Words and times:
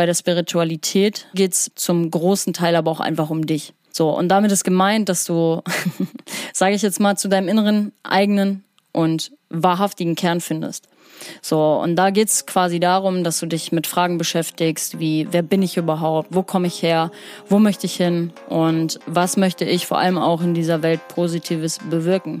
bei 0.00 0.06
der 0.06 0.14
Spiritualität 0.14 1.26
geht's 1.34 1.72
zum 1.74 2.10
großen 2.10 2.54
Teil 2.54 2.74
aber 2.74 2.90
auch 2.90 3.00
einfach 3.00 3.28
um 3.28 3.44
dich. 3.44 3.74
So, 3.92 4.08
und 4.08 4.28
damit 4.28 4.50
ist 4.50 4.64
gemeint, 4.64 5.10
dass 5.10 5.26
du, 5.26 5.60
sage 6.54 6.74
ich 6.74 6.80
jetzt 6.80 7.00
mal, 7.00 7.18
zu 7.18 7.28
deinem 7.28 7.48
inneren, 7.48 7.92
eigenen 8.02 8.64
und 8.92 9.30
wahrhaftigen 9.50 10.14
Kern 10.14 10.40
findest. 10.40 10.88
So, 11.42 11.74
und 11.74 11.96
da 11.96 12.08
geht's 12.08 12.46
quasi 12.46 12.80
darum, 12.80 13.24
dass 13.24 13.40
du 13.40 13.46
dich 13.46 13.72
mit 13.72 13.86
Fragen 13.86 14.16
beschäftigst, 14.16 15.00
wie 15.00 15.28
wer 15.32 15.42
bin 15.42 15.60
ich 15.62 15.76
überhaupt, 15.76 16.34
wo 16.34 16.42
komme 16.42 16.68
ich 16.68 16.82
her, 16.82 17.10
wo 17.50 17.58
möchte 17.58 17.84
ich 17.84 17.96
hin 17.96 18.32
und 18.48 19.00
was 19.04 19.36
möchte 19.36 19.66
ich 19.66 19.86
vor 19.86 19.98
allem 19.98 20.16
auch 20.16 20.40
in 20.40 20.54
dieser 20.54 20.82
Welt 20.82 21.06
Positives 21.08 21.78
bewirken. 21.90 22.40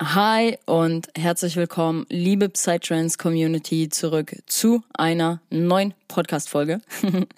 Hi 0.00 0.58
und 0.66 1.06
herzlich 1.16 1.54
willkommen, 1.54 2.04
liebe 2.08 2.48
Psytrance 2.48 3.16
Community, 3.16 3.88
zurück 3.88 4.34
zu 4.46 4.82
einer 4.92 5.40
neuen 5.50 5.94
Podcast-Folge. 6.08 6.80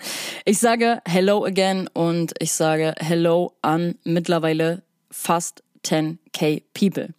Ich 0.47 0.59
sage 0.59 1.03
Hello 1.07 1.45
again 1.45 1.87
und 1.93 2.33
ich 2.39 2.53
sage 2.53 2.95
Hello 2.97 3.53
an 3.61 3.97
mittlerweile 4.05 4.81
fast 5.11 5.63
10k 5.85 6.63
People. 6.73 7.11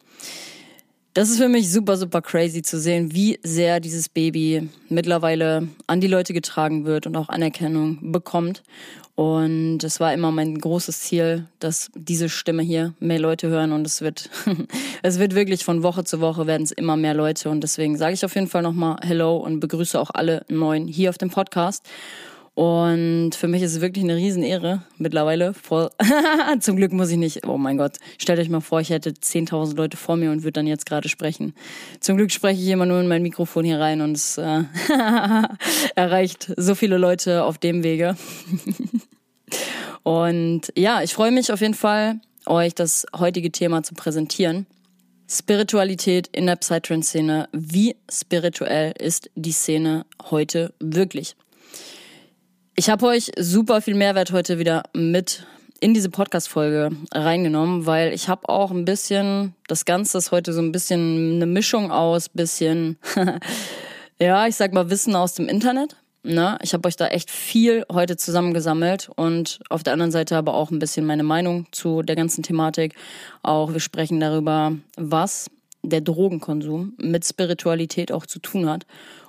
Das 1.17 1.31
ist 1.31 1.39
für 1.39 1.49
mich 1.49 1.71
super, 1.71 1.97
super 1.97 2.21
crazy 2.21 2.61
zu 2.61 2.79
sehen, 2.79 3.11
wie 3.11 3.39
sehr 3.41 3.79
dieses 3.79 4.07
Baby 4.07 4.69
mittlerweile 4.87 5.67
an 5.87 5.99
die 5.99 6.05
Leute 6.05 6.31
getragen 6.31 6.85
wird 6.85 7.07
und 7.07 7.17
auch 7.17 7.29
Anerkennung 7.29 8.11
bekommt. 8.11 8.61
Und 9.15 9.83
es 9.83 9.99
war 9.99 10.13
immer 10.13 10.31
mein 10.31 10.59
großes 10.59 10.99
Ziel, 10.99 11.47
dass 11.57 11.89
diese 11.95 12.29
Stimme 12.29 12.61
hier 12.61 12.93
mehr 12.99 13.17
Leute 13.17 13.47
hören 13.47 13.71
und 13.71 13.87
es 13.87 14.01
wird, 14.01 14.29
es 15.01 15.17
wird 15.17 15.33
wirklich 15.33 15.65
von 15.65 15.81
Woche 15.81 16.03
zu 16.03 16.21
Woche 16.21 16.45
werden 16.45 16.61
es 16.61 16.71
immer 16.71 16.97
mehr 16.97 17.15
Leute 17.15 17.49
und 17.49 17.61
deswegen 17.61 17.97
sage 17.97 18.13
ich 18.13 18.23
auf 18.23 18.35
jeden 18.35 18.45
Fall 18.45 18.61
nochmal 18.61 18.97
Hello 19.01 19.37
und 19.37 19.59
begrüße 19.59 19.99
auch 19.99 20.11
alle 20.13 20.45
Neuen 20.49 20.87
hier 20.87 21.09
auf 21.09 21.17
dem 21.17 21.31
Podcast. 21.31 21.83
Und 22.57 23.35
für 23.35 23.47
mich 23.47 23.61
ist 23.61 23.75
es 23.75 23.81
wirklich 23.81 24.03
eine 24.03 24.15
Riesenehre 24.15 24.81
mittlerweile. 24.97 25.53
Voll 25.53 25.91
Zum 26.59 26.75
Glück 26.75 26.91
muss 26.91 27.11
ich 27.11 27.17
nicht, 27.17 27.45
oh 27.45 27.59
mein 27.59 27.77
Gott, 27.77 27.97
stellt 28.17 28.39
euch 28.39 28.49
mal 28.49 28.61
vor, 28.61 28.81
ich 28.81 28.89
hätte 28.89 29.11
10.000 29.11 29.75
Leute 29.75 29.95
vor 29.95 30.15
mir 30.15 30.31
und 30.31 30.41
würde 30.41 30.53
dann 30.53 30.65
jetzt 30.65 30.87
gerade 30.87 31.07
sprechen. 31.07 31.53
Zum 31.99 32.17
Glück 32.17 32.31
spreche 32.31 32.59
ich 32.59 32.67
immer 32.69 32.87
nur 32.87 32.99
in 32.99 33.07
mein 33.07 33.21
Mikrofon 33.21 33.63
hier 33.63 33.79
rein 33.79 34.01
und 34.01 34.13
es 34.13 34.39
äh, 34.39 34.63
erreicht 35.95 36.51
so 36.57 36.73
viele 36.73 36.97
Leute 36.97 37.43
auf 37.43 37.59
dem 37.59 37.83
Wege. 37.83 38.17
und 40.01 40.73
ja, 40.75 41.03
ich 41.03 41.13
freue 41.13 41.31
mich 41.31 41.51
auf 41.51 41.61
jeden 41.61 41.75
Fall, 41.75 42.19
euch 42.47 42.73
das 42.73 43.05
heutige 43.15 43.51
Thema 43.51 43.83
zu 43.83 43.93
präsentieren. 43.93 44.65
Spiritualität 45.29 46.27
in 46.31 46.47
der 46.47 46.55
Psytrance-Szene. 46.55 47.49
Wie 47.51 47.97
spirituell 48.11 48.95
ist 48.97 49.29
die 49.35 49.51
Szene 49.51 50.07
heute 50.31 50.73
wirklich? 50.79 51.35
Ich 52.79 52.91
habe 52.91 53.07
euch 53.07 53.31
super 53.39 53.81
viel 53.81 53.95
Mehrwert 53.95 54.31
heute 54.31 54.59
wieder 54.59 54.83
mit 54.93 55.47
in 55.79 55.95
diese 55.95 56.11
Podcast-Folge 56.11 56.91
reingenommen, 57.11 57.87
weil 57.87 58.13
ich 58.13 58.29
habe 58.29 58.47
auch 58.49 58.69
ein 58.69 58.85
bisschen, 58.85 59.55
das 59.67 59.85
Ganze 59.85 60.19
ist 60.19 60.31
heute 60.31 60.53
so 60.53 60.61
ein 60.61 60.71
bisschen 60.71 61.37
eine 61.37 61.47
Mischung 61.47 61.89
aus, 61.89 62.29
bisschen, 62.29 62.99
ja, 64.19 64.45
ich 64.45 64.55
sag 64.55 64.73
mal 64.73 64.91
Wissen 64.91 65.15
aus 65.15 65.33
dem 65.33 65.49
Internet. 65.49 65.95
Ne? 66.21 66.59
Ich 66.61 66.75
habe 66.75 66.87
euch 66.87 66.95
da 66.95 67.07
echt 67.07 67.31
viel 67.31 67.83
heute 67.91 68.15
zusammengesammelt 68.15 69.09
und 69.15 69.59
auf 69.71 69.81
der 69.81 69.93
anderen 69.93 70.11
Seite 70.11 70.37
aber 70.37 70.53
auch 70.53 70.69
ein 70.69 70.77
bisschen 70.77 71.07
meine 71.07 71.23
Meinung 71.23 71.65
zu 71.71 72.03
der 72.03 72.15
ganzen 72.15 72.43
Thematik. 72.43 72.93
Auch 73.41 73.73
wir 73.73 73.79
sprechen 73.79 74.19
darüber, 74.19 74.73
was 74.97 75.49
der 75.81 76.01
Drogenkonsum 76.01 76.93
mit 76.97 77.25
Spiritualität 77.25 78.11
auch 78.11 78.27
zu 78.27 78.37
tun 78.37 78.69
hat 78.69 78.85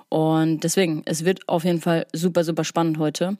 und 0.09 0.63
deswegen, 0.63 1.03
es 1.05 1.23
wird 1.23 1.47
auf 1.47 1.63
jeden 1.63 1.81
Fall 1.81 2.07
super, 2.13 2.43
super 2.43 2.63
spannend 2.63 2.97
heute. 2.97 3.37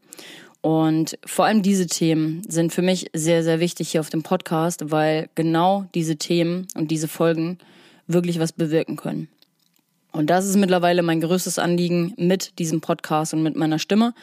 Und 0.62 1.18
vor 1.25 1.46
allem 1.46 1.63
diese 1.63 1.88
Themen 1.88 2.41
sind 2.47 2.74
für 2.74 2.81
mich 2.81 3.09
sehr, 3.13 3.44
sehr 3.44 3.59
wichtig 3.59 3.90
hier 3.90 4.02
auf 4.02 4.09
dem 4.09 4.24
Podcast, 4.24 4.91
weil 4.91 5.30
genau 5.35 5.85
diese 5.96 6.18
Themen 6.18 6.68
und 6.75 6.91
diese 6.91 7.07
Folgen 7.07 7.57
wirklich 8.07 8.40
was 8.40 8.52
bewirken 8.52 8.97
können. 8.97 9.30
Und 10.12 10.30
das 10.30 10.46
ist 10.46 10.57
mittlerweile 10.57 11.02
mein 11.02 11.22
größtes 11.22 11.59
Anliegen 11.59 12.13
mit 12.18 12.59
diesem 12.59 12.81
Podcast 12.81 13.34
und 13.34 13.44
mit 13.44 13.56
meiner 13.56 13.80
Stimme. 13.80 14.13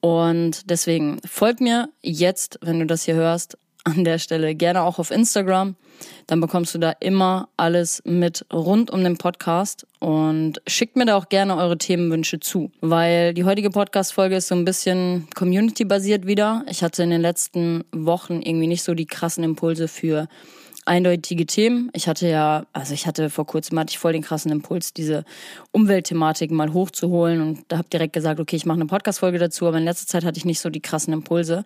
Und 0.00 0.68
deswegen 0.68 1.20
folgt 1.24 1.60
mir 1.60 1.88
jetzt, 2.02 2.58
wenn 2.60 2.80
du 2.80 2.86
das 2.86 3.04
hier 3.04 3.14
hörst, 3.14 3.56
an 3.84 4.04
der 4.04 4.18
Stelle 4.18 4.54
gerne 4.54 4.82
auch 4.82 4.98
auf 4.98 5.10
Instagram. 5.10 5.76
Dann 6.26 6.40
bekommst 6.40 6.74
du 6.74 6.78
da 6.78 6.92
immer 7.00 7.48
alles 7.56 8.02
mit 8.04 8.44
rund 8.52 8.90
um 8.90 9.04
den 9.04 9.18
Podcast 9.18 9.86
und 9.98 10.60
schickt 10.66 10.96
mir 10.96 11.04
da 11.04 11.16
auch 11.16 11.28
gerne 11.28 11.56
eure 11.56 11.78
Themenwünsche 11.78 12.40
zu, 12.40 12.70
weil 12.80 13.34
die 13.34 13.44
heutige 13.44 13.70
Podcast-Folge 13.70 14.36
ist 14.36 14.48
so 14.48 14.54
ein 14.54 14.64
bisschen 14.64 15.28
community-basiert 15.34 16.26
wieder. 16.26 16.64
Ich 16.68 16.82
hatte 16.82 17.02
in 17.02 17.10
den 17.10 17.20
letzten 17.20 17.84
Wochen 17.92 18.40
irgendwie 18.42 18.66
nicht 18.66 18.82
so 18.82 18.94
die 18.94 19.06
krassen 19.06 19.44
Impulse 19.44 19.88
für 19.88 20.28
eindeutige 20.84 21.46
Themen. 21.46 21.90
Ich 21.92 22.08
hatte 22.08 22.28
ja, 22.28 22.66
also 22.72 22.94
ich 22.94 23.06
hatte 23.06 23.30
vor 23.30 23.46
kurzem 23.46 23.78
hatte 23.78 23.90
ich 23.90 23.98
voll 23.98 24.12
den 24.12 24.22
krassen 24.22 24.50
Impuls, 24.50 24.92
diese 24.92 25.24
Umweltthematik 25.70 26.50
mal 26.50 26.72
hochzuholen. 26.72 27.40
Und 27.40 27.64
da 27.68 27.78
habe 27.78 27.88
direkt 27.88 28.12
gesagt, 28.12 28.40
okay, 28.40 28.56
ich 28.56 28.66
mache 28.66 28.76
eine 28.76 28.86
Podcast-Folge 28.86 29.38
dazu, 29.38 29.66
aber 29.66 29.78
in 29.78 29.84
letzter 29.84 30.06
Zeit 30.06 30.24
hatte 30.24 30.38
ich 30.38 30.44
nicht 30.44 30.60
so 30.60 30.70
die 30.70 30.80
krassen 30.80 31.12
Impulse. 31.12 31.64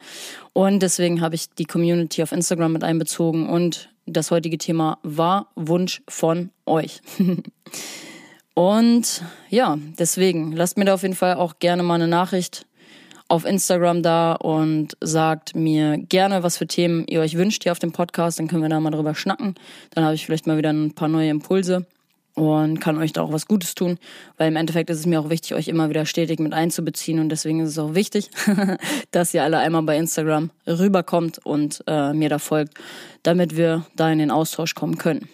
Und 0.52 0.80
deswegen 0.80 1.20
habe 1.20 1.34
ich 1.34 1.50
die 1.50 1.64
Community 1.64 2.22
auf 2.22 2.32
Instagram 2.32 2.72
mit 2.72 2.84
einbezogen. 2.84 3.48
Und 3.48 3.90
das 4.06 4.30
heutige 4.30 4.58
Thema 4.58 4.98
war 5.02 5.50
Wunsch 5.56 6.02
von 6.08 6.50
euch. 6.66 7.00
und 8.54 9.22
ja, 9.48 9.78
deswegen 9.98 10.52
lasst 10.52 10.76
mir 10.76 10.84
da 10.84 10.94
auf 10.94 11.02
jeden 11.02 11.14
Fall 11.14 11.34
auch 11.34 11.58
gerne 11.58 11.82
mal 11.82 11.94
eine 11.94 12.08
Nachricht 12.08 12.66
auf 13.28 13.44
Instagram 13.44 14.02
da 14.02 14.34
und 14.34 14.96
sagt 15.00 15.54
mir 15.54 15.98
gerne, 15.98 16.42
was 16.42 16.56
für 16.56 16.66
Themen 16.66 17.06
ihr 17.08 17.20
euch 17.20 17.36
wünscht 17.36 17.64
hier 17.64 17.72
auf 17.72 17.78
dem 17.78 17.92
Podcast. 17.92 18.38
Dann 18.38 18.48
können 18.48 18.62
wir 18.62 18.68
da 18.68 18.80
mal 18.80 18.90
drüber 18.90 19.14
schnacken. 19.14 19.54
Dann 19.90 20.04
habe 20.04 20.14
ich 20.14 20.26
vielleicht 20.26 20.46
mal 20.46 20.58
wieder 20.58 20.72
ein 20.72 20.94
paar 20.94 21.08
neue 21.08 21.30
Impulse 21.30 21.86
und 22.36 22.80
kann 22.80 22.98
euch 22.98 23.12
da 23.14 23.22
auch 23.22 23.32
was 23.32 23.46
Gutes 23.48 23.74
tun, 23.74 23.98
weil 24.36 24.48
im 24.48 24.56
Endeffekt 24.56 24.90
ist 24.90 24.98
es 24.98 25.06
mir 25.06 25.20
auch 25.20 25.30
wichtig, 25.30 25.54
euch 25.54 25.68
immer 25.68 25.88
wieder 25.88 26.04
stetig 26.04 26.38
mit 26.38 26.52
einzubeziehen 26.52 27.18
und 27.18 27.30
deswegen 27.30 27.60
ist 27.60 27.70
es 27.70 27.78
auch 27.78 27.94
wichtig, 27.94 28.30
dass 29.10 29.32
ihr 29.32 29.42
alle 29.42 29.58
einmal 29.58 29.82
bei 29.82 29.96
Instagram 29.96 30.50
rüberkommt 30.66 31.44
und 31.44 31.82
äh, 31.86 32.12
mir 32.12 32.28
da 32.28 32.38
folgt, 32.38 32.74
damit 33.22 33.56
wir 33.56 33.86
da 33.96 34.12
in 34.12 34.18
den 34.18 34.30
Austausch 34.30 34.74
kommen 34.74 34.98
können. 34.98 35.28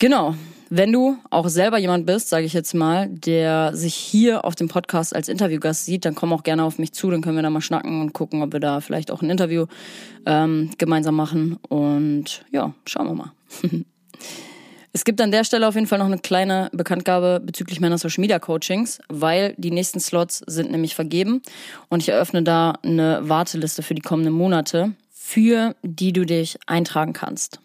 Genau, 0.00 0.34
wenn 0.70 0.92
du 0.92 1.16
auch 1.30 1.48
selber 1.48 1.78
jemand 1.78 2.06
bist, 2.06 2.28
sage 2.28 2.44
ich 2.44 2.52
jetzt 2.52 2.74
mal, 2.74 3.08
der 3.08 3.74
sich 3.74 3.94
hier 3.94 4.44
auf 4.44 4.54
dem 4.54 4.68
Podcast 4.68 5.14
als 5.14 5.28
Interviewgast 5.28 5.86
sieht, 5.86 6.04
dann 6.04 6.14
komm 6.14 6.32
auch 6.32 6.42
gerne 6.42 6.64
auf 6.64 6.78
mich 6.78 6.92
zu, 6.92 7.10
dann 7.10 7.22
können 7.22 7.36
wir 7.36 7.42
da 7.42 7.50
mal 7.50 7.60
schnacken 7.60 8.00
und 8.00 8.12
gucken, 8.12 8.42
ob 8.42 8.52
wir 8.52 8.60
da 8.60 8.80
vielleicht 8.80 9.10
auch 9.10 9.22
ein 9.22 9.30
Interview 9.30 9.66
ähm, 10.26 10.70
gemeinsam 10.78 11.16
machen. 11.16 11.58
Und 11.68 12.44
ja, 12.50 12.74
schauen 12.86 13.06
wir 13.06 13.14
mal. 13.14 13.32
Es 14.94 15.04
gibt 15.04 15.20
an 15.20 15.30
der 15.30 15.44
Stelle 15.44 15.68
auf 15.68 15.74
jeden 15.74 15.86
Fall 15.86 15.98
noch 15.98 16.06
eine 16.06 16.18
kleine 16.18 16.70
Bekanntgabe 16.72 17.40
bezüglich 17.44 17.78
meiner 17.78 17.98
Social 17.98 18.20
Media 18.20 18.38
Coachings, 18.38 18.98
weil 19.08 19.54
die 19.56 19.70
nächsten 19.70 20.00
Slots 20.00 20.42
sind 20.46 20.72
nämlich 20.72 20.94
vergeben 20.94 21.42
und 21.88 22.02
ich 22.02 22.08
eröffne 22.08 22.42
da 22.42 22.72
eine 22.82 23.20
Warteliste 23.28 23.82
für 23.82 23.94
die 23.94 24.02
kommenden 24.02 24.32
Monate, 24.32 24.94
für 25.12 25.76
die 25.82 26.12
du 26.12 26.24
dich 26.24 26.58
eintragen 26.66 27.12
kannst. 27.12 27.60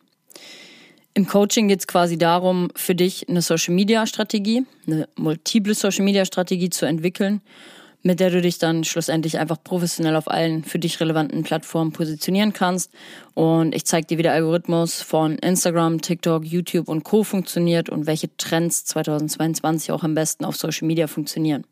Im 1.16 1.28
Coaching 1.28 1.68
geht 1.68 1.80
es 1.80 1.88
quasi 1.88 2.18
darum, 2.18 2.70
für 2.76 2.96
dich 2.96 3.30
eine 3.30 3.44
Social-Media-Strategie, 3.44 4.66
eine 4.88 5.08
multiple 5.16 5.76
Social-Media-Strategie 5.76 6.72
zu 6.72 6.88
entwickeln, 6.88 7.42
mit 8.02 8.20
der 8.20 8.32
du 8.32 8.42
dich 8.42 8.58
dann 8.58 8.84
schlussendlich 8.84 9.38
einfach 9.38 9.64
professionell 9.64 10.16
auf 10.16 10.28
allen 10.28 10.64
für 10.64 10.80
dich 10.80 11.00
relevanten 11.00 11.44
Plattformen 11.44 11.92
positionieren 11.92 12.52
kannst. 12.52 12.92
Und 13.36 13.76
ich 13.76 13.86
zeige 13.86 14.08
dir, 14.08 14.18
wie 14.18 14.24
der 14.24 14.34
Algorithmus 14.34 15.04
von 15.04 15.38
Instagram, 15.38 16.02
TikTok, 16.02 16.46
YouTube 16.46 16.90
und 16.90 17.04
Co 17.04 17.24
funktioniert 17.24 17.90
und 17.90 18.08
welche 18.08 18.36
Trends 18.38 18.84
2022 18.86 19.92
auch 19.92 20.04
am 20.04 20.16
besten 20.16 20.46
auf 20.46 20.56
Social 20.56 20.88
Media 20.88 21.06
funktionieren. 21.06 21.64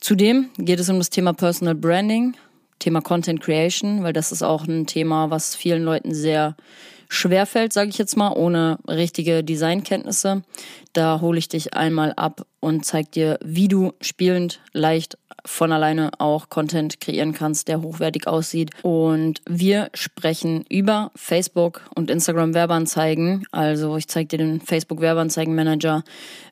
Zudem 0.00 0.50
geht 0.58 0.80
es 0.80 0.90
um 0.90 0.98
das 0.98 1.08
Thema 1.08 1.32
Personal 1.32 1.74
Branding, 1.74 2.36
Thema 2.78 3.00
Content 3.00 3.40
Creation, 3.40 4.02
weil 4.02 4.12
das 4.12 4.32
ist 4.32 4.42
auch 4.42 4.66
ein 4.66 4.86
Thema, 4.86 5.30
was 5.30 5.56
vielen 5.56 5.82
Leuten 5.82 6.12
sehr 6.12 6.56
schwerfällt, 7.14 7.72
sage 7.72 7.90
ich 7.90 7.98
jetzt 7.98 8.16
mal, 8.16 8.32
ohne 8.32 8.78
richtige 8.88 9.44
Designkenntnisse. 9.44 10.42
Da 10.92 11.20
hole 11.20 11.38
ich 11.38 11.48
dich 11.48 11.74
einmal 11.74 12.12
ab 12.14 12.46
und 12.60 12.84
zeige 12.84 13.10
dir, 13.10 13.38
wie 13.42 13.68
du 13.68 13.92
spielend, 14.00 14.60
leicht 14.72 15.18
von 15.46 15.72
alleine 15.72 16.10
auch 16.18 16.48
Content 16.48 17.00
kreieren 17.00 17.32
kannst, 17.32 17.68
der 17.68 17.82
hochwertig 17.82 18.26
aussieht. 18.26 18.70
Und 18.82 19.42
wir 19.48 19.90
sprechen 19.92 20.64
über 20.68 21.10
Facebook 21.14 21.82
und 21.94 22.10
Instagram 22.10 22.54
Werbeanzeigen. 22.54 23.46
Also 23.52 23.96
ich 23.96 24.08
zeige 24.08 24.28
dir 24.28 24.38
den 24.38 24.60
Facebook 24.60 25.00
Werbeanzeigenmanager, 25.00 26.02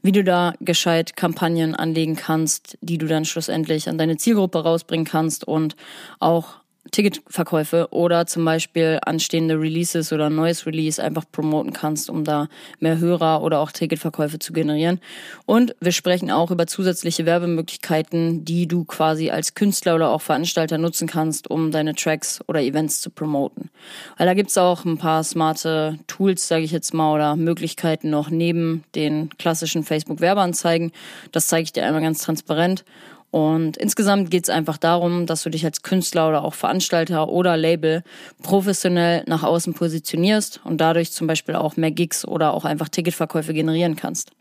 wie 0.03 0.13
du 0.13 0.23
da 0.23 0.53
gescheit 0.61 1.17
Kampagnen 1.17 1.75
anlegen 1.75 2.17
kannst, 2.17 2.77
die 2.83 2.99
du 2.99 3.07
dann 3.07 3.25
schlussendlich 3.25 3.89
an 3.89 3.99
deine 3.99 4.19
Zielgruppe 4.19 4.63
rausbringen 4.63 5.07
kannst 5.07 5.49
und 5.49 5.77
auch 6.21 6.62
Ticketverkäufe 6.93 7.89
oder 7.91 8.27
zum 8.27 8.45
Beispiel 8.45 8.99
anstehende 9.05 9.59
Releases 9.59 10.13
oder 10.13 10.27
ein 10.27 10.35
neues 10.35 10.67
Release 10.67 11.03
einfach 11.03 11.25
promoten 11.33 11.73
kannst, 11.73 12.11
um 12.11 12.23
da 12.23 12.49
mehr 12.81 12.99
Hörer 12.99 13.43
oder 13.43 13.61
auch 13.61 13.73
Ticketverkäufe 13.73 14.39
zu 14.39 14.53
generieren. 14.53 15.01
Und 15.47 15.75
wir 15.81 15.93
sprechen 15.93 16.31
auch 16.31 16.51
über 16.51 16.67
zusätzliche 16.67 17.25
Werbemöglichkeiten, 17.25 18.45
die 18.45 18.69
du 18.69 18.85
quasi 18.85 19.31
als 19.31 19.55
Künstler 19.55 19.95
oder 19.95 20.11
auch 20.11 20.21
Veranstalter 20.21 20.77
nutzen 20.77 21.09
kannst, 21.09 21.51
um 21.51 21.71
deine 21.71 21.95
Tracks 21.95 22.41
oder 22.47 22.61
Events 22.61 23.01
zu 23.01 23.09
promoten. 23.09 23.71
Weil 24.19 24.27
da 24.27 24.35
gibt's 24.35 24.59
auch 24.59 24.85
ein 24.85 24.99
paar 24.99 25.25
smarte 25.25 25.99
Tools, 26.07 26.47
sage 26.47 26.65
ich 26.65 26.73
jetzt 26.73 26.93
mal, 26.93 27.15
oder 27.15 27.37
Möglichkeiten 27.37 28.11
noch 28.11 28.29
neben 28.29 28.85
den 28.95 29.31
klassischen 29.39 29.83
Facebook-Werbeanzeigen. 29.83 30.93
Das 31.33 31.49
zeige 31.49 31.65
ich 31.65 31.73
dir 31.73 31.87
einmal 31.87 32.03
ganz 32.03 32.19
transparent. 32.21 32.85
Und 33.33 33.79
insgesamt 33.79 34.31
geht 34.31 34.45
es 34.45 34.51
einfach 34.51 34.77
darum, 34.77 35.25
dass 35.25 35.43
du 35.43 35.49
dich 35.49 35.65
als 35.65 35.81
Künstler 35.81 36.29
oder 36.29 36.45
auch 36.45 36.53
Veranstalter 36.53 37.31
oder 37.31 37.57
Label 37.57 38.05
professionell 38.43 39.25
nach 39.27 39.43
außen 39.43 39.73
positionierst 39.73 40.61
und 40.65 40.83
dadurch 40.83 41.13
zum 41.13 41.27
Beispiel 41.27 41.55
auch 41.55 41.79
mehr 41.79 41.93
Gigs 41.93 42.27
oder 42.29 42.53
auch 42.53 42.67
einfach 42.67 42.91
Ticketverkäufe 42.91 43.55
generieren 43.55 43.97
kannst. 43.97 44.33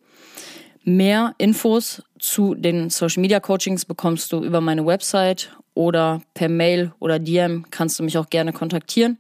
Mehr 0.84 1.34
Infos 1.38 2.04
zu 2.20 2.54
den 2.54 2.90
Social 2.90 3.22
Media 3.22 3.40
Coachings 3.40 3.86
bekommst 3.86 4.34
du 4.34 4.44
über 4.44 4.60
meine 4.60 4.86
Website 4.86 5.56
oder 5.74 6.22
per 6.34 6.50
Mail 6.50 6.92
oder 7.00 7.18
DM 7.18 7.68
kannst 7.72 7.98
du 7.98 8.04
mich 8.04 8.18
auch 8.18 8.30
gerne 8.30 8.52
kontaktieren 8.52 9.18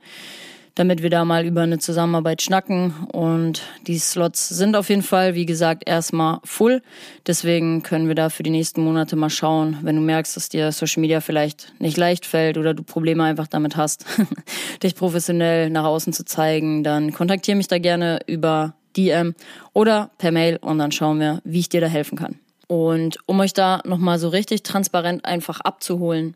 damit 0.75 1.01
wir 1.01 1.09
da 1.09 1.25
mal 1.25 1.45
über 1.45 1.61
eine 1.61 1.79
Zusammenarbeit 1.79 2.41
schnacken. 2.41 2.93
Und 3.11 3.61
die 3.87 3.99
Slots 3.99 4.49
sind 4.49 4.75
auf 4.75 4.89
jeden 4.89 5.01
Fall, 5.01 5.35
wie 5.35 5.45
gesagt, 5.45 5.83
erstmal 5.85 6.39
full. 6.43 6.81
Deswegen 7.27 7.83
können 7.83 8.07
wir 8.07 8.15
da 8.15 8.29
für 8.29 8.43
die 8.43 8.49
nächsten 8.49 8.83
Monate 8.83 9.15
mal 9.15 9.29
schauen, 9.29 9.77
wenn 9.81 9.95
du 9.95 10.01
merkst, 10.01 10.35
dass 10.35 10.49
dir 10.49 10.71
Social 10.71 11.01
Media 11.01 11.21
vielleicht 11.21 11.73
nicht 11.79 11.97
leicht 11.97 12.25
fällt 12.25 12.57
oder 12.57 12.73
du 12.73 12.83
Probleme 12.83 13.23
einfach 13.23 13.47
damit 13.47 13.75
hast, 13.75 14.05
dich 14.83 14.95
professionell 14.95 15.69
nach 15.69 15.85
außen 15.85 16.13
zu 16.13 16.25
zeigen, 16.25 16.83
dann 16.83 17.13
kontaktiere 17.13 17.57
mich 17.57 17.67
da 17.67 17.77
gerne 17.77 18.19
über 18.27 18.73
DM 18.97 19.35
oder 19.73 20.11
per 20.17 20.31
Mail 20.31 20.57
und 20.57 20.77
dann 20.77 20.91
schauen 20.91 21.19
wir, 21.19 21.41
wie 21.43 21.59
ich 21.59 21.69
dir 21.69 21.81
da 21.81 21.87
helfen 21.87 22.17
kann. 22.17 22.39
Und 22.67 23.17
um 23.25 23.39
euch 23.41 23.53
da 23.53 23.81
nochmal 23.85 24.17
so 24.17 24.29
richtig 24.29 24.63
transparent 24.63 25.25
einfach 25.25 25.59
abzuholen, 25.59 26.35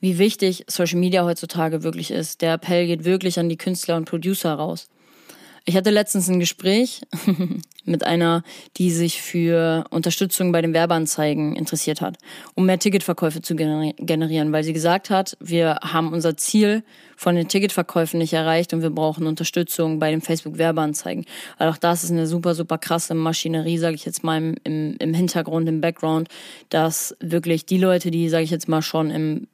wie 0.00 0.18
wichtig 0.18 0.64
Social 0.66 0.98
Media 0.98 1.24
heutzutage 1.24 1.82
wirklich 1.82 2.10
ist. 2.10 2.42
Der 2.42 2.54
Appell 2.54 2.86
geht 2.86 3.04
wirklich 3.04 3.38
an 3.38 3.48
die 3.48 3.58
Künstler 3.58 3.96
und 3.96 4.06
Producer 4.06 4.54
raus. 4.54 4.88
Ich 5.66 5.76
hatte 5.76 5.90
letztens 5.90 6.28
ein 6.28 6.40
Gespräch 6.40 7.02
mit 7.84 8.04
einer, 8.04 8.42
die 8.76 8.90
sich 8.90 9.20
für 9.20 9.84
Unterstützung 9.90 10.52
bei 10.52 10.62
den 10.62 10.72
Werbeanzeigen 10.72 11.54
interessiert 11.54 12.00
hat, 12.00 12.16
um 12.54 12.66
mehr 12.66 12.78
Ticketverkäufe 12.78 13.42
zu 13.42 13.54
generieren, 13.54 14.52
weil 14.52 14.64
sie 14.64 14.72
gesagt 14.72 15.10
hat, 15.10 15.36
wir 15.38 15.76
haben 15.82 16.12
unser 16.12 16.36
Ziel 16.36 16.82
von 17.16 17.36
den 17.36 17.48
Ticketverkäufen 17.48 18.18
nicht 18.18 18.32
erreicht 18.32 18.72
und 18.72 18.80
wir 18.80 18.90
brauchen 18.90 19.26
Unterstützung 19.26 19.98
bei 19.98 20.10
den 20.10 20.22
Facebook-Werbeanzeigen. 20.22 21.26
Weil 21.58 21.68
auch 21.68 21.76
das 21.76 22.04
ist 22.04 22.10
eine 22.10 22.26
super, 22.26 22.54
super 22.54 22.78
krasse 22.78 23.14
Maschinerie, 23.14 23.76
sage 23.76 23.94
ich 23.94 24.06
jetzt 24.06 24.24
mal 24.24 24.38
im, 24.38 24.56
im, 24.64 24.96
im 24.98 25.14
Hintergrund, 25.14 25.68
im 25.68 25.82
Background, 25.82 26.28
dass 26.70 27.14
wirklich 27.20 27.66
die 27.66 27.78
Leute, 27.78 28.10
die, 28.10 28.30
sage 28.30 28.44
ich 28.44 28.50
jetzt 28.50 28.68
mal, 28.68 28.82
schon 28.82 29.10
im 29.10 29.46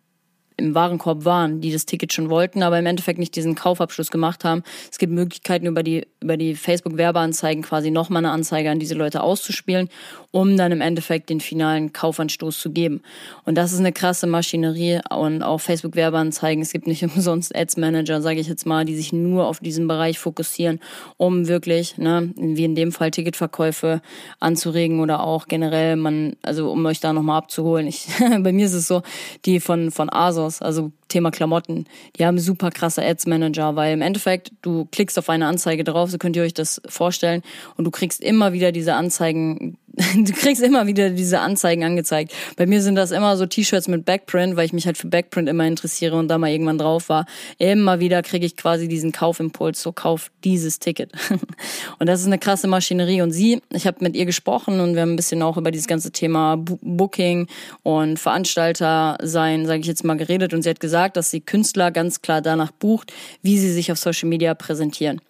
im 0.59 0.75
Warenkorb 0.75 1.25
waren, 1.25 1.61
die 1.61 1.71
das 1.71 1.85
Ticket 1.85 2.13
schon 2.13 2.31
wollten, 2.31 2.63
aber 2.63 2.79
im 2.79 2.87
Endeffekt 2.87 3.19
nicht 3.19 3.37
diesen 3.37 3.55
Kaufabschluss 3.55 4.11
gemacht 4.11 4.43
haben. 4.43 4.63
Es 4.91 4.99
gibt 4.99 5.13
Möglichkeiten 5.13 5.67
über 5.67 5.83
die, 5.83 6.07
über 6.21 6.39
die 6.39 6.55
Facebook-Werbeanzeigen 6.55 7.63
quasi 7.63 7.91
nochmal 7.91 8.25
eine 8.25 8.33
Anzeige 8.33 8.71
an 8.71 8.79
diese 8.79 8.95
Leute 8.95 9.23
auszuspielen, 9.23 9.91
um 10.31 10.57
dann 10.57 10.73
im 10.73 10.81
Endeffekt 10.81 11.29
den 11.29 11.41
finalen 11.41 11.93
Kaufanstoß 11.93 12.59
zu 12.59 12.71
geben. 12.71 13.03
Und 13.45 13.57
das 13.57 13.73
ist 13.73 13.81
eine 13.81 13.93
krasse 13.93 14.27
Maschinerie 14.27 15.01
und 15.11 15.43
auch 15.43 15.61
Facebook-Werbeanzeigen. 15.61 16.63
Es 16.63 16.73
gibt 16.73 16.87
nicht 16.87 17.03
umsonst 17.15 17.55
Ads-Manager, 17.55 18.23
sage 18.23 18.41
ich 18.41 18.49
jetzt 18.49 18.65
mal, 18.65 18.87
die 18.87 18.97
sich 18.97 19.13
nur 19.13 19.47
auf 19.47 19.61
diesen 19.61 19.87
Bereich 19.87 20.19
fokussieren, 20.19 20.81
um 21.19 21.49
wirklich, 21.49 21.99
ne, 21.99 22.33
wie 22.37 22.65
in 22.65 22.75
dem 22.75 22.93
Fall 22.93 23.11
Ticketverkäufe 23.11 24.01
anzuregen 24.41 25.01
oder 25.01 25.23
auch 25.23 25.49
generell 25.49 25.97
man, 25.97 26.37
also 26.41 26.71
um 26.71 26.87
euch 26.87 27.01
da 27.01 27.13
nochmal 27.13 27.37
abzuholen. 27.37 27.87
Ich, 27.87 28.07
bei 28.41 28.53
mir 28.53 28.65
ist 28.65 28.73
es 28.73 28.89
so, 28.89 29.03
die 29.45 29.61
von, 29.61 29.91
von 29.91 30.09
ASO 30.09 30.46
aus. 30.47 30.63
Also 30.63 30.93
Thema 31.09 31.31
Klamotten. 31.31 31.87
Die 32.17 32.27
haben 32.27 32.39
super 32.39 32.71
krasse 32.71 33.03
Ads 33.03 33.27
Manager, 33.27 33.77
weil 33.77 33.95
im 33.95 34.03
Endeffekt 34.03 34.53
du 34.63 34.87
klickst 34.91 35.19
auf 35.19 35.29
eine 35.29 35.47
Anzeige 35.47 35.85
drauf, 35.85 36.11
so 36.11 36.19
könnt 36.19 36.37
ihr 36.37 36.43
euch 36.43 36.55
das 36.55 36.81
vorstellen 36.89 37.43
und 37.77 37.85
du 37.85 37.91
kriegst 37.91 38.21
immer 38.21 38.53
wieder 38.53 38.73
diese 38.73 38.95
Anzeigen 38.95 39.79
du 40.15 40.33
kriegst 40.33 40.63
immer 40.63 40.87
wieder 40.87 41.11
diese 41.11 41.41
Anzeigen 41.41 41.83
angezeigt. 41.83 42.33
Bei 42.57 42.67
mir 42.67 42.83
sind 42.83 42.97
das 42.97 43.13
immer 43.13 43.37
so 43.37 43.47
T-Shirts 43.47 43.89
mit 43.89 44.05
Backprint, 44.05 44.57
weil 44.57 44.67
ich 44.67 44.75
mich 44.75 44.85
halt 44.85 44.99
für 44.99 45.07
Backprint 45.07 45.49
immer 45.49 45.67
interessiere 45.67 46.17
und 46.17 46.29
da 46.29 46.37
mal 46.37 46.51
irgendwann 46.51 46.77
drauf 46.77 47.09
war. 47.09 47.25
Immer 47.59 47.99
wieder 47.99 48.23
kriege 48.23 48.45
ich 48.45 48.57
quasi 48.57 48.89
diesen 48.89 49.13
Kaufimpuls, 49.13 49.81
so 49.81 49.93
kauf 49.93 50.31
dieses 50.45 50.81
Ticket. 50.81 51.13
und 51.99 52.07
das 52.07 52.21
ist 52.21 52.27
eine 52.27 52.39
krasse 52.39 52.67
Maschinerie. 52.67 53.23
Und 53.23 53.31
sie, 53.31 53.63
ich 53.73 53.87
habe 53.87 53.99
mit 54.01 54.17
ihr 54.17 54.27
gesprochen 54.27 54.81
und 54.81 54.95
wir 54.95 55.03
haben 55.03 55.15
ein 55.15 55.17
bisschen 55.17 55.43
auch 55.43 55.57
über 55.57 55.71
dieses 55.71 55.87
ganze 55.87 56.11
Thema 56.11 56.57
Booking 56.57 57.47
und 57.83 58.19
Veranstalter 58.19 59.17
sein, 59.23 59.65
sage 59.65 59.81
ich 59.81 59.87
jetzt 59.87 60.05
mal, 60.05 60.17
geredet. 60.17 60.53
Und 60.53 60.61
sie 60.61 60.71
hat 60.71 60.81
gesagt, 60.81 60.96
dass 60.97 61.31
sie 61.31 61.41
Künstler 61.41 61.91
ganz 61.91 62.23
klar 62.23 62.43
danach 62.43 62.73
bucht, 62.73 63.13
wie 63.43 63.59
sie 63.59 63.73
sich 63.73 63.93
auf 63.93 63.99
Social 63.99 64.29
Media 64.29 64.55
präsentieren. 64.55 65.21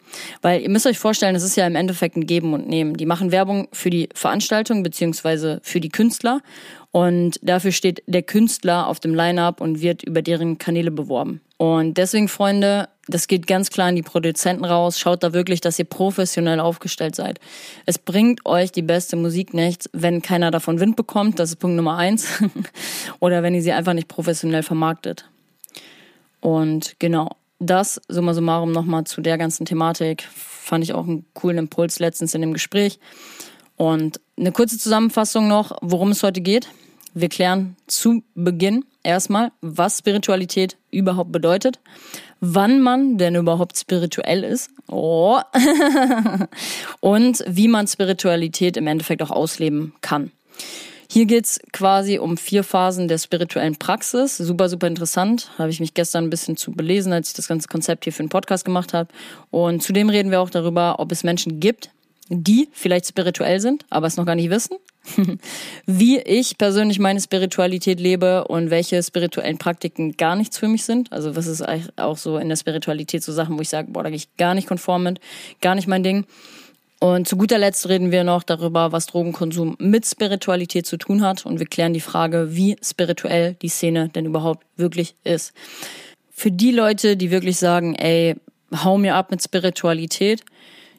Weil 0.43 0.63
ihr 0.63 0.71
müsst 0.71 0.87
euch 0.87 0.99
vorstellen, 0.99 1.35
es 1.35 1.43
ist 1.43 1.57
ja 1.57 1.67
im 1.67 1.77
Endeffekt 1.77 2.17
ein 2.17 2.27
Geben 2.27 2.55
und 2.55 2.69
Nehmen. 2.69 2.97
Die 2.97 3.07
machen 3.07 3.33
Werbung 3.33 3.69
für 3.73 3.91
die 3.91 4.09
Veranstaltung 4.15 4.83
beziehungsweise 4.83 5.61
für 5.63 5.81
die 5.81 5.89
Künstler 5.89 6.41
und 6.97 7.39
dafür 7.43 7.73
steht 7.73 8.03
der 8.07 8.23
Künstler 8.23 8.87
auf 8.87 9.01
dem 9.01 9.15
Line-up 9.15 9.61
und 9.61 9.83
wird 9.83 10.03
über 10.03 10.23
deren 10.23 10.57
Kanäle 10.57 10.91
beworben. 10.91 11.43
Und 11.59 11.99
deswegen, 11.99 12.29
Freunde, 12.29 12.89
das 13.07 13.29
geht 13.29 13.47
ganz 13.47 13.69
klar 13.71 13.89
an 13.89 13.97
die 13.97 14.03
Produzenten 14.03 14.65
raus. 14.65 14.99
Schaut 14.99 15.23
da 15.23 15.35
wirklich, 15.35 15.61
dass 15.61 15.79
ihr 15.79 15.85
professionell 15.85 16.59
aufgestellt 16.59 17.15
seid. 17.15 17.39
Es 17.85 17.99
bringt 17.99 18.47
euch 18.47 18.73
die 18.73 18.81
beste 18.81 19.17
Musik 19.17 19.53
nichts, 19.53 19.91
wenn 19.93 20.23
keiner 20.23 20.51
davon 20.51 20.81
Wind 20.81 20.97
bekommt. 20.97 21.39
Das 21.39 21.51
ist 21.51 21.57
Punkt 21.57 21.77
Nummer 21.77 21.99
eins. 21.99 22.43
Oder 23.21 23.43
wenn 23.43 23.55
ihr 23.55 23.63
sie 23.63 23.73
einfach 23.73 23.93
nicht 23.93 24.09
professionell 24.09 24.63
vermarktet. 24.63 25.29
Und 26.41 26.97
genau, 26.99 27.31
das, 27.59 28.01
summa 28.09 28.35
summarum, 28.35 28.73
nochmal 28.73 29.05
zu 29.05 29.21
der 29.21 29.39
ganzen 29.39 29.67
Thematik. 29.67 30.23
Fand 30.23 30.85
ich 30.85 30.93
auch 30.93 31.07
einen 31.07 31.25
coolen 31.35 31.59
Impuls 31.59 31.99
letztens 31.99 32.35
in 32.35 32.41
dem 32.41 32.53
Gespräch. 32.53 32.99
Und 33.77 34.21
eine 34.39 34.53
kurze 34.53 34.79
Zusammenfassung 34.79 35.49
noch, 35.49 35.77
worum 35.83 36.11
es 36.11 36.23
heute 36.23 36.41
geht. 36.41 36.69
Wir 37.15 37.29
klären 37.29 37.77
zu 37.87 38.23
Beginn 38.35 38.85
erstmal, 39.03 39.53
was 39.63 39.99
Spiritualität 39.99 40.77
überhaupt 40.91 41.33
bedeutet, 41.33 41.81
wann 42.41 42.81
man 42.81 43.17
denn 43.17 43.37
überhaupt 43.37 43.79
spirituell 43.79 44.45
ist 44.45 44.71
oh. 44.89 45.39
und 47.01 47.43
wie 47.47 47.69
man 47.69 47.87
Spiritualität 47.87 48.77
im 48.77 48.87
Endeffekt 48.87 49.23
auch 49.23 49.31
ausleben 49.31 49.95
kann. 50.03 50.31
Hier 51.09 51.27
geht's 51.27 51.61
quasi 51.73 52.19
um 52.19 52.37
vier 52.37 52.65
Phasen 52.65 53.09
der 53.09 53.19
spirituellen 53.19 53.77
Praxis. 53.77 54.37
Super, 54.37 54.69
super 54.69 54.87
interessant. 54.87 55.51
Habe 55.59 55.71
ich 55.71 55.81
mich 55.81 55.95
gestern 55.95 56.25
ein 56.25 56.31
bisschen 56.31 56.57
zu 56.57 56.73
belesen, 56.73 57.13
als 57.13 57.29
ich 57.29 57.35
das 57.35 57.49
ganze 57.49 57.69
Konzept 57.69 58.05
hier 58.05 58.13
für 58.13 58.23
den 58.23 58.29
Podcast 58.29 58.65
gemacht 58.65 58.93
habe. 58.93 59.09
Und 59.51 59.83
zudem 59.83 60.09
reden 60.09 60.31
wir 60.31 60.41
auch 60.41 60.51
darüber, 60.51 60.97
ob 60.99 61.13
es 61.13 61.23
Menschen 61.23 61.61
gibt, 61.61 61.91
die 62.29 62.69
vielleicht 62.73 63.07
spirituell 63.07 63.61
sind, 63.61 63.85
aber 63.89 64.07
es 64.07 64.17
noch 64.17 64.27
gar 64.27 64.35
nicht 64.35 64.51
wissen. 64.51 64.77
Wie 65.87 66.19
ich 66.19 66.59
persönlich 66.59 66.99
meine 66.99 67.21
Spiritualität 67.21 68.01
lebe 68.01 68.49
und 68.49 68.71
welche 68.71 69.01
spirituellen 69.03 69.59
Praktiken 69.59 70.17
gar 70.17 70.35
nichts 70.35 70.59
für 70.59 70.67
mich 70.67 70.85
sind. 70.85 71.13
Also 71.13 71.37
was 71.37 71.47
ist 71.47 71.65
auch 71.97 72.17
so 72.17 72.39
in 72.39 72.49
der 72.49 72.57
Spiritualität 72.57 73.23
so 73.23 73.33
Sachen, 73.33 73.57
wo 73.57 73.63
ich 73.63 73.69
sage, 73.69 73.93
boah, 73.93 74.03
da 74.03 74.09
gehe 74.09 74.17
ich 74.17 74.37
gar 74.37 74.55
nicht 74.55 74.67
konform 74.67 75.05
mit, 75.05 75.21
gar 75.61 75.77
nicht 75.77 75.87
mein 75.87 76.03
Ding. 76.03 76.27
Und 76.99 77.29
zu 77.29 77.37
guter 77.37 77.59
Letzt 77.59 77.89
reden 77.89 78.11
wir 78.11 78.25
noch 78.25 78.43
darüber, 78.43 78.91
was 78.91 79.07
Drogenkonsum 79.07 79.77
mit 79.79 80.07
Spiritualität 80.07 80.87
zu 80.87 80.97
tun 80.97 81.23
hat. 81.23 81.45
Und 81.45 81.59
wir 81.59 81.67
klären 81.67 81.93
die 81.93 82.01
Frage, 82.01 82.57
wie 82.57 82.77
spirituell 82.83 83.55
die 83.61 83.69
Szene 83.69 84.09
denn 84.09 84.25
überhaupt 84.25 84.65
wirklich 84.77 85.15
ist. 85.23 85.53
Für 86.31 86.51
die 86.51 86.73
Leute, 86.73 87.17
die 87.17 87.31
wirklich 87.31 87.59
sagen, 87.59 87.95
ey, 87.95 88.37
hau 88.83 88.99
mir 88.99 89.15
ab 89.15 89.31
mit 89.31 89.43
Spiritualität, 89.43 90.43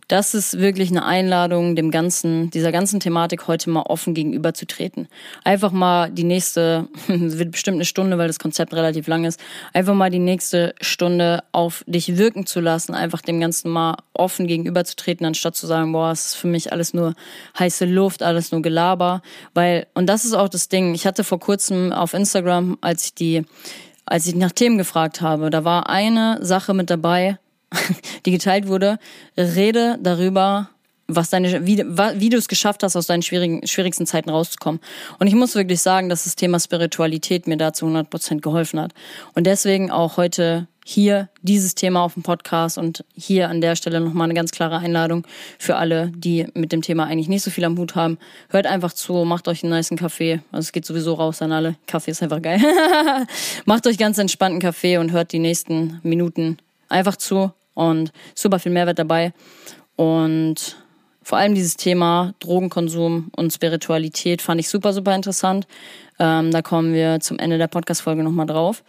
das 0.07 0.33
ist 0.33 0.59
wirklich 0.59 0.89
eine 0.89 1.05
Einladung, 1.05 1.75
dem 1.75 1.91
ganzen, 1.91 2.49
dieser 2.49 2.71
ganzen 2.71 3.01
Thematik 3.01 3.47
heute 3.47 3.69
mal 3.69 3.81
offen 3.81 4.13
gegenüberzutreten. 4.13 5.09
Einfach 5.43 5.71
mal 5.71 6.09
die 6.09 6.23
nächste, 6.23 6.87
es 7.07 7.37
wird 7.37 7.51
bestimmt 7.51 7.75
eine 7.75 7.85
Stunde, 7.85 8.17
weil 8.17 8.27
das 8.27 8.39
Konzept 8.39 8.73
relativ 8.73 9.07
lang 9.07 9.25
ist, 9.25 9.39
einfach 9.73 9.93
mal 9.93 10.09
die 10.09 10.19
nächste 10.19 10.73
Stunde 10.79 11.43
auf 11.51 11.83
dich 11.87 12.17
wirken 12.17 12.45
zu 12.45 12.61
lassen, 12.61 12.93
einfach 12.93 13.21
dem 13.21 13.41
Ganzen 13.41 13.69
mal 13.69 13.97
offen 14.13 14.47
gegenüberzutreten, 14.47 15.25
anstatt 15.25 15.55
zu 15.55 15.67
sagen, 15.67 15.91
boah, 15.91 16.11
es 16.11 16.27
ist 16.27 16.35
für 16.35 16.47
mich 16.47 16.71
alles 16.71 16.93
nur 16.93 17.13
heiße 17.59 17.85
Luft, 17.85 18.23
alles 18.23 18.53
nur 18.53 18.61
Gelaber, 18.61 19.21
weil, 19.53 19.87
und 19.93 20.07
das 20.07 20.23
ist 20.23 20.33
auch 20.33 20.49
das 20.49 20.69
Ding, 20.69 20.95
ich 20.95 21.05
hatte 21.05 21.25
vor 21.25 21.39
kurzem 21.39 21.91
auf 21.91 22.13
Instagram, 22.13 22.77
als 22.79 23.05
ich 23.05 23.13
die, 23.13 23.45
als 24.05 24.25
ich 24.25 24.35
nach 24.35 24.53
Themen 24.53 24.77
gefragt 24.77 25.19
habe, 25.19 25.49
da 25.49 25.65
war 25.65 25.89
eine 25.89 26.39
Sache 26.41 26.73
mit 26.73 26.89
dabei, 26.89 27.37
die 28.25 28.31
geteilt 28.31 28.67
wurde, 28.67 28.99
rede 29.37 29.97
darüber, 30.01 30.69
was 31.07 31.29
deine, 31.29 31.65
wie, 31.65 31.77
wie 31.77 32.29
du 32.29 32.37
es 32.37 32.47
geschafft 32.47 32.83
hast, 32.83 32.95
aus 32.95 33.07
deinen 33.07 33.21
schwierigen, 33.21 33.65
schwierigsten 33.65 34.05
Zeiten 34.05 34.29
rauszukommen. 34.29 34.81
Und 35.19 35.27
ich 35.27 35.35
muss 35.35 35.55
wirklich 35.55 35.81
sagen, 35.81 36.09
dass 36.09 36.25
das 36.25 36.35
Thema 36.35 36.59
Spiritualität 36.59 37.47
mir 37.47 37.57
da 37.57 37.73
zu 37.73 37.85
100 37.85 38.09
Prozent 38.09 38.41
geholfen 38.41 38.79
hat. 38.79 38.93
Und 39.33 39.45
deswegen 39.45 39.89
auch 39.89 40.17
heute 40.17 40.67
hier 40.85 41.27
dieses 41.41 41.75
Thema 41.75 42.01
auf 42.01 42.13
dem 42.13 42.23
Podcast 42.23 42.77
und 42.77 43.03
hier 43.13 43.49
an 43.49 43.59
der 43.59 43.75
Stelle 43.75 43.99
nochmal 43.99 44.25
eine 44.25 44.33
ganz 44.33 44.51
klare 44.51 44.77
Einladung 44.77 45.27
für 45.59 45.75
alle, 45.75 46.11
die 46.15 46.47
mit 46.53 46.71
dem 46.71 46.81
Thema 46.81 47.05
eigentlich 47.05 47.27
nicht 47.27 47.43
so 47.43 47.51
viel 47.51 47.65
am 47.65 47.77
Hut 47.77 47.95
haben. 47.95 48.17
Hört 48.49 48.67
einfach 48.67 48.93
zu, 48.93 49.25
macht 49.25 49.49
euch 49.49 49.63
einen 49.63 49.73
niceen 49.73 49.97
Kaffee. 49.97 50.39
Also 50.51 50.67
es 50.67 50.71
geht 50.71 50.85
sowieso 50.85 51.13
raus 51.13 51.41
an 51.41 51.51
alle. 51.51 51.75
Kaffee 51.87 52.11
ist 52.11 52.23
einfach 52.23 52.41
geil. 52.41 52.61
macht 53.65 53.85
euch 53.85 53.97
ganz 53.97 54.17
entspannten 54.17 54.61
Kaffee 54.61 54.97
und 54.97 55.11
hört 55.11 55.33
die 55.33 55.39
nächsten 55.39 55.99
Minuten 56.03 56.57
einfach 56.89 57.15
zu 57.15 57.51
und 57.73 58.11
super 58.35 58.59
viel 58.59 58.71
Mehrwert 58.71 58.99
dabei. 58.99 59.33
Und 59.95 60.77
vor 61.21 61.37
allem 61.37 61.55
dieses 61.55 61.75
Thema 61.75 62.33
Drogenkonsum 62.39 63.31
und 63.35 63.51
Spiritualität 63.51 64.41
fand 64.41 64.61
ich 64.61 64.69
super, 64.69 64.93
super 64.93 65.13
interessant. 65.13 65.67
Ähm, 66.19 66.51
da 66.51 66.61
kommen 66.61 66.93
wir 66.93 67.19
zum 67.19 67.37
Ende 67.37 67.57
der 67.57 67.67
Podcast-Folge 67.67 68.23
nochmal 68.23 68.45
drauf. 68.45 68.83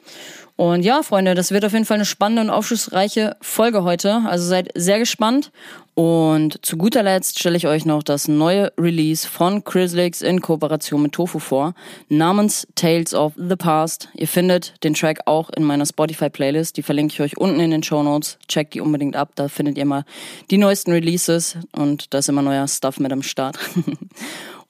Und 0.55 0.85
ja, 0.85 1.03
Freunde, 1.03 1.35
das 1.35 1.51
wird 1.51 1.65
auf 1.65 1.73
jeden 1.73 1.85
Fall 1.85 1.97
eine 1.97 2.05
spannende 2.05 2.43
und 2.43 2.51
aufschlussreiche 2.51 3.37
Folge 3.41 3.83
heute. 3.85 4.23
Also 4.27 4.49
seid 4.49 4.71
sehr 4.75 4.99
gespannt. 4.99 5.51
Und 5.99 6.65
zu 6.65 6.77
guter 6.77 7.03
Letzt 7.03 7.41
stelle 7.41 7.57
ich 7.57 7.67
euch 7.67 7.85
noch 7.85 8.05
das 8.05 8.29
neue 8.29 8.73
Release 8.79 9.27
von 9.27 9.65
Chrislix 9.65 10.23
in 10.23 10.41
Kooperation 10.41 11.03
mit 11.03 11.11
Tofu 11.11 11.41
vor, 11.41 11.75
namens 12.09 12.69
Tales 12.77 13.15
of 13.15 13.33
the 13.37 13.57
Past. 13.57 14.09
Ihr 14.15 14.29
findet 14.29 14.75
den 14.85 14.95
Track 14.95 15.19
auch 15.27 15.51
in 15.51 15.65
meiner 15.65 15.85
Spotify-Playlist. 15.85 16.77
Die 16.77 16.85
verlinke 16.85 17.15
ich 17.15 17.21
euch 17.21 17.37
unten 17.37 17.59
in 17.59 17.73
den 17.73 17.83
Show 17.83 18.05
Notes. 18.05 18.39
Checkt 18.47 18.75
die 18.75 18.81
unbedingt 18.81 19.17
ab. 19.17 19.31
Da 19.35 19.49
findet 19.49 19.77
ihr 19.77 19.87
mal 19.87 20.05
die 20.53 20.59
neuesten 20.59 20.93
Releases 20.93 21.57
und 21.73 22.15
da 22.15 22.19
ist 22.19 22.29
immer 22.29 22.43
neuer 22.43 22.69
Stuff 22.69 23.01
mit 23.01 23.11
am 23.11 23.25
Start. 23.25 23.59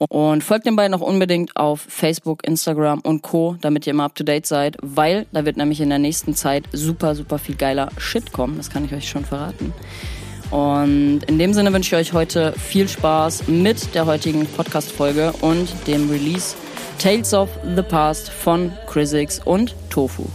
Und 0.07 0.45
folgt 0.45 0.65
den 0.65 0.77
beiden 0.77 0.93
auch 0.93 1.01
unbedingt 1.01 1.57
auf 1.57 1.81
Facebook, 1.81 2.47
Instagram 2.47 3.01
und 3.01 3.21
Co., 3.21 3.57
damit 3.59 3.85
ihr 3.85 3.91
immer 3.91 4.05
up 4.05 4.15
to 4.15 4.23
date 4.23 4.45
seid, 4.45 4.77
weil 4.81 5.25
da 5.33 5.43
wird 5.43 5.57
nämlich 5.57 5.81
in 5.81 5.89
der 5.89 5.99
nächsten 5.99 6.35
Zeit 6.35 6.63
super, 6.71 7.15
super 7.15 7.37
viel 7.37 7.55
geiler 7.55 7.89
Shit 7.97 8.31
kommen. 8.31 8.55
Das 8.55 8.69
kann 8.69 8.85
ich 8.85 8.93
euch 8.93 9.09
schon 9.09 9.25
verraten. 9.25 9.73
Und 10.51 11.21
in 11.27 11.37
dem 11.37 11.53
Sinne 11.53 11.71
wünsche 11.73 11.95
ich 11.95 12.09
euch 12.09 12.13
heute 12.13 12.53
viel 12.53 12.87
Spaß 12.87 13.47
mit 13.47 13.93
der 13.93 14.05
heutigen 14.05 14.45
Podcast-Folge 14.45 15.33
und 15.41 15.69
dem 15.87 16.09
Release 16.09 16.55
Tales 16.97 17.33
of 17.33 17.49
the 17.75 17.81
Past 17.81 18.29
von 18.29 18.71
Chrisix 18.87 19.39
und 19.43 19.75
Tofu. 19.89 20.25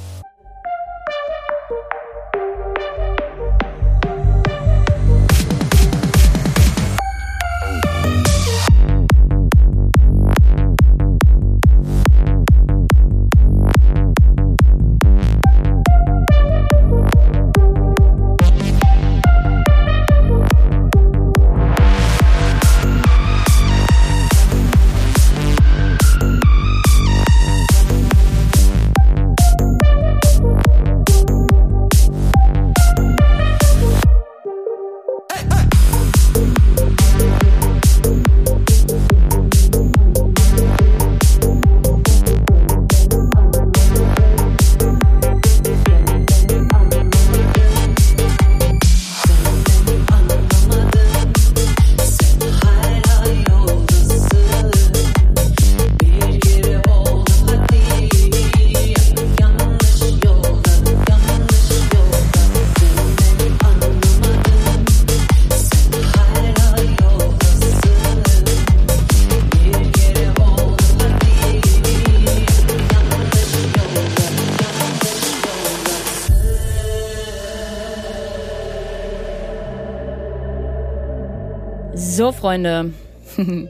So, 82.17 82.31
Freunde, 82.31 82.95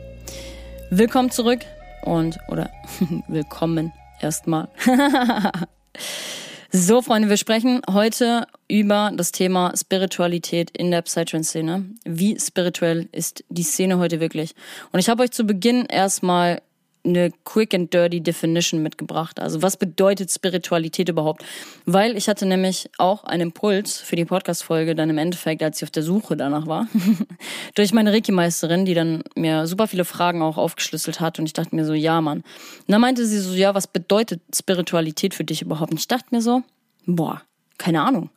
willkommen 0.90 1.30
zurück 1.30 1.60
und, 2.02 2.38
oder 2.48 2.70
willkommen 3.26 3.90
erstmal. 4.20 4.68
so, 6.70 7.00
Freunde, 7.00 7.30
wir 7.30 7.38
sprechen 7.38 7.80
heute 7.90 8.46
über 8.68 9.12
das 9.14 9.32
Thema 9.32 9.72
Spiritualität 9.74 10.70
in 10.76 10.90
der 10.90 11.00
Psytrance-Szene. 11.00 11.86
Wie 12.04 12.38
spirituell 12.38 13.08
ist 13.12 13.44
die 13.48 13.62
Szene 13.62 13.96
heute 13.96 14.20
wirklich? 14.20 14.54
Und 14.92 15.00
ich 15.00 15.08
habe 15.08 15.22
euch 15.22 15.30
zu 15.30 15.44
Beginn 15.44 15.86
erstmal 15.86 16.60
eine 17.04 17.32
quick 17.44 17.74
and 17.74 17.92
dirty 17.92 18.20
Definition 18.20 18.82
mitgebracht. 18.82 19.38
Also 19.38 19.62
was 19.62 19.76
bedeutet 19.76 20.30
Spiritualität 20.30 21.08
überhaupt? 21.08 21.44
Weil 21.84 22.16
ich 22.16 22.28
hatte 22.28 22.46
nämlich 22.46 22.88
auch 22.98 23.24
einen 23.24 23.42
Impuls 23.48 23.98
für 23.98 24.16
die 24.16 24.24
Podcast-Folge 24.24 24.94
dann 24.94 25.10
im 25.10 25.18
Endeffekt, 25.18 25.62
als 25.62 25.78
ich 25.78 25.84
auf 25.84 25.90
der 25.90 26.02
Suche 26.02 26.36
danach 26.36 26.66
war, 26.66 26.86
durch 27.74 27.92
meine 27.92 28.12
Reiki-Meisterin, 28.12 28.84
die 28.84 28.94
dann 28.94 29.22
mir 29.34 29.66
super 29.66 29.86
viele 29.86 30.04
Fragen 30.04 30.42
auch 30.42 30.56
aufgeschlüsselt 30.56 31.20
hat 31.20 31.38
und 31.38 31.46
ich 31.46 31.52
dachte 31.52 31.74
mir 31.74 31.84
so, 31.84 31.92
ja, 31.92 32.20
Mann. 32.20 32.38
Und 32.38 32.44
dann 32.88 33.00
meinte 33.00 33.26
sie 33.26 33.38
so, 33.38 33.54
ja, 33.54 33.74
was 33.74 33.86
bedeutet 33.86 34.40
Spiritualität 34.54 35.34
für 35.34 35.44
dich 35.44 35.62
überhaupt? 35.62 35.90
Und 35.90 36.00
ich 36.00 36.08
dachte 36.08 36.26
mir 36.30 36.40
so, 36.40 36.62
boah, 37.06 37.42
keine 37.78 38.02
Ahnung. 38.02 38.30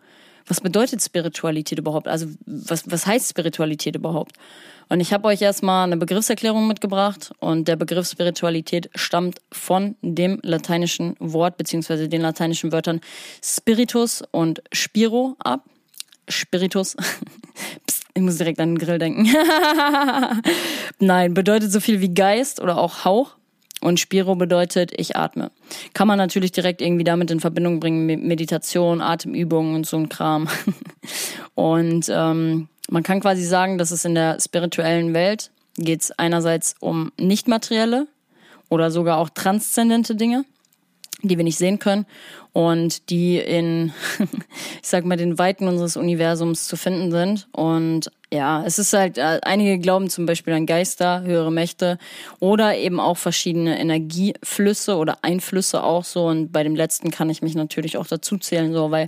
Was 0.47 0.61
bedeutet 0.61 1.01
Spiritualität 1.01 1.77
überhaupt? 1.77 2.07
Also 2.07 2.27
was, 2.45 2.89
was 2.89 3.05
heißt 3.05 3.29
Spiritualität 3.29 3.95
überhaupt? 3.95 4.33
Und 4.89 5.01
ich 5.01 5.11
habe 5.11 5.27
euch 5.27 5.41
erstmal 5.41 5.83
eine 5.83 5.97
Begriffserklärung 5.97 6.67
mitgebracht 6.67 7.31
und 7.39 7.67
der 7.67 7.75
Begriff 7.75 8.07
Spiritualität 8.07 8.89
stammt 8.95 9.39
von 9.51 9.95
dem 10.01 10.39
lateinischen 10.43 11.15
Wort 11.19 11.57
beziehungsweise 11.57 12.07
den 12.07 12.21
lateinischen 12.21 12.71
Wörtern 12.71 13.01
Spiritus 13.43 14.23
und 14.31 14.63
Spiro 14.71 15.35
ab. 15.39 15.65
Spiritus. 16.29 16.95
Psst, 17.87 18.03
ich 18.13 18.21
muss 18.21 18.37
direkt 18.37 18.59
an 18.59 18.75
den 18.75 18.77
Grill 18.79 18.99
denken. 18.99 19.27
Nein, 20.99 21.33
bedeutet 21.33 21.71
so 21.71 21.79
viel 21.79 22.01
wie 22.01 22.13
Geist 22.13 22.61
oder 22.61 22.77
auch 22.77 23.05
Hauch. 23.05 23.36
Und 23.81 23.99
Spiro 23.99 24.35
bedeutet, 24.35 24.91
ich 24.97 25.15
atme. 25.15 25.51
Kann 25.93 26.07
man 26.07 26.17
natürlich 26.17 26.51
direkt 26.51 26.81
irgendwie 26.81 27.03
damit 27.03 27.29
in 27.29 27.39
Verbindung 27.39 27.79
bringen, 27.79 28.05
mit 28.05 28.23
Meditation, 28.23 29.01
Atemübungen 29.01 29.75
und 29.75 29.85
so 29.85 29.97
ein 29.97 30.09
Kram. 30.09 30.49
Und 31.55 32.09
ähm, 32.09 32.69
Man 32.89 33.03
kann 33.03 33.19
quasi 33.19 33.43
sagen, 33.43 33.77
dass 33.77 33.91
es 33.91 34.05
in 34.05 34.15
der 34.15 34.39
spirituellen 34.39 35.13
Welt 35.13 35.51
geht 35.77 36.01
es 36.01 36.11
einerseits 36.11 36.75
um 36.79 37.11
nicht 37.19 37.47
materielle 37.47 38.07
oder 38.69 38.91
sogar 38.91 39.17
auch 39.17 39.29
transzendente 39.29 40.15
Dinge, 40.15 40.45
die 41.21 41.37
wir 41.37 41.43
nicht 41.43 41.57
sehen 41.57 41.79
können 41.79 42.05
und 42.53 43.09
die 43.09 43.37
in, 43.37 43.93
ich 44.81 44.87
sag 44.87 45.05
mal, 45.05 45.17
den 45.17 45.37
Weiten 45.37 45.67
unseres 45.67 45.97
Universums 45.97 46.67
zu 46.67 46.77
finden 46.77 47.11
sind. 47.11 47.47
Und 47.51 48.11
ja, 48.33 48.61
es 48.65 48.77
ist 48.77 48.91
halt, 48.91 49.17
äh, 49.17 49.39
einige 49.43 49.79
glauben 49.79 50.09
zum 50.09 50.25
Beispiel 50.25 50.53
an 50.53 50.65
Geister, 50.65 51.21
höhere 51.21 51.49
Mächte 51.49 51.97
oder 52.39 52.75
eben 52.75 52.99
auch 52.99 53.15
verschiedene 53.15 53.79
Energieflüsse 53.79 54.97
oder 54.97 55.19
Einflüsse 55.21 55.81
auch 55.81 56.03
so. 56.03 56.25
Und 56.25 56.51
bei 56.51 56.63
dem 56.63 56.75
letzten 56.75 57.09
kann 57.09 57.29
ich 57.29 57.41
mich 57.41 57.55
natürlich 57.55 57.95
auch 57.95 58.05
dazu 58.05 58.37
zählen, 58.37 58.73
so, 58.73 58.91
weil 58.91 59.07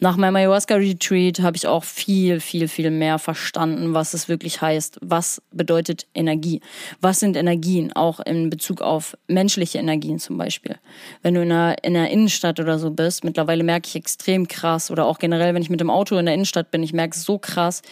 nach 0.00 0.16
meinem 0.16 0.36
Ayahuasca-Retreat 0.36 1.40
habe 1.40 1.58
ich 1.58 1.66
auch 1.66 1.84
viel, 1.84 2.40
viel, 2.40 2.68
viel 2.68 2.90
mehr 2.90 3.18
verstanden, 3.18 3.92
was 3.92 4.14
es 4.14 4.30
wirklich 4.30 4.62
heißt. 4.62 4.98
Was 5.02 5.42
bedeutet 5.52 6.06
Energie? 6.14 6.62
Was 7.02 7.20
sind 7.20 7.36
Energien? 7.36 7.92
Auch 7.92 8.18
in 8.20 8.48
Bezug 8.48 8.80
auf 8.80 9.14
menschliche 9.28 9.76
Energien 9.76 10.18
zum 10.18 10.38
Beispiel. 10.38 10.76
Wenn 11.20 11.34
du 11.34 11.42
in 11.42 11.52
einer, 11.52 11.76
in 11.84 11.94
einer 11.94 12.08
Innenstadt 12.08 12.58
oder 12.60 12.78
so 12.78 12.90
bist, 12.90 13.24
mittlerweile 13.24 13.62
merke 13.62 13.88
ich 13.88 13.96
extrem 13.96 14.48
krass 14.48 14.90
oder 14.90 15.04
auch 15.04 15.18
generell, 15.18 15.52
wenn 15.52 15.62
ich 15.62 15.70
mit 15.70 15.80
dem 15.80 15.90
Auto 15.90 16.16
in 16.16 16.24
der 16.24 16.34
Innenstadt 16.34 16.70
bin, 16.70 16.82
ich 16.82 16.94
merke 16.94 17.18
so 17.18 17.36
krass, 17.36 17.82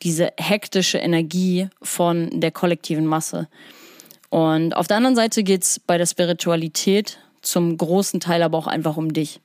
diese 0.00 0.21
diese 0.22 0.32
hektische 0.38 0.98
Energie 0.98 1.68
von 1.82 2.40
der 2.40 2.50
kollektiven 2.50 3.06
Masse. 3.06 3.48
Und 4.30 4.74
auf 4.76 4.86
der 4.86 4.96
anderen 4.96 5.16
Seite 5.16 5.42
geht 5.42 5.62
es 5.62 5.80
bei 5.80 5.98
der 5.98 6.06
Spiritualität 6.06 7.18
zum 7.42 7.76
großen 7.76 8.20
Teil 8.20 8.42
aber 8.42 8.56
auch 8.56 8.66
einfach 8.66 8.96
um 8.96 9.12
dich. 9.12 9.40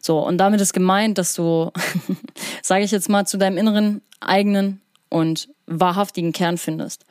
So, 0.00 0.18
und 0.18 0.38
damit 0.38 0.60
ist 0.60 0.72
gemeint, 0.72 1.18
dass 1.18 1.34
du, 1.34 1.70
sage 2.62 2.84
ich 2.84 2.90
jetzt 2.90 3.08
mal, 3.08 3.26
zu 3.26 3.38
deinem 3.38 3.56
inneren, 3.56 4.02
eigenen 4.20 4.80
und 5.08 5.48
wahrhaftigen 5.66 6.32
Kern 6.32 6.58
findest. 6.58 7.04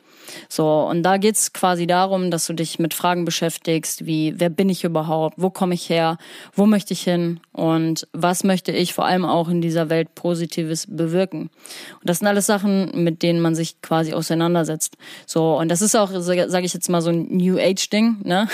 So, 0.48 0.82
und 0.82 1.02
da 1.02 1.16
geht's 1.16 1.52
quasi 1.52 1.86
darum, 1.86 2.30
dass 2.30 2.46
du 2.46 2.52
dich 2.52 2.78
mit 2.78 2.94
Fragen 2.94 3.24
beschäftigst, 3.24 4.06
wie 4.06 4.34
wer 4.36 4.50
bin 4.50 4.68
ich 4.68 4.84
überhaupt, 4.84 5.34
wo 5.38 5.50
komme 5.50 5.74
ich 5.74 5.88
her, 5.88 6.18
wo 6.54 6.66
möchte 6.66 6.92
ich 6.92 7.02
hin 7.02 7.40
und 7.52 8.06
was 8.12 8.44
möchte 8.44 8.72
ich 8.72 8.94
vor 8.94 9.06
allem 9.06 9.24
auch 9.24 9.48
in 9.48 9.60
dieser 9.60 9.88
Welt 9.88 10.14
Positives 10.14 10.86
bewirken. 10.88 11.42
Und 11.42 12.02
das 12.04 12.18
sind 12.18 12.26
alles 12.26 12.46
Sachen, 12.46 12.90
mit 13.04 13.22
denen 13.22 13.40
man 13.40 13.54
sich 13.54 13.80
quasi 13.82 14.12
auseinandersetzt. 14.12 14.96
So, 15.26 15.58
und 15.58 15.68
das 15.68 15.82
ist 15.82 15.94
auch, 15.94 16.10
sage 16.12 16.66
ich 16.66 16.74
jetzt 16.74 16.88
mal, 16.88 17.00
so 17.00 17.10
ein 17.10 17.28
New 17.28 17.58
Age-Ding, 17.58 18.18
ne? 18.24 18.48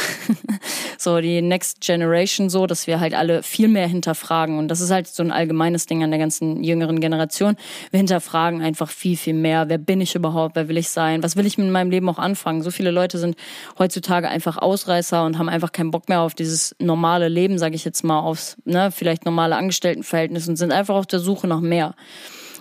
so 0.99 1.21
die 1.21 1.43
Next 1.43 1.81
Generation 1.81 2.49
so, 2.49 2.67
dass 2.67 2.87
wir 2.87 3.01
halt 3.01 3.15
alle 3.15 3.43
viel 3.43 3.69
mehr 3.69 3.87
hinterfragen. 3.87 4.59
Und 4.59 4.69
das 4.69 4.81
ist 4.81 4.91
halt 4.91 5.07
so 5.07 5.23
ein 5.23 5.33
allgemeines 5.33 5.87
Ding 5.87 6.03
an 6.03 6.11
der 6.11 6.19
ganzen 6.19 6.63
jüngeren 6.63 7.01
Generation. 7.01 7.57
Wir 7.91 7.99
hinterfragen 7.99 8.63
einfach 8.63 8.91
viel, 8.91 9.17
viel 9.17 9.35
mehr. 9.35 9.69
Wer 9.69 9.79
bin 9.79 10.01
ich 10.01 10.15
überhaupt? 10.15 10.57
Wer 10.57 10.69
will 10.69 10.77
ich 10.77 10.89
sein? 10.89 11.23
Was 11.23 11.37
will 11.37 11.47
ich 11.47 11.52
mit 11.59 11.71
meinem 11.71 11.91
Leben 11.91 12.09
auch 12.09 12.19
anfangen? 12.19 12.63
So 12.63 12.71
viele 12.71 12.91
Leute 12.91 13.19
sind 13.19 13.37
heutzutage 13.79 14.29
einfach 14.29 14.59
Ausreißer 14.59 15.25
und 15.25 15.39
haben 15.39 15.49
einfach 15.49 15.73
keinen 15.73 15.91
Bock 15.91 16.09
mehr 16.09 16.21
auf 16.21 16.35
dieses 16.35 16.75
normale 16.79 17.29
Leben, 17.29 17.59
sage 17.59 17.75
ich 17.75 17.85
jetzt 17.85 18.05
mal, 18.05 18.21
aufs, 18.21 18.57
ne, 18.65 18.91
vielleicht 18.91 19.25
normale 19.25 19.57
Angestelltenverhältnis 19.57 20.49
und 20.49 20.57
sind 20.57 20.73
einfach 20.73 20.95
auf 20.95 21.07
der 21.07 21.21
Suche 21.21 21.47
nach 21.47 21.61
mehr. 21.61 21.95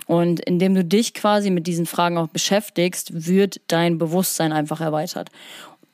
Und 0.08 0.42
indem 0.42 0.76
du 0.76 0.84
dich 0.84 1.14
quasi 1.14 1.50
mit 1.52 1.68
diesen 1.68 1.86
Fragen 1.86 2.18
auch 2.18 2.28
beschäftigst, 2.28 3.28
wird 3.28 3.62
dein 3.68 3.98
Bewusstsein 3.98 4.52
einfach 4.52 4.82
erweitert. 4.82 5.30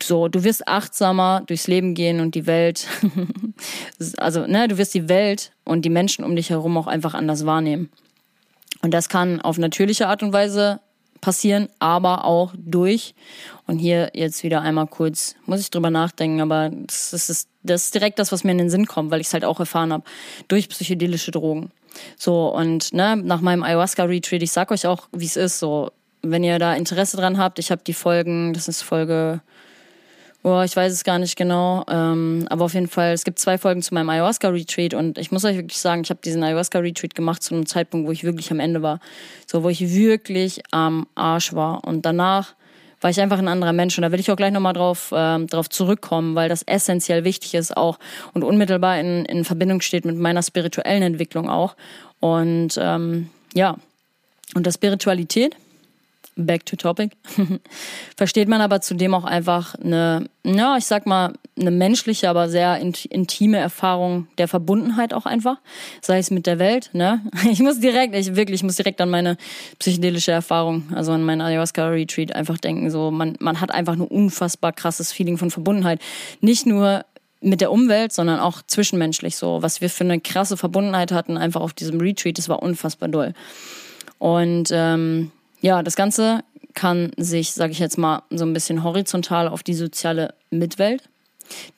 So, 0.01 0.27
du 0.27 0.43
wirst 0.43 0.67
achtsamer 0.67 1.43
durchs 1.45 1.67
Leben 1.67 1.93
gehen 1.93 2.19
und 2.19 2.35
die 2.35 2.45
Welt, 2.45 2.87
also, 4.17 4.45
ne, 4.45 4.67
du 4.67 4.77
wirst 4.77 4.93
die 4.93 5.09
Welt 5.09 5.51
und 5.65 5.83
die 5.85 5.89
Menschen 5.89 6.23
um 6.23 6.35
dich 6.35 6.49
herum 6.49 6.77
auch 6.77 6.87
einfach 6.87 7.13
anders 7.13 7.45
wahrnehmen. 7.45 7.89
Und 8.81 8.93
das 8.93 9.09
kann 9.09 9.41
auf 9.41 9.57
natürliche 9.57 10.07
Art 10.07 10.21
und 10.21 10.33
Weise 10.33 10.79
passieren, 11.21 11.69
aber 11.79 12.25
auch 12.25 12.53
durch. 12.57 13.13
Und 13.65 13.79
hier 13.79 14.11
jetzt 14.13 14.43
wieder 14.43 14.61
einmal 14.61 14.87
kurz, 14.87 15.35
muss 15.45 15.59
ich 15.59 15.71
drüber 15.71 15.89
nachdenken, 15.89 16.41
aber 16.41 16.69
das 16.69 17.13
ist, 17.13 17.49
das 17.63 17.85
ist 17.85 17.95
direkt 17.95 18.19
das, 18.19 18.31
was 18.31 18.43
mir 18.43 18.51
in 18.51 18.57
den 18.57 18.69
Sinn 18.69 18.85
kommt, 18.85 19.11
weil 19.11 19.21
ich 19.21 19.27
es 19.27 19.33
halt 19.33 19.45
auch 19.45 19.59
erfahren 19.59 19.91
habe, 19.91 20.03
durch 20.47 20.69
psychedelische 20.69 21.31
Drogen. 21.31 21.71
So, 22.17 22.53
und 22.53 22.93
ne, 22.93 23.17
nach 23.17 23.41
meinem 23.41 23.63
Ayahuasca-Retreat, 23.63 24.43
ich 24.43 24.51
sag 24.51 24.71
euch 24.71 24.87
auch, 24.87 25.07
wie 25.11 25.25
es 25.25 25.35
ist, 25.35 25.59
so, 25.59 25.91
wenn 26.21 26.43
ihr 26.43 26.59
da 26.59 26.73
Interesse 26.73 27.17
dran 27.17 27.37
habt, 27.37 27.59
ich 27.59 27.71
habe 27.71 27.81
die 27.85 27.93
Folgen, 27.93 28.53
das 28.53 28.67
ist 28.67 28.81
Folge 28.81 29.41
Boah, 30.47 30.63
ich 30.63 30.77
weiß 30.77 30.93
es 30.93 31.03
gar 31.03 31.19
nicht 31.19 31.35
genau. 31.35 31.83
Ähm, 31.89 32.45
aber 32.49 32.63
auf 32.63 32.73
jeden 32.73 32.87
Fall, 32.87 33.11
es 33.11 33.25
gibt 33.25 33.37
zwei 33.37 33.57
Folgen 33.57 33.81
zu 33.81 33.93
meinem 33.93 34.09
Ayahuasca-Retreat 34.09 34.93
und 34.93 35.17
ich 35.17 35.29
muss 35.29 35.43
euch 35.43 35.57
wirklich 35.57 35.77
sagen, 35.77 36.03
ich 36.05 36.09
habe 36.09 36.21
diesen 36.23 36.41
Ayahuasca-Retreat 36.41 37.15
gemacht 37.15 37.43
zu 37.43 37.53
einem 37.53 37.65
Zeitpunkt, 37.65 38.07
wo 38.07 38.13
ich 38.13 38.23
wirklich 38.23 38.49
am 38.49 38.61
Ende 38.61 38.81
war. 38.81 39.01
So, 39.45 39.63
wo 39.63 39.67
ich 39.67 39.93
wirklich 39.93 40.61
am 40.71 41.05
Arsch 41.15 41.51
war. 41.53 41.83
Und 41.83 42.05
danach 42.05 42.55
war 43.01 43.09
ich 43.09 43.19
einfach 43.19 43.39
ein 43.39 43.49
anderer 43.49 43.73
Mensch. 43.73 43.97
Und 43.97 44.03
da 44.03 44.13
will 44.13 44.21
ich 44.21 44.31
auch 44.31 44.37
gleich 44.37 44.53
nochmal 44.53 44.71
drauf, 44.71 45.13
ähm, 45.13 45.47
drauf 45.47 45.69
zurückkommen, 45.69 46.33
weil 46.35 46.47
das 46.47 46.63
essentiell 46.63 47.25
wichtig 47.25 47.53
ist 47.53 47.75
auch 47.75 47.99
und 48.33 48.45
unmittelbar 48.45 49.01
in, 49.01 49.25
in 49.25 49.43
Verbindung 49.43 49.81
steht 49.81 50.05
mit 50.05 50.15
meiner 50.15 50.43
spirituellen 50.43 51.03
Entwicklung 51.03 51.49
auch. 51.49 51.75
Und 52.21 52.79
ähm, 52.79 53.29
ja, 53.53 53.75
und 54.55 54.65
der 54.65 54.71
Spiritualität 54.71 55.57
back 56.37 56.65
to 56.65 56.75
topic, 56.75 57.11
versteht 58.15 58.47
man 58.47 58.61
aber 58.61 58.81
zudem 58.81 59.13
auch 59.13 59.23
einfach 59.23 59.75
eine, 59.75 60.29
ja, 60.43 60.77
ich 60.77 60.85
sag 60.85 61.05
mal, 61.05 61.33
eine 61.59 61.71
menschliche, 61.71 62.29
aber 62.29 62.49
sehr 62.49 62.77
intime 62.79 63.57
Erfahrung 63.57 64.27
der 64.37 64.47
Verbundenheit 64.47 65.13
auch 65.13 65.25
einfach, 65.25 65.57
sei 66.01 66.19
es 66.19 66.31
mit 66.31 66.45
der 66.45 66.59
Welt, 66.59 66.91
ne? 66.93 67.21
Ich 67.51 67.59
muss 67.59 67.79
direkt, 67.79 68.15
ich 68.15 68.35
wirklich, 68.35 68.61
ich 68.61 68.63
muss 68.63 68.75
direkt 68.75 69.01
an 69.01 69.09
meine 69.09 69.37
psychedelische 69.79 70.31
Erfahrung, 70.31 70.83
also 70.93 71.11
an 71.11 71.23
meinen 71.23 71.41
Ayahuasca-Retreat 71.41 72.35
einfach 72.35 72.57
denken, 72.57 72.91
so, 72.91 73.11
man, 73.11 73.35
man 73.39 73.59
hat 73.59 73.71
einfach 73.71 73.93
ein 73.93 74.01
unfassbar 74.01 74.73
krasses 74.73 75.11
Feeling 75.11 75.37
von 75.37 75.51
Verbundenheit. 75.51 75.99
Nicht 76.41 76.65
nur 76.65 77.03
mit 77.41 77.61
der 77.61 77.71
Umwelt, 77.71 78.11
sondern 78.11 78.39
auch 78.39 78.61
zwischenmenschlich 78.65 79.35
so, 79.35 79.61
was 79.61 79.81
wir 79.81 79.89
für 79.89 80.03
eine 80.03 80.19
krasse 80.19 80.57
Verbundenheit 80.57 81.11
hatten 81.11 81.37
einfach 81.37 81.61
auf 81.61 81.73
diesem 81.73 81.99
Retreat, 81.99 82.37
das 82.37 82.49
war 82.49 82.61
unfassbar 82.61 83.09
doll. 83.09 83.33
Und 84.19 84.69
ähm, 84.71 85.31
ja, 85.61 85.83
das 85.83 85.95
Ganze 85.95 86.43
kann 86.73 87.11
sich, 87.17 87.53
sage 87.53 87.71
ich 87.71 87.79
jetzt 87.79 87.97
mal, 87.97 88.21
so 88.29 88.45
ein 88.45 88.53
bisschen 88.53 88.83
horizontal 88.83 89.47
auf 89.47 89.63
die 89.63 89.73
soziale 89.73 90.35
Mitwelt, 90.51 91.09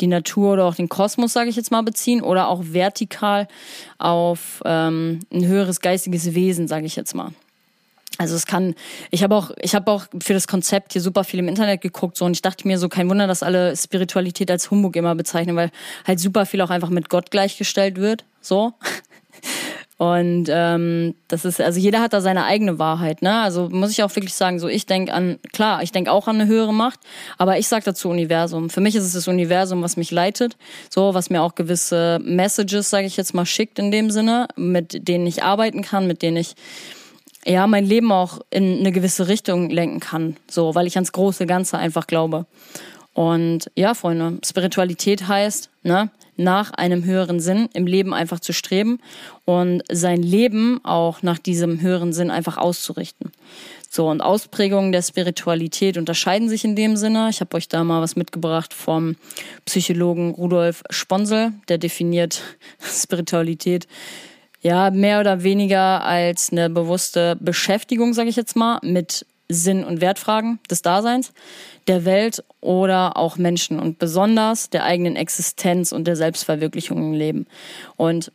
die 0.02 0.08
Natur 0.08 0.54
oder 0.54 0.66
auch 0.66 0.76
den 0.76 0.90
Kosmos, 0.90 1.34
sage 1.34 1.50
ich 1.50 1.56
jetzt 1.56 1.72
mal, 1.72 1.84
beziehen 1.84 2.22
oder 2.22 2.50
auch 2.50 2.62
vertikal 2.64 3.48
auf 3.98 4.62
ähm, 4.66 5.22
ein 5.32 5.46
höheres 5.46 5.80
geistiges 5.80 6.34
Wesen, 6.34 6.68
sage 6.68 6.86
ich 6.86 6.96
jetzt 6.96 7.16
mal. 7.16 7.32
Also 8.18 8.36
es 8.36 8.46
kann, 8.46 8.76
ich 9.12 9.24
habe 9.24 9.34
auch, 9.34 9.52
ich 9.62 9.76
habe 9.76 9.90
auch 9.90 10.08
für 10.22 10.34
das 10.34 10.50
Konzept 10.50 10.92
hier 10.92 11.02
super 11.02 11.24
viel 11.24 11.40
im 11.40 11.48
Internet 11.48 11.80
geguckt 11.80 12.18
so 12.18 12.26
und 12.26 12.34
ich 12.34 12.42
dachte 12.42 12.68
mir 12.68 12.78
so 12.78 12.90
kein 12.90 13.10
Wunder, 13.10 13.28
dass 13.28 13.44
alle 13.44 13.78
Spiritualität 13.78 14.52
als 14.52 14.70
Humbug 14.70 14.98
immer 14.98 15.16
bezeichnen, 15.16 15.56
weil 15.56 15.72
halt 16.06 16.20
super 16.20 16.46
viel 16.46 16.60
auch 16.60 16.70
einfach 16.70 16.90
mit 16.90 17.08
Gott 17.10 17.32
gleichgestellt 17.32 17.96
wird, 17.96 18.26
so. 18.42 18.74
Und 20.00 20.46
ähm, 20.50 21.14
das 21.28 21.44
ist, 21.44 21.60
also 21.60 21.78
jeder 21.78 22.00
hat 22.00 22.14
da 22.14 22.22
seine 22.22 22.46
eigene 22.46 22.80
Wahrheit, 22.80 23.22
ne? 23.22 23.42
Also 23.42 23.68
muss 23.70 23.92
ich 23.92 24.02
auch 24.02 24.16
wirklich 24.16 24.34
sagen, 24.34 24.58
so 24.58 24.70
ich 24.70 24.86
denke 24.86 25.14
an, 25.14 25.40
klar, 25.52 25.84
ich 25.84 25.92
denke 25.92 26.10
auch 26.10 26.30
an 26.30 26.40
eine 26.40 26.50
höhere 26.50 26.74
Macht, 26.74 27.02
aber 27.38 27.60
ich 27.60 27.68
sage 27.68 27.84
dazu 27.84 28.08
Universum. 28.08 28.70
Für 28.70 28.80
mich 28.80 28.96
ist 28.96 29.04
es 29.04 29.12
das 29.12 29.28
Universum, 29.28 29.82
was 29.82 29.98
mich 29.98 30.10
leitet, 30.10 30.56
so, 30.90 31.14
was 31.14 31.30
mir 31.30 31.42
auch 31.42 31.54
gewisse 31.54 32.20
Messages, 32.24 32.90
sage 32.90 33.08
ich 33.08 33.18
jetzt 33.18 33.34
mal, 33.34 33.46
schickt 33.46 33.78
in 33.78 33.92
dem 33.92 34.10
Sinne, 34.10 34.48
mit 34.56 35.10
denen 35.10 35.28
ich 35.28 35.44
arbeiten 35.44 35.82
kann, 35.82 36.08
mit 36.08 36.22
denen 36.22 36.38
ich 36.38 36.56
ja 37.46 37.68
mein 37.68 37.84
Leben 37.84 38.14
auch 38.14 38.40
in 38.52 38.80
eine 38.80 38.94
gewisse 38.94 39.28
Richtung 39.28 39.70
lenken 39.70 40.00
kann, 40.00 40.38
so, 40.50 40.76
weil 40.76 40.88
ich 40.88 40.96
ans 40.96 41.12
große 41.12 41.46
Ganze 41.46 41.78
einfach 41.78 42.08
glaube. 42.08 42.46
Und 43.14 43.70
ja, 43.76 43.94
Freunde, 43.96 44.40
Spiritualität 44.46 45.28
heißt, 45.28 45.70
ne, 45.84 46.10
nach 46.40 46.72
einem 46.72 47.04
höheren 47.04 47.40
Sinn 47.40 47.70
im 47.74 47.86
Leben 47.86 48.14
einfach 48.14 48.40
zu 48.40 48.54
streben 48.54 49.00
und 49.46 49.84
sein 49.92 50.24
Leben 50.24 50.80
auch 50.84 51.22
nach 51.22 51.38
diesem 51.38 51.82
höheren 51.82 52.14
Sinn 52.14 52.32
einfach 52.32 52.58
auszurichten. 52.58 53.32
So, 53.90 54.08
und 54.08 54.22
Ausprägungen 54.22 54.92
der 54.92 55.02
Spiritualität 55.02 55.98
unterscheiden 55.98 56.48
sich 56.48 56.64
in 56.64 56.76
dem 56.76 56.96
Sinne. 56.96 57.28
Ich 57.30 57.42
habe 57.42 57.58
euch 57.58 57.68
da 57.68 57.84
mal 57.84 58.02
was 58.02 58.16
mitgebracht 58.16 58.74
vom 58.74 59.16
Psychologen 59.66 60.32
Rudolf 60.32 60.84
Sponsel, 60.90 61.54
der 61.68 61.78
definiert 61.78 62.42
Spiritualität 62.80 63.88
ja 64.62 64.92
mehr 64.92 65.20
oder 65.20 65.44
weniger 65.44 66.04
als 66.06 66.52
eine 66.52 66.70
bewusste 66.70 67.38
Beschäftigung, 67.40 68.14
sage 68.14 68.30
ich 68.30 68.36
jetzt 68.36 68.56
mal, 68.56 68.80
mit 68.84 69.26
Sinn- 69.50 69.84
und 69.84 70.00
Wertfragen 70.00 70.60
des 70.70 70.82
Daseins, 70.82 71.34
der 71.88 72.06
Welt 72.06 72.44
oder 72.62 73.18
auch 73.18 73.38
Menschen 73.38 73.80
und 73.80 73.98
besonders 73.98 74.70
der 74.70 74.86
eigenen 74.86 75.16
Existenz 75.16 75.92
und 75.92 76.06
der 76.06 76.16
Selbstverwirklichung 76.16 76.98
im 77.00 77.14
Leben. 77.14 77.48
Und 77.98 78.32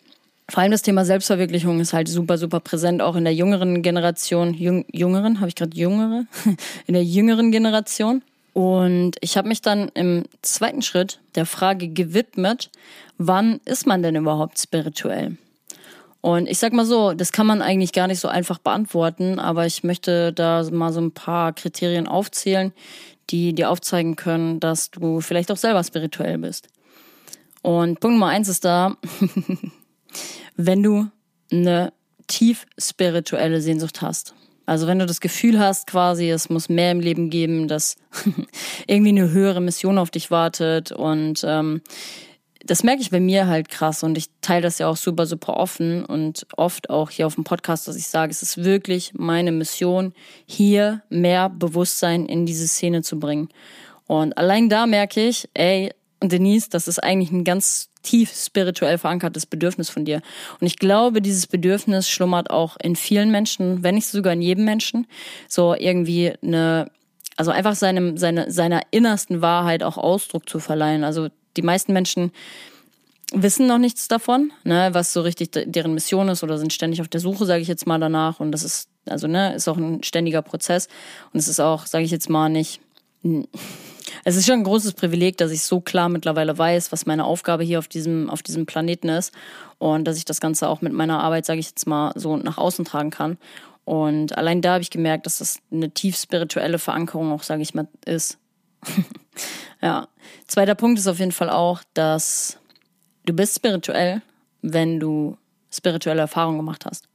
vor 0.50 0.62
allem 0.62 0.72
das 0.72 0.82
Thema 0.82 1.04
Selbstverwirklichung 1.04 1.80
ist 1.80 1.92
halt 1.92 2.08
super, 2.08 2.36
super 2.36 2.60
präsent, 2.60 3.00
auch 3.00 3.16
in 3.16 3.24
der 3.24 3.34
jüngeren 3.34 3.82
Generation. 3.82 4.52
Jüng, 4.52 4.84
jüngeren, 4.92 5.40
habe 5.40 5.48
ich 5.48 5.54
gerade 5.54 5.76
jüngere? 5.76 6.26
in 6.86 6.94
der 6.94 7.04
jüngeren 7.04 7.50
Generation. 7.50 8.22
Und 8.52 9.16
ich 9.20 9.36
habe 9.36 9.48
mich 9.48 9.62
dann 9.62 9.90
im 9.94 10.24
zweiten 10.42 10.82
Schritt 10.82 11.18
der 11.34 11.46
Frage 11.46 11.88
gewidmet, 11.88 12.70
wann 13.18 13.60
ist 13.64 13.86
man 13.86 14.02
denn 14.02 14.16
überhaupt 14.16 14.58
spirituell? 14.58 15.36
Und 16.24 16.48
ich 16.48 16.56
sag 16.56 16.72
mal 16.72 16.86
so, 16.86 17.12
das 17.12 17.32
kann 17.32 17.46
man 17.46 17.60
eigentlich 17.60 17.92
gar 17.92 18.06
nicht 18.06 18.18
so 18.18 18.28
einfach 18.28 18.56
beantworten, 18.56 19.38
aber 19.38 19.66
ich 19.66 19.84
möchte 19.84 20.32
da 20.32 20.66
mal 20.72 20.90
so 20.90 20.98
ein 21.02 21.12
paar 21.12 21.52
Kriterien 21.52 22.06
aufzählen, 22.08 22.72
die 23.28 23.54
dir 23.54 23.68
aufzeigen 23.68 24.16
können, 24.16 24.58
dass 24.58 24.90
du 24.90 25.20
vielleicht 25.20 25.52
auch 25.52 25.58
selber 25.58 25.84
spirituell 25.84 26.38
bist. 26.38 26.68
Und 27.60 28.00
Punkt 28.00 28.14
Nummer 28.14 28.28
eins 28.28 28.48
ist 28.48 28.64
da, 28.64 28.96
wenn 30.56 30.82
du 30.82 31.08
eine 31.52 31.92
tief 32.26 32.64
spirituelle 32.78 33.60
Sehnsucht 33.60 34.00
hast. 34.00 34.34
Also 34.64 34.86
wenn 34.86 35.00
du 35.00 35.04
das 35.04 35.20
Gefühl 35.20 35.58
hast, 35.58 35.86
quasi, 35.86 36.30
es 36.30 36.48
muss 36.48 36.70
mehr 36.70 36.92
im 36.92 37.00
Leben 37.00 37.28
geben, 37.28 37.68
dass 37.68 37.96
irgendwie 38.86 39.10
eine 39.10 39.30
höhere 39.30 39.60
Mission 39.60 39.98
auf 39.98 40.10
dich 40.10 40.30
wartet 40.30 40.90
und 40.90 41.44
ähm, 41.46 41.82
das 42.66 42.82
merke 42.82 43.02
ich 43.02 43.10
bei 43.10 43.20
mir 43.20 43.46
halt 43.46 43.68
krass 43.68 44.02
und 44.02 44.16
ich 44.16 44.26
teile 44.40 44.62
das 44.62 44.78
ja 44.78 44.88
auch 44.88 44.96
super, 44.96 45.26
super 45.26 45.56
offen 45.56 46.04
und 46.04 46.46
oft 46.56 46.88
auch 46.88 47.10
hier 47.10 47.26
auf 47.26 47.34
dem 47.34 47.44
Podcast, 47.44 47.86
dass 47.86 47.96
ich 47.96 48.08
sage, 48.08 48.30
es 48.30 48.42
ist 48.42 48.64
wirklich 48.64 49.12
meine 49.14 49.52
Mission, 49.52 50.14
hier 50.46 51.02
mehr 51.10 51.50
Bewusstsein 51.50 52.26
in 52.26 52.46
diese 52.46 52.66
Szene 52.66 53.02
zu 53.02 53.20
bringen. 53.20 53.48
Und 54.06 54.36
allein 54.38 54.68
da 54.68 54.86
merke 54.86 55.26
ich, 55.26 55.48
ey, 55.54 55.92
Denise, 56.22 56.70
das 56.70 56.88
ist 56.88 57.02
eigentlich 57.02 57.32
ein 57.32 57.44
ganz 57.44 57.90
tief 58.02 58.32
spirituell 58.34 58.96
verankertes 58.98 59.44
Bedürfnis 59.46 59.90
von 59.90 60.04
dir. 60.04 60.22
Und 60.60 60.66
ich 60.66 60.76
glaube, 60.76 61.20
dieses 61.20 61.46
Bedürfnis 61.46 62.08
schlummert 62.08 62.50
auch 62.50 62.76
in 62.82 62.96
vielen 62.96 63.30
Menschen, 63.30 63.82
wenn 63.82 63.94
nicht 63.94 64.06
sogar 64.06 64.32
in 64.32 64.42
jedem 64.42 64.64
Menschen, 64.64 65.06
so 65.48 65.74
irgendwie 65.74 66.32
eine, 66.42 66.90
also 67.36 67.50
einfach 67.50 67.74
seinem, 67.74 68.16
seine, 68.16 68.50
seiner 68.50 68.80
innersten 68.90 69.42
Wahrheit 69.42 69.82
auch 69.82 69.98
Ausdruck 69.98 70.48
zu 70.48 70.60
verleihen. 70.60 71.04
Also 71.04 71.28
die 71.56 71.62
meisten 71.62 71.92
Menschen 71.92 72.32
wissen 73.32 73.66
noch 73.66 73.78
nichts 73.78 74.08
davon, 74.08 74.52
ne, 74.64 74.90
was 74.92 75.12
so 75.12 75.20
richtig 75.22 75.50
deren 75.52 75.94
Mission 75.94 76.28
ist 76.28 76.42
oder 76.42 76.58
sind 76.58 76.72
ständig 76.72 77.00
auf 77.00 77.08
der 77.08 77.20
Suche, 77.20 77.46
sage 77.46 77.62
ich 77.62 77.68
jetzt 77.68 77.86
mal 77.86 77.98
danach. 77.98 78.40
Und 78.40 78.52
das 78.52 78.62
ist, 78.62 78.88
also 79.06 79.26
ne, 79.26 79.54
ist 79.54 79.68
auch 79.68 79.76
ein 79.76 80.02
ständiger 80.02 80.42
Prozess. 80.42 80.88
Und 81.32 81.38
es 81.38 81.48
ist 81.48 81.60
auch, 81.60 81.86
sage 81.86 82.04
ich 82.04 82.10
jetzt 82.10 82.30
mal, 82.30 82.48
nicht. 82.48 82.80
Es 84.26 84.36
ist 84.36 84.46
schon 84.46 84.60
ein 84.60 84.64
großes 84.64 84.92
Privileg, 84.92 85.38
dass 85.38 85.50
ich 85.50 85.64
so 85.64 85.80
klar 85.80 86.08
mittlerweile 86.08 86.56
weiß, 86.56 86.92
was 86.92 87.04
meine 87.04 87.24
Aufgabe 87.24 87.62
hier 87.62 87.78
auf 87.78 87.88
diesem, 87.88 88.30
auf 88.30 88.42
diesem 88.42 88.64
Planeten 88.64 89.08
ist. 89.08 89.34
Und 89.78 90.04
dass 90.04 90.16
ich 90.16 90.24
das 90.24 90.40
Ganze 90.40 90.68
auch 90.68 90.80
mit 90.80 90.92
meiner 90.92 91.20
Arbeit, 91.20 91.44
sage 91.44 91.60
ich 91.60 91.68
jetzt 91.68 91.86
mal, 91.86 92.12
so 92.14 92.36
nach 92.36 92.56
außen 92.56 92.84
tragen 92.84 93.10
kann. 93.10 93.38
Und 93.84 94.36
allein 94.38 94.62
da 94.62 94.74
habe 94.74 94.82
ich 94.82 94.90
gemerkt, 94.90 95.26
dass 95.26 95.38
das 95.38 95.58
eine 95.70 95.90
tief 95.90 96.16
spirituelle 96.16 96.78
Verankerung 96.78 97.32
auch, 97.32 97.42
sage 97.42 97.62
ich 97.62 97.74
mal, 97.74 97.88
ist. 98.04 98.38
ja. 99.84 100.08
Zweiter 100.46 100.74
Punkt 100.74 100.98
ist 100.98 101.06
auf 101.06 101.18
jeden 101.18 101.30
Fall 101.30 101.50
auch, 101.50 101.82
dass 101.92 102.58
du 103.26 103.34
bist 103.34 103.54
spirituell, 103.54 104.22
wenn 104.62 104.98
du 104.98 105.36
spirituelle 105.70 106.22
Erfahrungen 106.22 106.56
gemacht 106.56 106.86
hast. 106.86 107.06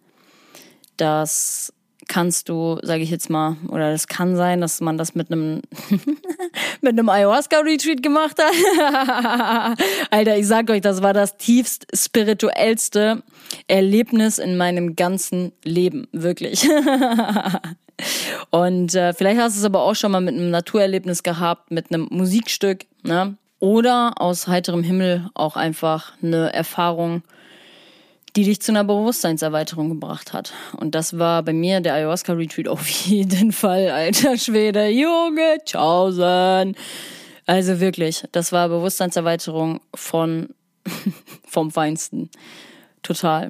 Das 0.95 1.73
kannst 2.09 2.49
du, 2.49 2.77
sage 2.81 3.03
ich 3.03 3.09
jetzt 3.09 3.29
mal, 3.29 3.55
oder 3.69 3.91
das 3.91 4.07
kann 4.07 4.35
sein, 4.35 4.59
dass 4.59 4.81
man 4.81 4.97
das 4.97 5.15
mit 5.15 5.31
einem 5.31 5.61
mit 6.81 6.99
einem 6.99 7.07
Ayahuasca 7.07 7.59
Retreat 7.59 8.03
gemacht 8.03 8.35
hat. 8.37 9.77
Alter, 10.11 10.37
ich 10.37 10.47
sag 10.47 10.69
euch, 10.69 10.81
das 10.81 11.01
war 11.01 11.13
das 11.13 11.37
tiefst 11.37 11.87
spirituellste 11.93 13.23
Erlebnis 13.67 14.39
in 14.39 14.57
meinem 14.57 14.97
ganzen 14.97 15.53
Leben, 15.63 16.07
wirklich. 16.11 16.67
Und 18.49 18.95
äh, 18.95 19.13
vielleicht 19.13 19.39
hast 19.39 19.55
du 19.55 19.59
es 19.59 19.65
aber 19.65 19.83
auch 19.83 19.95
schon 19.95 20.11
mal 20.11 20.21
mit 20.21 20.35
einem 20.35 20.49
Naturerlebnis 20.49 21.23
gehabt, 21.23 21.71
mit 21.71 21.91
einem 21.91 22.07
Musikstück, 22.09 22.85
ne? 23.03 23.35
Oder 23.59 24.13
aus 24.21 24.47
heiterem 24.47 24.83
Himmel 24.83 25.29
auch 25.33 25.57
einfach 25.57 26.13
eine 26.23 26.53
Erfahrung, 26.53 27.23
die 28.35 28.43
dich 28.43 28.61
zu 28.61 28.71
einer 28.71 28.83
Bewusstseinserweiterung 28.83 29.89
gebracht 29.89 30.33
hat. 30.33 30.53
Und 30.77 30.95
das 30.95 31.17
war 31.17 31.43
bei 31.43 31.53
mir 31.53 31.81
der 31.81 31.95
Ayahuasca 31.95 32.33
Retreat 32.33 32.67
auf 32.67 32.87
jeden 32.87 33.51
Fall, 33.53 33.89
alter 33.89 34.37
Schwede, 34.37 34.87
Junge, 34.87 35.57
tschaußen. 35.65 36.75
Also 37.45 37.79
wirklich, 37.79 38.23
das 38.31 38.51
war 38.51 38.69
Bewusstseinserweiterung 38.69 39.81
von, 39.95 40.49
vom 41.47 41.71
Feinsten. 41.71 42.29
Total. 43.01 43.49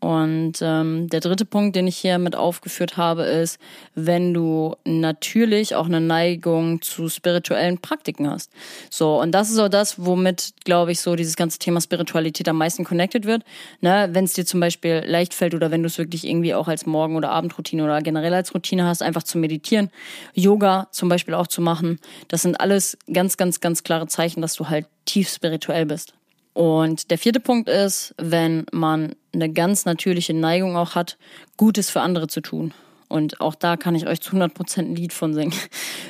Und 0.00 0.54
ähm, 0.62 1.08
der 1.08 1.18
dritte 1.18 1.44
Punkt, 1.44 1.74
den 1.74 1.88
ich 1.88 1.96
hier 1.96 2.18
mit 2.18 2.36
aufgeführt 2.36 2.96
habe, 2.96 3.24
ist, 3.24 3.58
wenn 3.96 4.32
du 4.32 4.76
natürlich 4.84 5.74
auch 5.74 5.86
eine 5.86 6.00
Neigung 6.00 6.80
zu 6.82 7.08
spirituellen 7.08 7.78
Praktiken 7.78 8.30
hast. 8.30 8.52
So, 8.90 9.20
und 9.20 9.32
das 9.32 9.50
ist 9.50 9.58
auch 9.58 9.68
das, 9.68 10.04
womit, 10.04 10.52
glaube 10.64 10.92
ich, 10.92 11.00
so 11.00 11.16
dieses 11.16 11.34
ganze 11.34 11.58
Thema 11.58 11.80
Spiritualität 11.80 12.48
am 12.48 12.58
meisten 12.58 12.84
connected 12.84 13.26
wird. 13.26 13.42
Ne? 13.80 14.08
Wenn 14.12 14.24
es 14.24 14.34
dir 14.34 14.46
zum 14.46 14.60
Beispiel 14.60 15.02
leicht 15.04 15.34
fällt 15.34 15.54
oder 15.54 15.72
wenn 15.72 15.82
du 15.82 15.88
es 15.88 15.98
wirklich 15.98 16.24
irgendwie 16.24 16.54
auch 16.54 16.68
als 16.68 16.86
Morgen- 16.86 17.16
oder 17.16 17.30
Abendroutine 17.30 17.82
oder 17.82 18.00
generell 18.00 18.34
als 18.34 18.54
Routine 18.54 18.84
hast, 18.84 19.02
einfach 19.02 19.24
zu 19.24 19.36
meditieren, 19.36 19.90
Yoga 20.32 20.86
zum 20.92 21.08
Beispiel 21.08 21.34
auch 21.34 21.48
zu 21.48 21.60
machen, 21.60 21.98
das 22.28 22.42
sind 22.42 22.60
alles 22.60 22.96
ganz, 23.12 23.36
ganz, 23.36 23.58
ganz 23.58 23.82
klare 23.82 24.06
Zeichen, 24.06 24.42
dass 24.42 24.54
du 24.54 24.68
halt 24.68 24.86
tief 25.06 25.28
spirituell 25.28 25.86
bist. 25.86 26.14
Und 26.58 27.12
der 27.12 27.18
vierte 27.18 27.38
Punkt 27.38 27.68
ist, 27.68 28.16
wenn 28.18 28.66
man 28.72 29.14
eine 29.32 29.48
ganz 29.48 29.84
natürliche 29.84 30.34
Neigung 30.34 30.76
auch 30.76 30.96
hat, 30.96 31.16
Gutes 31.56 31.88
für 31.88 32.00
andere 32.00 32.26
zu 32.26 32.40
tun. 32.40 32.74
Und 33.06 33.40
auch 33.40 33.54
da 33.54 33.76
kann 33.76 33.94
ich 33.94 34.08
euch 34.08 34.20
zu 34.20 34.32
100% 34.32 34.80
ein 34.80 34.96
Lied 34.96 35.12
von 35.12 35.34
singen. 35.34 35.54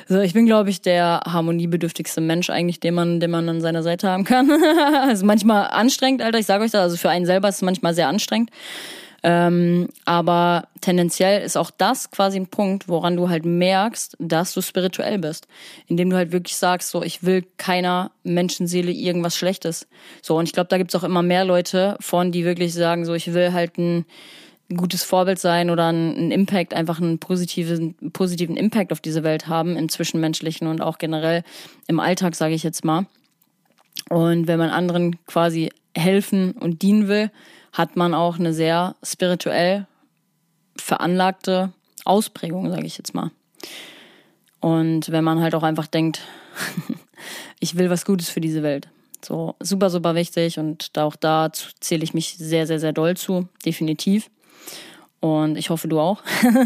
So, 0.07 0.19
ich 0.21 0.33
bin, 0.33 0.47
glaube 0.47 0.71
ich, 0.71 0.81
der 0.81 1.21
harmoniebedürftigste 1.27 2.19
Mensch 2.19 2.49
eigentlich, 2.49 2.79
den 2.79 2.95
man, 2.95 3.19
den 3.19 3.29
man 3.29 3.47
an 3.47 3.61
seiner 3.61 3.83
Seite 3.83 4.09
haben 4.09 4.23
kann. 4.23 4.49
ist 5.11 5.23
manchmal 5.23 5.67
anstrengend, 5.67 6.23
Alter. 6.23 6.39
Ich 6.39 6.47
sage 6.47 6.63
euch 6.63 6.71
das. 6.71 6.81
Also 6.81 6.97
für 6.97 7.11
einen 7.11 7.27
selber 7.27 7.47
ist 7.47 7.57
es 7.57 7.61
manchmal 7.61 7.93
sehr 7.93 8.07
anstrengend. 8.07 8.49
Ähm, 9.23 9.89
aber 10.05 10.67
tendenziell 10.81 11.41
ist 11.41 11.57
auch 11.57 11.71
das 11.71 12.11
quasi 12.11 12.39
ein 12.39 12.47
Punkt, 12.47 12.87
woran 12.87 13.17
du 13.17 13.29
halt 13.29 13.45
merkst, 13.45 14.15
dass 14.19 14.53
du 14.53 14.61
spirituell 14.61 15.17
bist. 15.19 15.47
Indem 15.87 16.09
du 16.09 16.15
halt 16.15 16.31
wirklich 16.31 16.55
sagst, 16.55 16.89
so, 16.89 17.03
ich 17.03 17.23
will 17.23 17.45
keiner 17.57 18.11
Menschenseele 18.23 18.91
irgendwas 18.91 19.35
Schlechtes. 19.35 19.87
So, 20.21 20.37
und 20.37 20.45
ich 20.45 20.53
glaube, 20.53 20.69
da 20.69 20.77
gibt's 20.77 20.95
auch 20.95 21.03
immer 21.03 21.21
mehr 21.21 21.45
Leute 21.45 21.97
von, 21.99 22.31
die 22.31 22.45
wirklich 22.45 22.73
sagen, 22.73 23.05
so, 23.05 23.13
ich 23.13 23.33
will 23.33 23.53
halt 23.53 23.77
ein 23.77 24.05
gutes 24.75 25.03
Vorbild 25.03 25.39
sein 25.39 25.69
oder 25.69 25.87
einen 25.87 26.31
Impact, 26.31 26.73
einfach 26.73 27.01
einen 27.01 27.19
positiven, 27.19 27.95
positiven 28.13 28.55
Impact 28.55 28.91
auf 28.91 29.01
diese 29.01 29.23
Welt 29.23 29.47
haben, 29.47 29.75
im 29.75 29.89
Zwischenmenschlichen 29.89 30.67
und 30.67 30.81
auch 30.81 30.99
generell 30.99 31.43
im 31.87 31.99
Alltag, 31.99 32.35
sage 32.35 32.53
ich 32.53 32.63
jetzt 32.63 32.85
mal. 32.85 33.07
Und 34.09 34.47
wenn 34.47 34.59
man 34.59 34.69
anderen 34.69 35.23
quasi 35.25 35.69
helfen 35.95 36.51
und 36.51 36.81
dienen 36.81 37.07
will, 37.07 37.31
hat 37.71 37.95
man 37.95 38.13
auch 38.13 38.39
eine 38.39 38.53
sehr 38.53 38.95
spirituell 39.03 39.87
veranlagte 40.77 41.71
Ausprägung, 42.05 42.69
sage 42.69 42.85
ich 42.85 42.97
jetzt 42.97 43.13
mal. 43.13 43.31
Und 44.59 45.11
wenn 45.11 45.23
man 45.23 45.39
halt 45.39 45.55
auch 45.55 45.63
einfach 45.63 45.87
denkt, 45.87 46.21
ich 47.59 47.77
will 47.77 47.89
was 47.89 48.05
Gutes 48.05 48.29
für 48.29 48.41
diese 48.41 48.63
Welt. 48.63 48.89
So 49.23 49.55
super, 49.59 49.89
super 49.89 50.15
wichtig 50.15 50.59
und 50.59 50.97
auch 50.97 51.15
da 51.15 51.51
zähle 51.51 52.03
ich 52.03 52.13
mich 52.13 52.37
sehr, 52.37 52.65
sehr, 52.67 52.79
sehr 52.79 52.93
doll 52.93 53.17
zu, 53.17 53.47
definitiv. 53.65 54.29
Und 55.19 55.57
ich 55.57 55.69
hoffe, 55.69 55.89
du 55.89 55.99
auch. 55.99 56.23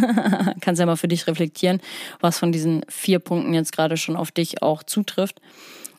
Kannst 0.62 0.80
ja 0.80 0.86
mal 0.86 0.96
für 0.96 1.08
dich 1.08 1.26
reflektieren, 1.26 1.82
was 2.20 2.38
von 2.38 2.52
diesen 2.52 2.86
vier 2.88 3.18
Punkten 3.18 3.56
jetzt 3.56 3.72
gerade 3.72 3.98
schon 3.98 4.16
auf 4.16 4.32
dich 4.32 4.62
auch 4.62 4.84
zutrifft. 4.84 5.42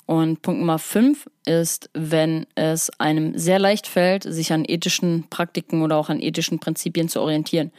Und 0.06 0.42
Punkt 0.42 0.60
Nummer 0.60 0.78
fünf 0.78 1.28
ist, 1.46 1.88
wenn 1.94 2.46
es 2.54 2.90
einem 3.00 3.38
sehr 3.38 3.58
leicht 3.58 3.86
fällt, 3.86 4.24
sich 4.24 4.52
an 4.52 4.64
ethischen 4.66 5.28
Praktiken 5.30 5.82
oder 5.82 5.96
auch 5.96 6.10
an 6.10 6.20
ethischen 6.20 6.58
Prinzipien 6.58 7.08
zu 7.08 7.20
orientieren. 7.20 7.72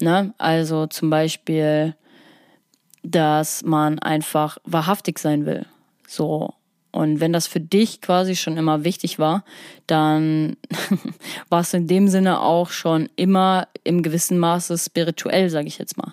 Ne? 0.00 0.32
Also 0.38 0.86
zum 0.86 1.10
Beispiel, 1.10 1.96
dass 3.02 3.64
man 3.64 3.98
einfach 3.98 4.58
wahrhaftig 4.64 5.18
sein 5.18 5.44
will. 5.44 5.66
So. 6.06 6.54
Und 6.92 7.20
wenn 7.20 7.32
das 7.32 7.46
für 7.46 7.58
dich 7.58 8.00
quasi 8.00 8.36
schon 8.36 8.58
immer 8.58 8.84
wichtig 8.84 9.18
war, 9.18 9.44
dann 9.86 10.56
war 11.48 11.62
es 11.62 11.74
in 11.74 11.88
dem 11.88 12.06
Sinne 12.06 12.40
auch 12.40 12.70
schon 12.70 13.08
immer 13.16 13.66
im 13.82 14.02
gewissen 14.02 14.38
Maße 14.38 14.76
spirituell, 14.78 15.48
sage 15.48 15.68
ich 15.68 15.78
jetzt 15.78 15.96
mal. 15.96 16.12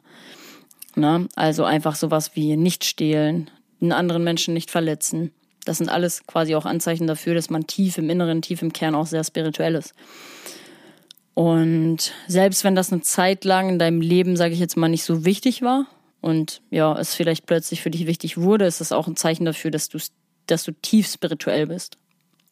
Ne? 0.96 1.28
Also 1.36 1.64
einfach 1.64 1.96
sowas 1.96 2.32
wie 2.36 2.56
nicht 2.56 2.86
stehlen, 2.86 3.52
einen 3.82 3.92
anderen 3.92 4.24
Menschen 4.24 4.54
nicht 4.54 4.72
verletzen, 4.72 5.32
das 5.66 5.78
sind 5.78 5.90
alles 5.90 6.26
quasi 6.26 6.56
auch 6.56 6.66
Anzeichen 6.66 7.08
dafür, 7.08 7.36
dass 7.36 7.50
man 7.50 7.68
tief 7.68 7.98
im 7.98 8.10
Inneren, 8.10 8.42
tief 8.42 8.62
im 8.62 8.74
Kern 8.74 8.96
auch 8.96 9.08
sehr 9.08 9.24
spirituell 9.24 9.76
ist. 9.76 9.94
Und 11.34 12.14
selbst 12.28 12.64
wenn 12.64 12.76
das 12.76 12.92
eine 12.92 13.02
Zeit 13.02 13.46
lang 13.46 13.70
in 13.70 13.80
deinem 13.80 14.02
Leben, 14.02 14.36
sage 14.36 14.54
ich 14.54 14.60
jetzt 14.60 14.76
mal, 14.76 14.90
nicht 14.90 15.04
so 15.04 15.24
wichtig 15.26 15.62
war 15.62 15.86
und 16.22 16.62
ja, 16.70 16.98
es 17.00 17.16
vielleicht 17.16 17.46
plötzlich 17.46 17.82
für 17.82 17.92
dich 17.92 18.08
wichtig 18.08 18.38
wurde, 18.38 18.66
ist 18.66 18.82
das 18.82 18.92
auch 18.92 19.08
ein 19.08 19.16
Zeichen 19.16 19.46
dafür, 19.46 19.72
dass 19.72 19.90
du, 19.90 20.00
dass 20.48 20.64
du 20.64 20.72
tief 20.74 21.08
spirituell 21.08 21.68
bist. 21.68 21.98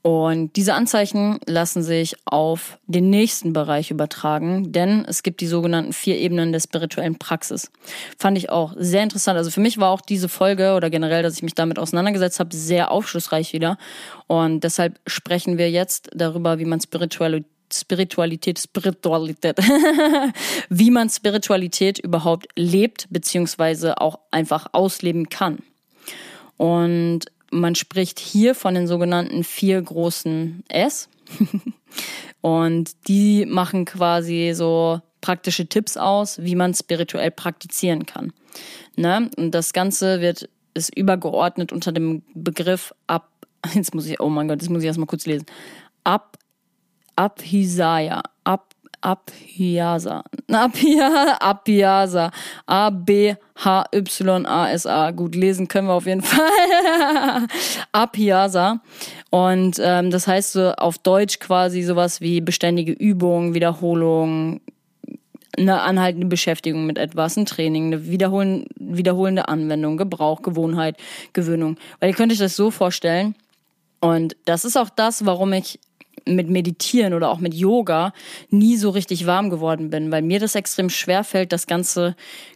Und 0.04 0.56
diese 0.56 0.74
Anzeichen 0.74 1.40
lassen 1.46 1.84
sich 1.84 2.16
auf 2.26 2.80
den 2.86 3.10
nächsten 3.10 3.52
Bereich 3.52 3.92
übertragen, 3.92 4.72
denn 4.72 5.04
es 5.06 5.22
gibt 5.22 5.42
die 5.42 5.48
sogenannten 5.48 5.92
vier 5.92 6.18
Ebenen 6.18 6.52
der 6.52 6.60
spirituellen 6.60 7.18
Praxis. 7.18 7.72
Fand 8.18 8.38
ich 8.38 8.50
auch 8.50 8.74
sehr 8.78 9.04
interessant. 9.04 9.38
Also 9.38 9.52
für 9.52 9.60
mich 9.60 9.80
war 9.80 9.90
auch 9.90 10.02
diese 10.02 10.30
Folge 10.30 10.76
oder 10.76 10.90
generell, 10.90 11.24
dass 11.24 11.36
ich 11.36 11.44
mich 11.44 11.56
damit 11.56 11.78
auseinandergesetzt 11.78 12.40
habe, 12.40 12.56
sehr 12.56 12.92
aufschlussreich 12.92 13.54
wieder. 13.54 13.78
Und 14.28 14.64
deshalb 14.64 15.00
sprechen 15.08 15.58
wir 15.58 15.70
jetzt 15.72 16.10
darüber, 16.14 16.60
wie 16.60 16.66
man 16.66 16.80
Spiritualität 16.80 17.52
Spiritualität, 17.74 18.60
Spiritualität, 18.60 19.58
wie 20.70 20.90
man 20.90 21.10
Spiritualität 21.10 22.00
überhaupt 22.00 22.48
lebt, 22.56 23.08
beziehungsweise 23.10 24.00
auch 24.00 24.20
einfach 24.32 24.68
ausleben 24.72 25.28
kann. 25.28 25.60
Und 26.56 27.26
man 27.52 27.76
spricht 27.76 28.20
hier 28.20 28.56
von 28.56 28.74
den 28.74 28.88
sogenannten 28.88 29.44
vier 29.44 29.82
großen 29.82 30.64
S. 30.68 31.10
Und 32.42 32.92
die 33.08 33.46
machen 33.46 33.86
quasi 33.86 34.52
so 34.54 35.02
praktische 35.22 35.68
Tipps 35.68 35.98
aus, 35.98 36.42
wie 36.42 36.56
man 36.56 36.74
spirituell 36.74 37.32
praktizieren 37.32 38.06
kann. 38.06 38.32
Ne? 38.96 39.30
Und 39.38 39.52
das 39.52 39.74
Ganze 39.74 40.22
wird 40.22 40.50
ist 40.78 40.96
übergeordnet 40.96 41.74
unter 41.74 41.92
dem 41.92 42.22
Begriff 42.34 42.94
ab. 43.08 43.30
Jetzt 43.74 43.96
muss 43.96 44.06
ich, 44.06 44.20
oh 44.20 44.30
mein 44.30 44.48
Gott, 44.48 44.62
das 44.62 44.70
muss 44.70 44.84
ich 44.84 44.88
erstmal 44.88 45.08
kurz 45.08 45.26
lesen. 45.26 45.46
Ab 46.04 46.38
Abhisaya, 47.16 48.22
Ab 48.44 48.67
Abhyasa, 49.02 50.24
Abhyasa, 50.50 52.32
A 52.66 52.90
B 52.90 53.36
H 53.56 53.86
Y 53.94 54.46
A 54.46 54.72
S 54.72 54.86
A. 54.86 55.12
Gut 55.12 55.36
lesen 55.36 55.68
können 55.68 55.88
wir 55.88 55.94
auf 55.94 56.06
jeden 56.06 56.22
Fall. 56.24 57.48
Abhyasa 57.92 58.82
und 59.30 59.80
ähm, 59.84 60.12
das 60.12 60.28
heißt 60.28 60.54
so 60.54 60.72
auf 60.74 60.98
Deutsch 60.98 61.40
quasi 61.40 61.84
sowas 61.84 62.22
wie 62.22 62.42
beständige 62.42 62.92
Übung, 62.92 63.54
Wiederholung, 63.54 64.62
eine 65.58 65.82
anhaltende 65.82 66.28
Beschäftigung 66.28 66.86
mit 66.86 66.98
etwas, 66.98 67.36
ein 67.36 67.46
Training, 67.46 67.88
eine 67.88 68.06
wiederholen, 68.08 68.66
wiederholende 68.76 69.48
Anwendung, 69.48 69.98
Gebrauch, 69.98 70.42
Gewohnheit, 70.42 70.98
Gewöhnung. 71.34 71.78
Weil 72.00 72.10
ihr 72.10 72.16
könnt 72.16 72.32
euch 72.32 72.38
das 72.38 72.56
so 72.56 72.72
vorstellen. 72.72 73.36
Und 74.00 74.38
das 74.46 74.66
ist 74.66 74.78
auch 74.78 74.90
das, 74.90 75.26
warum 75.26 75.54
ich 75.54 75.80
mit 76.36 76.50
Meditieren 76.50 77.14
oder 77.14 77.30
auch 77.30 77.40
mit 77.40 77.54
Yoga 77.54 78.14
nie 78.50 78.78
so 78.78 78.90
richtig 78.90 79.26
warm 79.26 79.50
geworden 79.50 79.90
bin, 79.90 80.12
weil 80.12 80.22
mir 80.22 80.40
das 80.40 80.56
extrem 80.56 80.90
schwer 80.90 81.24
fällt, 81.24 81.52
das 81.52 81.68
Ganze 81.68 82.16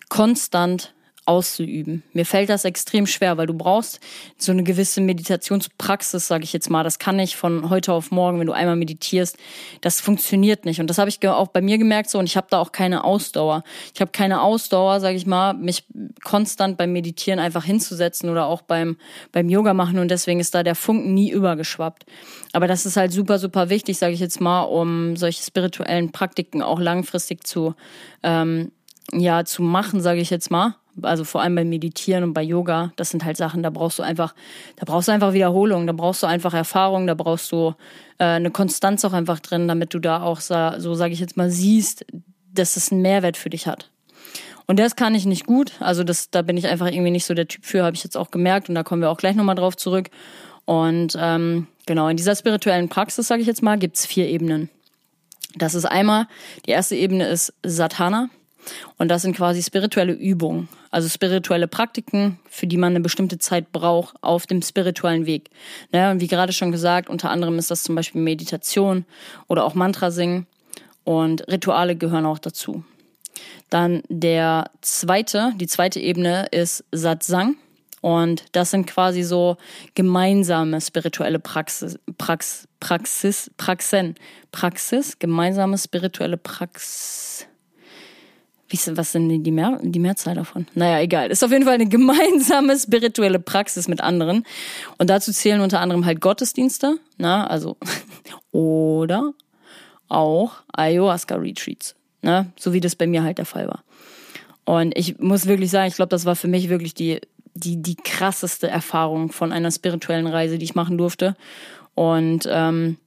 konstant 0.09 0.93
auszuüben. 1.31 2.03
Mir 2.11 2.25
fällt 2.25 2.49
das 2.49 2.65
extrem 2.65 3.07
schwer, 3.07 3.37
weil 3.37 3.47
du 3.47 3.53
brauchst 3.53 4.01
so 4.37 4.51
eine 4.51 4.63
gewisse 4.63 4.99
Meditationspraxis, 4.99 6.27
sage 6.27 6.43
ich 6.43 6.51
jetzt 6.51 6.69
mal. 6.69 6.83
Das 6.83 6.99
kann 6.99 7.15
nicht 7.15 7.37
von 7.37 7.69
heute 7.69 7.93
auf 7.93 8.11
morgen, 8.11 8.39
wenn 8.39 8.47
du 8.47 8.53
einmal 8.53 8.75
meditierst. 8.75 9.37
Das 9.79 10.01
funktioniert 10.01 10.65
nicht. 10.65 10.81
Und 10.81 10.87
das 10.87 10.97
habe 10.97 11.09
ich 11.09 11.25
auch 11.25 11.47
bei 11.47 11.61
mir 11.61 11.77
gemerkt 11.77 12.09
so. 12.09 12.19
Und 12.19 12.25
ich 12.25 12.35
habe 12.35 12.47
da 12.49 12.59
auch 12.59 12.73
keine 12.73 13.05
Ausdauer. 13.05 13.63
Ich 13.93 14.01
habe 14.01 14.11
keine 14.11 14.41
Ausdauer, 14.41 14.99
sage 14.99 15.15
ich 15.15 15.25
mal, 15.25 15.53
mich 15.53 15.85
konstant 16.21 16.77
beim 16.77 16.91
Meditieren 16.91 17.39
einfach 17.39 17.63
hinzusetzen 17.63 18.29
oder 18.29 18.47
auch 18.47 18.61
beim 18.61 18.97
beim 19.31 19.47
Yoga 19.47 19.73
machen. 19.73 19.99
Und 19.99 20.11
deswegen 20.11 20.41
ist 20.41 20.53
da 20.53 20.63
der 20.63 20.75
Funken 20.75 21.13
nie 21.13 21.31
übergeschwappt. 21.31 22.05
Aber 22.51 22.67
das 22.67 22.85
ist 22.85 22.97
halt 22.97 23.13
super, 23.13 23.39
super 23.39 23.69
wichtig, 23.69 23.97
sage 23.97 24.13
ich 24.13 24.19
jetzt 24.19 24.41
mal, 24.41 24.63
um 24.63 25.15
solche 25.15 25.41
spirituellen 25.41 26.11
Praktiken 26.11 26.61
auch 26.61 26.79
langfristig 26.79 27.47
zu 27.47 27.73
ähm, 28.21 28.73
ja 29.13 29.45
zu 29.45 29.61
machen, 29.61 30.01
sage 30.01 30.21
ich 30.21 30.29
jetzt 30.29 30.51
mal 30.51 30.75
also 31.01 31.23
vor 31.23 31.41
allem 31.41 31.55
beim 31.55 31.69
Meditieren 31.69 32.23
und 32.23 32.33
bei 32.33 32.43
Yoga, 32.43 32.91
das 32.95 33.09
sind 33.09 33.25
halt 33.25 33.37
Sachen, 33.37 33.63
da 33.63 33.69
brauchst 33.69 33.99
du 33.99 34.03
einfach, 34.03 34.35
da 34.75 34.85
brauchst 34.85 35.07
du 35.07 35.11
einfach 35.11 35.33
Wiederholung, 35.33 35.87
da 35.87 35.93
brauchst 35.93 36.23
du 36.23 36.27
einfach 36.27 36.53
Erfahrung, 36.53 37.07
da 37.07 37.13
brauchst 37.13 37.51
du 37.51 37.73
äh, 38.17 38.25
eine 38.25 38.51
Konstanz 38.51 39.05
auch 39.05 39.13
einfach 39.13 39.39
drin, 39.39 39.67
damit 39.67 39.93
du 39.93 39.99
da 39.99 40.21
auch 40.21 40.39
so, 40.39 40.71
so 40.77 40.93
sage 40.93 41.13
ich 41.13 41.19
jetzt 41.19 41.37
mal, 41.37 41.49
siehst, 41.49 42.05
dass 42.53 42.77
es 42.77 42.91
einen 42.91 43.01
Mehrwert 43.01 43.37
für 43.37 43.49
dich 43.49 43.67
hat. 43.67 43.89
Und 44.67 44.79
das 44.79 44.95
kann 44.95 45.15
ich 45.15 45.25
nicht 45.25 45.45
gut, 45.45 45.73
also 45.79 46.03
das, 46.03 46.29
da 46.29 46.41
bin 46.41 46.57
ich 46.57 46.67
einfach 46.67 46.87
irgendwie 46.87 47.11
nicht 47.11 47.25
so 47.25 47.33
der 47.33 47.47
Typ 47.47 47.65
für, 47.65 47.83
habe 47.83 47.95
ich 47.95 48.03
jetzt 48.03 48.17
auch 48.17 48.31
gemerkt 48.31 48.69
und 48.69 48.75
da 48.75 48.83
kommen 48.83 49.01
wir 49.01 49.09
auch 49.09 49.17
gleich 49.17 49.35
nochmal 49.35 49.55
drauf 49.55 49.75
zurück. 49.75 50.09
Und 50.65 51.17
ähm, 51.19 51.67
genau, 51.85 52.07
in 52.07 52.17
dieser 52.17 52.35
spirituellen 52.35 52.87
Praxis, 52.87 53.27
sage 53.27 53.41
ich 53.41 53.47
jetzt 53.47 53.63
mal, 53.63 53.77
gibt's 53.77 54.05
vier 54.05 54.27
Ebenen. 54.27 54.69
Das 55.55 55.75
ist 55.75 55.85
einmal, 55.85 56.27
die 56.65 56.71
erste 56.71 56.95
Ebene 56.95 57.27
ist 57.27 57.53
Satana. 57.63 58.29
Und 58.97 59.09
das 59.09 59.23
sind 59.23 59.35
quasi 59.35 59.61
spirituelle 59.63 60.13
Übungen, 60.13 60.69
also 60.89 61.09
spirituelle 61.09 61.67
Praktiken, 61.67 62.39
für 62.49 62.67
die 62.67 62.77
man 62.77 62.91
eine 62.91 62.99
bestimmte 62.99 63.37
Zeit 63.37 63.71
braucht 63.71 64.15
auf 64.21 64.45
dem 64.45 64.61
spirituellen 64.61 65.25
Weg. 65.25 65.49
Ne? 65.91 66.11
Und 66.11 66.21
wie 66.21 66.27
gerade 66.27 66.53
schon 66.53 66.71
gesagt, 66.71 67.09
unter 67.09 67.29
anderem 67.29 67.57
ist 67.57 67.71
das 67.71 67.83
zum 67.83 67.95
Beispiel 67.95 68.21
Meditation 68.21 69.05
oder 69.47 69.65
auch 69.65 69.73
Mantra 69.73 70.11
singen 70.11 70.47
und 71.03 71.47
Rituale 71.47 71.95
gehören 71.95 72.25
auch 72.25 72.39
dazu. 72.39 72.83
Dann 73.69 74.03
der 74.09 74.69
zweite, 74.81 75.53
die 75.55 75.67
zweite 75.67 75.99
Ebene 75.99 76.47
ist 76.51 76.83
Satsang. 76.91 77.55
Und 78.01 78.45
das 78.51 78.71
sind 78.71 78.87
quasi 78.87 79.21
so 79.21 79.57
gemeinsame 79.93 80.81
spirituelle 80.81 81.37
Praxis, 81.37 81.99
Prax, 82.17 82.67
Praxis, 82.79 83.51
Praxen, 83.57 84.15
Praxis, 84.51 85.19
gemeinsame 85.19 85.77
spirituelle 85.77 86.37
Praxis 86.37 87.47
wie, 88.71 88.97
was 88.97 89.11
sind 89.11 89.43
die, 89.43 89.51
Mehr, 89.51 89.79
die 89.81 89.99
Mehrzahl 89.99 90.35
davon? 90.35 90.65
Naja, 90.73 90.99
egal. 91.01 91.29
Ist 91.29 91.43
auf 91.43 91.51
jeden 91.51 91.65
Fall 91.65 91.75
eine 91.75 91.87
gemeinsame 91.87 92.77
spirituelle 92.77 93.39
Praxis 93.39 93.87
mit 93.87 94.01
anderen. 94.01 94.45
Und 94.97 95.09
dazu 95.09 95.31
zählen 95.31 95.61
unter 95.61 95.81
anderem 95.81 96.05
halt 96.05 96.21
Gottesdienste, 96.21 96.97
na, 97.17 97.45
also, 97.47 97.77
oder 98.51 99.33
auch 100.07 100.53
Ayahuasca-Retreats, 100.73 101.95
ne, 102.21 102.51
so 102.57 102.73
wie 102.73 102.79
das 102.79 102.95
bei 102.95 103.07
mir 103.07 103.23
halt 103.23 103.37
der 103.37 103.45
Fall 103.45 103.67
war. 103.67 103.83
Und 104.63 104.97
ich 104.97 105.19
muss 105.19 105.47
wirklich 105.47 105.69
sagen, 105.69 105.87
ich 105.87 105.95
glaube, 105.95 106.09
das 106.09 106.25
war 106.25 106.35
für 106.35 106.47
mich 106.47 106.69
wirklich 106.69 106.93
die, 106.93 107.19
die, 107.53 107.81
die 107.81 107.95
krasseste 107.95 108.67
Erfahrung 108.67 109.31
von 109.31 109.51
einer 109.51 109.71
spirituellen 109.71 110.27
Reise, 110.27 110.57
die 110.57 110.65
ich 110.65 110.75
machen 110.75 110.97
durfte. 110.97 111.35
Und 111.95 112.47
ähm, 112.49 112.97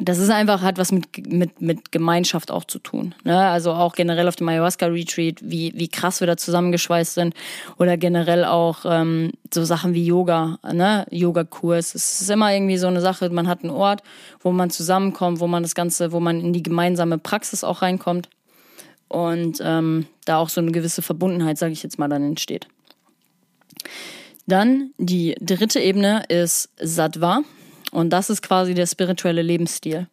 das 0.00 0.18
ist 0.18 0.30
einfach, 0.30 0.62
hat 0.62 0.78
was 0.78 0.92
mit, 0.92 1.26
mit, 1.26 1.60
mit 1.60 1.90
Gemeinschaft 1.90 2.50
auch 2.50 2.64
zu 2.64 2.78
tun. 2.78 3.14
Ne? 3.24 3.36
Also 3.36 3.72
auch 3.72 3.94
generell 3.94 4.28
auf 4.28 4.36
dem 4.36 4.48
Ayahuasca-Retreat, 4.48 5.40
wie, 5.42 5.72
wie 5.74 5.88
krass 5.88 6.20
wir 6.20 6.26
da 6.26 6.36
zusammengeschweißt 6.36 7.14
sind. 7.14 7.34
Oder 7.78 7.96
generell 7.96 8.44
auch 8.44 8.84
ähm, 8.84 9.32
so 9.52 9.64
Sachen 9.64 9.94
wie 9.94 10.04
Yoga, 10.04 10.58
ne? 10.72 11.06
Yoga-Kurs. 11.10 11.94
Es 11.94 12.20
ist 12.20 12.30
immer 12.30 12.52
irgendwie 12.52 12.76
so 12.76 12.86
eine 12.86 13.00
Sache, 13.00 13.28
man 13.30 13.48
hat 13.48 13.62
einen 13.62 13.70
Ort, 13.70 14.02
wo 14.40 14.52
man 14.52 14.70
zusammenkommt, 14.70 15.40
wo 15.40 15.48
man 15.48 15.64
das 15.64 15.74
Ganze, 15.74 16.12
wo 16.12 16.20
man 16.20 16.40
in 16.40 16.52
die 16.52 16.62
gemeinsame 16.62 17.18
Praxis 17.18 17.64
auch 17.64 17.82
reinkommt. 17.82 18.28
Und 19.08 19.60
ähm, 19.64 20.06
da 20.26 20.36
auch 20.36 20.50
so 20.50 20.60
eine 20.60 20.70
gewisse 20.70 21.02
Verbundenheit, 21.02 21.58
sage 21.58 21.72
ich 21.72 21.82
jetzt 21.82 21.98
mal, 21.98 22.08
dann 22.08 22.22
entsteht. 22.22 22.68
Dann 24.46 24.92
die 24.98 25.34
dritte 25.40 25.80
Ebene 25.80 26.22
ist 26.28 26.70
Sattva. 26.80 27.40
Und 27.90 28.10
das 28.10 28.30
ist 28.30 28.42
quasi 28.42 28.74
der 28.74 28.86
spirituelle 28.86 29.42
Lebensstil, 29.42 30.06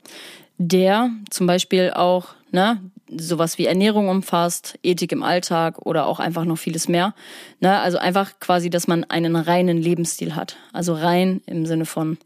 der 0.57 1.09
zum 1.29 1.47
Beispiel 1.47 1.91
auch 1.91 2.29
ne, 2.51 2.81
sowas 3.09 3.57
wie 3.57 3.65
Ernährung 3.65 4.09
umfasst, 4.09 4.79
Ethik 4.83 5.11
im 5.11 5.23
Alltag 5.23 5.85
oder 5.85 6.07
auch 6.07 6.19
einfach 6.19 6.45
noch 6.45 6.57
vieles 6.57 6.88
mehr. 6.88 7.13
Ne, 7.59 7.79
also 7.79 7.97
einfach 7.97 8.39
quasi, 8.39 8.69
dass 8.69 8.88
man 8.88 9.03
einen 9.05 9.35
reinen 9.35 9.77
Lebensstil 9.77 10.35
hat. 10.35 10.57
Also 10.73 10.93
rein 10.93 11.41
im 11.45 11.65
Sinne 11.65 11.85
von 11.85 12.17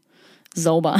sauber. 0.54 0.98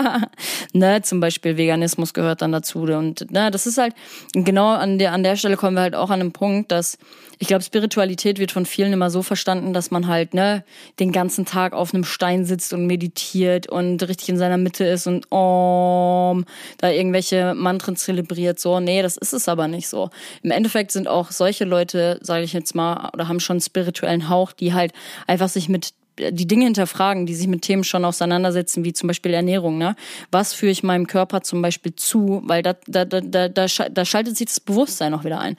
ne, 0.72 1.02
zum 1.02 1.20
Beispiel 1.20 1.56
Veganismus 1.56 2.12
gehört 2.12 2.42
dann 2.42 2.52
dazu. 2.52 2.80
Und 2.82 3.30
ne, 3.30 3.50
das 3.50 3.66
ist 3.66 3.78
halt, 3.78 3.94
genau 4.32 4.70
an 4.70 4.98
der, 4.98 5.12
an 5.12 5.22
der 5.22 5.36
Stelle 5.36 5.56
kommen 5.56 5.76
wir 5.76 5.82
halt 5.82 5.94
auch 5.94 6.10
an 6.10 6.20
den 6.20 6.32
Punkt, 6.32 6.72
dass 6.72 6.98
ich 7.38 7.48
glaube, 7.48 7.64
Spiritualität 7.64 8.38
wird 8.38 8.52
von 8.52 8.66
vielen 8.66 8.92
immer 8.92 9.10
so 9.10 9.22
verstanden, 9.22 9.72
dass 9.72 9.90
man 9.90 10.06
halt, 10.06 10.34
ne, 10.34 10.64
den 11.00 11.12
ganzen 11.12 11.44
Tag 11.44 11.72
auf 11.72 11.92
einem 11.92 12.04
Stein 12.04 12.44
sitzt 12.44 12.72
und 12.72 12.86
meditiert 12.86 13.68
und 13.68 14.02
richtig 14.06 14.28
in 14.28 14.38
seiner 14.38 14.56
Mitte 14.56 14.84
ist 14.84 15.06
und 15.06 15.30
um, 15.30 16.44
da 16.78 16.90
irgendwelche 16.90 17.54
Mantren 17.54 17.96
zelebriert. 17.96 18.58
So, 18.60 18.80
nee, 18.80 19.02
das 19.02 19.16
ist 19.16 19.32
es 19.32 19.48
aber 19.48 19.68
nicht 19.68 19.88
so. 19.88 20.10
Im 20.42 20.50
Endeffekt 20.50 20.92
sind 20.92 21.08
auch 21.08 21.30
solche 21.30 21.64
Leute, 21.64 22.18
sage 22.22 22.44
ich 22.44 22.52
jetzt 22.52 22.74
mal, 22.74 23.10
oder 23.12 23.28
haben 23.28 23.40
schon 23.40 23.60
spirituellen 23.60 24.28
Hauch, 24.28 24.52
die 24.52 24.72
halt 24.72 24.92
einfach 25.26 25.48
sich 25.48 25.68
mit 25.68 25.92
die 26.18 26.46
Dinge 26.46 26.64
hinterfragen, 26.64 27.26
die 27.26 27.34
sich 27.34 27.46
mit 27.46 27.62
Themen 27.62 27.84
schon 27.84 28.04
auseinandersetzen, 28.04 28.84
wie 28.84 28.92
zum 28.92 29.08
Beispiel 29.08 29.34
Ernährung. 29.34 29.78
Ne? 29.78 29.96
Was 30.30 30.52
führe 30.54 30.72
ich 30.72 30.82
meinem 30.82 31.06
Körper 31.06 31.42
zum 31.42 31.60
Beispiel 31.62 31.94
zu? 31.96 32.42
Weil 32.44 32.62
da, 32.62 32.74
da, 32.86 33.04
da, 33.04 33.20
da, 33.20 33.66
da 33.66 34.04
schaltet 34.04 34.36
sich 34.36 34.46
das 34.46 34.60
Bewusstsein 34.60 35.14
auch 35.14 35.24
wieder 35.24 35.40
ein. 35.40 35.56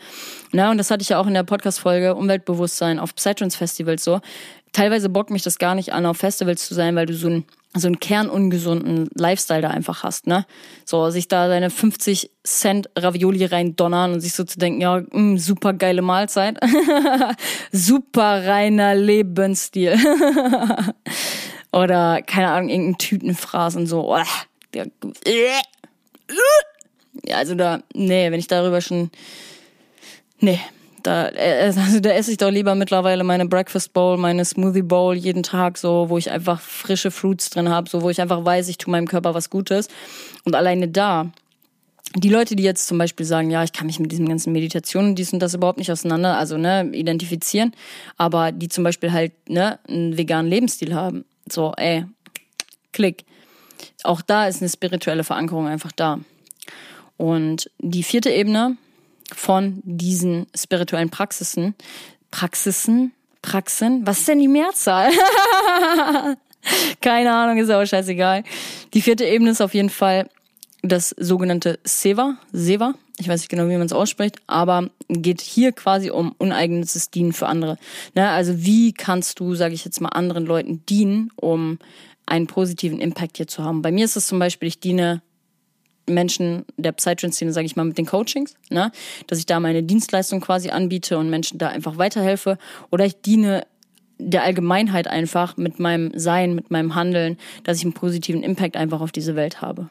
Ne? 0.52 0.70
Und 0.70 0.78
das 0.78 0.91
hatte 0.91 1.02
ich 1.02 1.10
ja 1.10 1.20
auch 1.20 1.28
in 1.28 1.34
der 1.34 1.44
Podcast-Folge 1.44 2.15
Umweltbewusstsein 2.15 3.00
auf 3.00 3.15
Psytrance 3.15 3.58
Festivals 3.58 4.04
so. 4.04 4.22
Teilweise 4.75 5.07
bockt 5.07 5.29
mich 5.29 5.41
das 5.41 5.57
gar 5.57 5.73
nicht 5.73 5.93
an, 5.93 6.05
auf 6.05 6.17
Festivals 6.17 6.67
zu 6.67 6.73
sein, 6.73 6.97
weil 6.97 7.05
du 7.05 7.13
so 7.13 7.29
ein 7.29 7.45
so 7.77 7.88
einen 7.88 7.99
kernungesunden 7.99 9.09
Lifestyle 9.15 9.61
da 9.61 9.69
einfach 9.69 10.03
hast, 10.03 10.27
ne? 10.27 10.45
So, 10.85 11.09
sich 11.09 11.29
da 11.29 11.47
deine 11.47 11.69
50 11.69 12.29
Cent 12.43 12.89
Ravioli 12.97 13.45
rein 13.45 13.75
donnern 13.75 14.13
und 14.13 14.21
sich 14.21 14.33
so 14.33 14.43
zu 14.43 14.59
denken, 14.59 14.81
ja, 14.81 14.99
mh, 14.99 15.07
mm, 15.11 15.38
super 15.38 15.73
geile 15.73 16.01
Mahlzeit. 16.01 16.57
super 17.71 18.47
reiner 18.47 18.95
Lebensstil. 18.95 19.97
Oder, 21.71 22.21
keine 22.21 22.51
Ahnung, 22.51 22.69
irgendein 22.69 22.97
Tütenfraß 22.97 23.73
so. 23.85 24.13
Oh, 24.13 24.23
ja, 24.73 24.85
also 27.33 27.55
da, 27.55 27.81
nee, 27.93 28.31
wenn 28.31 28.39
ich 28.39 28.47
darüber 28.47 28.81
schon, 28.81 29.09
nee, 30.39 30.59
da, 31.06 31.30
äh, 31.30 31.72
also 31.78 32.00
da 32.00 32.10
esse 32.12 32.32
ich 32.32 32.38
doch 32.38 32.52
lieber 32.52 32.76
mittlerweile 32.76 33.24
meine 33.24 33.46
Breakfast 33.46 33.94
Bowl, 33.94 34.18
meine 34.18 34.46
Smoothie 34.46 34.82
Bowl 34.82 35.15
jeden 35.15 35.44
Tag 35.44 35.78
so, 35.78 36.10
wo 36.10 36.18
ich 36.18 36.32
einfach 36.32 36.62
frische 36.62 37.12
Fruits 37.12 37.50
drin 37.50 37.70
habe, 37.70 37.89
so 37.89 38.02
wo 38.02 38.10
ich 38.10 38.22
einfach 38.22 38.44
weiß, 38.44 38.68
ich 38.70 38.78
tue 38.78 38.91
meinem 38.91 39.08
Körper 39.08 39.34
was 39.34 39.50
Gutes. 39.50 39.88
Und 40.44 40.56
alleine 40.56 40.88
da 40.88 41.32
die 42.18 42.30
Leute, 42.30 42.56
die 42.56 42.63
jetzt 42.63 42.88
zum 42.88 42.98
Beispiel 42.98 43.26
sagen, 43.26 43.52
ja, 43.52 43.63
ich 43.63 43.74
kann 43.74 43.88
mich 43.88 44.00
mit 44.00 44.12
diesen 44.12 44.30
ganzen 44.30 44.54
Meditationen, 44.54 45.15
dies 45.15 45.34
und 45.34 45.39
das 45.39 45.54
überhaupt 45.54 45.80
nicht 45.80 45.91
auseinander, 45.91 46.38
also 46.38 46.58
ne, 46.58 46.89
identifizieren, 46.94 47.74
aber 48.15 48.54
die 48.54 48.70
zum 48.70 48.86
Beispiel 48.86 49.12
halt 49.12 49.34
ne, 49.50 49.80
einen 49.88 50.18
veganen 50.18 50.50
Lebensstil 50.50 50.96
haben, 50.96 51.26
so, 51.52 51.74
ey, 51.76 52.06
klick. 52.94 53.26
Auch 54.04 54.22
da 54.22 54.48
ist 54.48 54.62
eine 54.62 54.70
spirituelle 54.70 55.26
Verankerung 55.26 55.68
einfach 55.68 55.91
da. 55.91 56.20
Und 57.18 57.70
die 57.80 58.04
vierte 58.04 58.30
Ebene 58.30 58.78
von 59.33 59.81
diesen 59.83 60.47
spirituellen 60.55 61.09
Praxisen, 61.09 61.75
Praxisen, 62.31 63.13
Praxen, 63.41 64.05
was 64.05 64.19
ist 64.19 64.27
denn 64.27 64.39
die 64.39 64.47
Mehrzahl? 64.47 65.11
Keine 67.01 67.31
Ahnung, 67.31 67.57
ist 67.57 67.69
aber 67.69 67.85
scheißegal. 67.85 68.43
Die 68.93 69.01
vierte 69.01 69.25
Ebene 69.25 69.51
ist 69.51 69.61
auf 69.61 69.73
jeden 69.73 69.91
Fall 69.91 70.29
das 70.81 71.15
sogenannte 71.17 71.79
Seva, 71.83 72.38
Seva, 72.51 72.95
ich 73.17 73.27
weiß 73.27 73.41
nicht 73.41 73.49
genau, 73.49 73.69
wie 73.69 73.77
man 73.77 73.85
es 73.85 73.93
ausspricht, 73.93 74.38
aber 74.47 74.89
geht 75.07 75.41
hier 75.41 75.71
quasi 75.71 76.09
um 76.09 76.35
uneigennützes 76.38 77.11
Dienen 77.11 77.33
für 77.33 77.47
andere. 77.47 77.77
Ne? 78.13 78.29
Also 78.29 78.65
wie 78.65 78.93
kannst 78.93 79.39
du, 79.39 79.55
sage 79.55 79.73
ich 79.73 79.85
jetzt 79.85 80.01
mal, 80.01 80.09
anderen 80.09 80.45
Leuten 80.45 80.85
dienen, 80.85 81.31
um 81.35 81.79
einen 82.25 82.47
positiven 82.47 82.99
Impact 82.99 83.38
hier 83.38 83.47
zu 83.47 83.63
haben? 83.63 83.81
Bei 83.81 83.91
mir 83.91 84.05
ist 84.05 84.17
es 84.17 84.27
zum 84.27 84.39
Beispiel, 84.39 84.67
ich 84.67 84.79
diene 84.79 85.21
Menschen 86.08 86.65
der 86.78 86.91
Psytrance-Szene, 86.91 87.52
sage 87.52 87.65
ich 87.65 87.76
mal, 87.76 87.86
mit 87.86 87.98
den 87.98 88.06
Coachings, 88.06 88.56
ne? 88.70 88.91
dass 89.28 89.39
ich 89.39 89.46
da 89.46 89.60
meine 89.60 89.84
Dienstleistung 89.84 90.41
quasi 90.41 90.70
anbiete 90.70 91.18
und 91.18 91.30
Menschen 91.30 91.58
da 91.58 91.70
einfach 91.70 91.98
weiterhelfe. 91.98 92.58
Oder 92.91 93.06
ich 93.06 93.22
diene 93.22 93.65
der 94.18 94.44
Allgemeinheit 94.44 95.08
einfach 95.08 95.58
mit 95.58 95.80
meinem 95.80 96.12
Sein, 96.18 96.56
mit 96.56 96.72
meinem 96.72 96.96
Handeln, 96.96 97.38
dass 97.63 97.78
ich 97.78 97.84
einen 97.84 97.94
positiven 97.94 98.44
Impact 98.44 98.78
einfach 98.78 99.02
auf 99.02 99.12
diese 99.12 99.36
Welt 99.36 99.62
habe. 99.62 99.89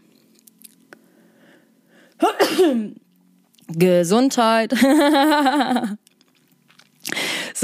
Gesundheit. 3.68 4.74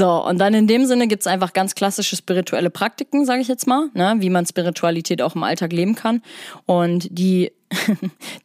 so, 0.01 0.25
und 0.25 0.39
dann 0.39 0.55
in 0.55 0.65
dem 0.65 0.87
Sinne 0.87 1.07
gibt's 1.07 1.27
einfach 1.27 1.53
ganz 1.53 1.75
klassische 1.75 2.15
spirituelle 2.15 2.71
Praktiken, 2.71 3.23
sage 3.23 3.41
ich 3.41 3.47
jetzt 3.47 3.67
mal, 3.67 3.89
ne, 3.93 4.15
wie 4.17 4.31
man 4.31 4.47
Spiritualität 4.47 5.21
auch 5.21 5.35
im 5.35 5.43
Alltag 5.43 5.71
leben 5.71 5.93
kann. 5.93 6.23
Und 6.65 7.07
die 7.11 7.51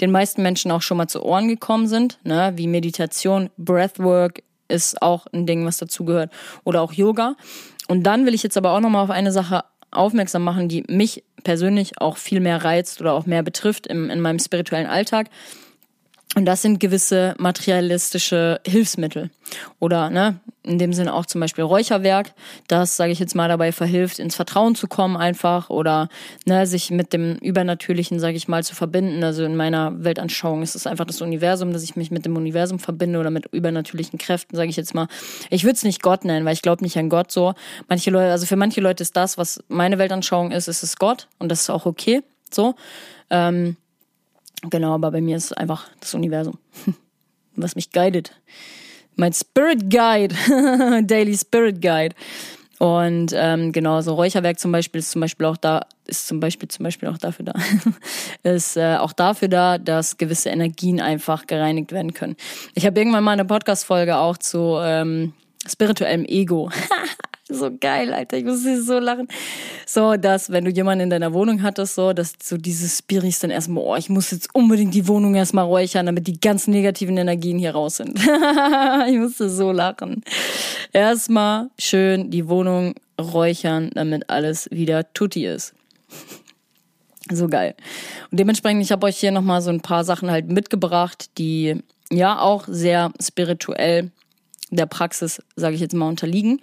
den 0.02 0.10
meisten 0.10 0.42
Menschen 0.42 0.70
auch 0.70 0.82
schon 0.82 0.98
mal 0.98 1.08
zu 1.08 1.24
Ohren 1.24 1.48
gekommen 1.48 1.88
sind, 1.88 2.18
ne, 2.24 2.52
wie 2.56 2.66
Meditation, 2.66 3.48
Breathwork 3.56 4.42
ist 4.68 5.00
auch 5.00 5.28
ein 5.32 5.46
Ding, 5.46 5.64
was 5.64 5.78
dazugehört, 5.78 6.30
oder 6.64 6.82
auch 6.82 6.92
Yoga. 6.92 7.36
Und 7.88 8.02
dann 8.02 8.26
will 8.26 8.34
ich 8.34 8.42
jetzt 8.42 8.58
aber 8.58 8.72
auch 8.72 8.80
nochmal 8.80 9.04
auf 9.04 9.10
eine 9.10 9.32
Sache 9.32 9.64
aufmerksam 9.90 10.44
machen, 10.44 10.68
die 10.68 10.84
mich 10.88 11.24
persönlich 11.42 12.02
auch 12.02 12.18
viel 12.18 12.40
mehr 12.40 12.64
reizt 12.64 13.00
oder 13.00 13.14
auch 13.14 13.24
mehr 13.24 13.42
betrifft 13.42 13.86
im, 13.86 14.10
in 14.10 14.20
meinem 14.20 14.40
spirituellen 14.40 14.88
Alltag. 14.88 15.30
Und 16.36 16.44
das 16.44 16.60
sind 16.60 16.80
gewisse 16.80 17.34
materialistische 17.38 18.60
Hilfsmittel. 18.66 19.30
Oder 19.78 20.10
ne, 20.10 20.38
in 20.62 20.78
dem 20.78 20.92
Sinne 20.92 21.14
auch 21.14 21.24
zum 21.24 21.40
Beispiel 21.40 21.64
Räucherwerk, 21.64 22.34
das, 22.68 22.94
sage 22.94 23.10
ich 23.10 23.18
jetzt 23.18 23.34
mal, 23.34 23.48
dabei 23.48 23.72
verhilft, 23.72 24.18
ins 24.18 24.36
Vertrauen 24.36 24.74
zu 24.74 24.86
kommen 24.86 25.16
einfach 25.16 25.70
oder 25.70 26.10
ne, 26.44 26.66
sich 26.66 26.90
mit 26.90 27.14
dem 27.14 27.36
Übernatürlichen, 27.36 28.20
sage 28.20 28.36
ich 28.36 28.48
mal, 28.48 28.62
zu 28.62 28.74
verbinden. 28.74 29.24
Also 29.24 29.44
in 29.44 29.56
meiner 29.56 30.04
Weltanschauung 30.04 30.62
ist 30.62 30.74
es 30.74 30.86
einfach 30.86 31.06
das 31.06 31.22
Universum, 31.22 31.72
dass 31.72 31.82
ich 31.82 31.96
mich 31.96 32.10
mit 32.10 32.26
dem 32.26 32.36
Universum 32.36 32.78
verbinde 32.78 33.18
oder 33.18 33.30
mit 33.30 33.46
übernatürlichen 33.46 34.18
Kräften, 34.18 34.56
sage 34.56 34.68
ich 34.68 34.76
jetzt 34.76 34.92
mal. 34.92 35.08
Ich 35.48 35.64
würde 35.64 35.76
es 35.76 35.84
nicht 35.84 36.02
Gott 36.02 36.26
nennen, 36.26 36.44
weil 36.44 36.52
ich 36.52 36.60
glaube 36.60 36.84
nicht 36.84 36.98
an 36.98 37.08
Gott 37.08 37.32
so. 37.32 37.54
Manche 37.88 38.10
Leute, 38.10 38.32
also 38.32 38.44
für 38.44 38.56
manche 38.56 38.82
Leute 38.82 39.02
ist 39.02 39.16
das, 39.16 39.38
was 39.38 39.64
meine 39.68 39.96
Weltanschauung 39.96 40.50
ist, 40.50 40.68
ist 40.68 40.82
es 40.82 40.96
Gott 40.96 41.28
und 41.38 41.48
das 41.48 41.62
ist 41.62 41.70
auch 41.70 41.86
okay. 41.86 42.22
So. 42.52 42.74
Ähm, 43.30 43.78
Genau, 44.70 44.94
aber 44.94 45.10
bei 45.10 45.20
mir 45.20 45.36
ist 45.36 45.56
einfach 45.56 45.88
das 46.00 46.14
Universum, 46.14 46.58
was 47.56 47.76
mich 47.76 47.90
guidet. 47.90 48.32
Mein 49.14 49.32
Spirit 49.32 49.90
Guide, 49.90 50.34
Daily 51.06 51.36
Spirit 51.36 51.80
Guide. 51.80 52.14
Und 52.78 53.32
ähm, 53.34 53.72
genau, 53.72 54.02
so 54.02 54.14
Räucherwerk 54.14 54.58
zum 54.58 54.70
Beispiel 54.70 54.98
ist 54.98 55.10
zum 55.10 55.22
Beispiel 55.22 55.46
auch 55.46 55.56
da, 55.56 55.86
ist 56.06 56.26
zum 56.26 56.40
Beispiel 56.40 56.68
zum 56.68 56.84
Beispiel 56.84 57.08
auch 57.08 57.16
dafür 57.16 57.46
da, 57.46 57.54
ist 58.42 58.76
äh, 58.76 58.96
auch 58.96 59.14
dafür 59.14 59.48
da, 59.48 59.78
dass 59.78 60.18
gewisse 60.18 60.50
Energien 60.50 61.00
einfach 61.00 61.46
gereinigt 61.46 61.92
werden 61.92 62.12
können. 62.12 62.36
Ich 62.74 62.84
habe 62.84 63.00
irgendwann 63.00 63.24
mal 63.24 63.32
eine 63.32 63.46
Podcast-Folge 63.46 64.18
auch 64.18 64.36
zu 64.36 64.76
ähm, 64.82 65.32
spirituellem 65.66 66.26
Ego 66.26 66.70
so 67.48 67.70
geil, 67.78 68.12
Alter. 68.12 68.38
Ich 68.38 68.44
muss 68.44 68.64
so 68.64 68.98
lachen. 68.98 69.28
So, 69.86 70.16
dass, 70.16 70.50
wenn 70.50 70.64
du 70.64 70.70
jemanden 70.70 71.04
in 71.04 71.10
deiner 71.10 71.32
Wohnung 71.32 71.62
hattest, 71.62 71.94
so, 71.94 72.12
dass 72.12 72.34
so 72.42 72.56
dieses 72.56 72.98
Spiris 72.98 73.38
dann 73.38 73.50
erstmal, 73.50 73.84
oh, 73.84 73.94
ich 73.94 74.08
muss 74.08 74.32
jetzt 74.32 74.52
unbedingt 74.52 74.94
die 74.94 75.06
Wohnung 75.06 75.34
erstmal 75.36 75.64
räuchern, 75.64 76.06
damit 76.06 76.26
die 76.26 76.40
ganzen 76.40 76.72
negativen 76.72 77.16
Energien 77.16 77.58
hier 77.58 77.72
raus 77.72 77.98
sind. 77.98 78.18
ich 79.08 79.16
musste 79.16 79.48
so 79.48 79.70
lachen. 79.70 80.24
Erstmal 80.92 81.70
schön 81.78 82.30
die 82.30 82.48
Wohnung 82.48 82.94
räuchern, 83.20 83.90
damit 83.94 84.28
alles 84.28 84.68
wieder 84.72 85.12
tutti 85.12 85.46
ist. 85.46 85.74
So 87.30 87.48
geil. 87.48 87.74
Und 88.30 88.40
dementsprechend, 88.40 88.82
ich 88.82 88.92
habe 88.92 89.06
euch 89.06 89.18
hier 89.18 89.30
nochmal 89.30 89.62
so 89.62 89.70
ein 89.70 89.80
paar 89.80 90.04
Sachen 90.04 90.30
halt 90.30 90.48
mitgebracht, 90.48 91.30
die 91.38 91.82
ja 92.10 92.40
auch 92.40 92.64
sehr 92.68 93.12
spirituell 93.20 94.10
der 94.70 94.86
Praxis, 94.86 95.42
sage 95.54 95.74
ich 95.74 95.80
jetzt 95.80 95.94
mal, 95.94 96.08
unterliegen. 96.08 96.60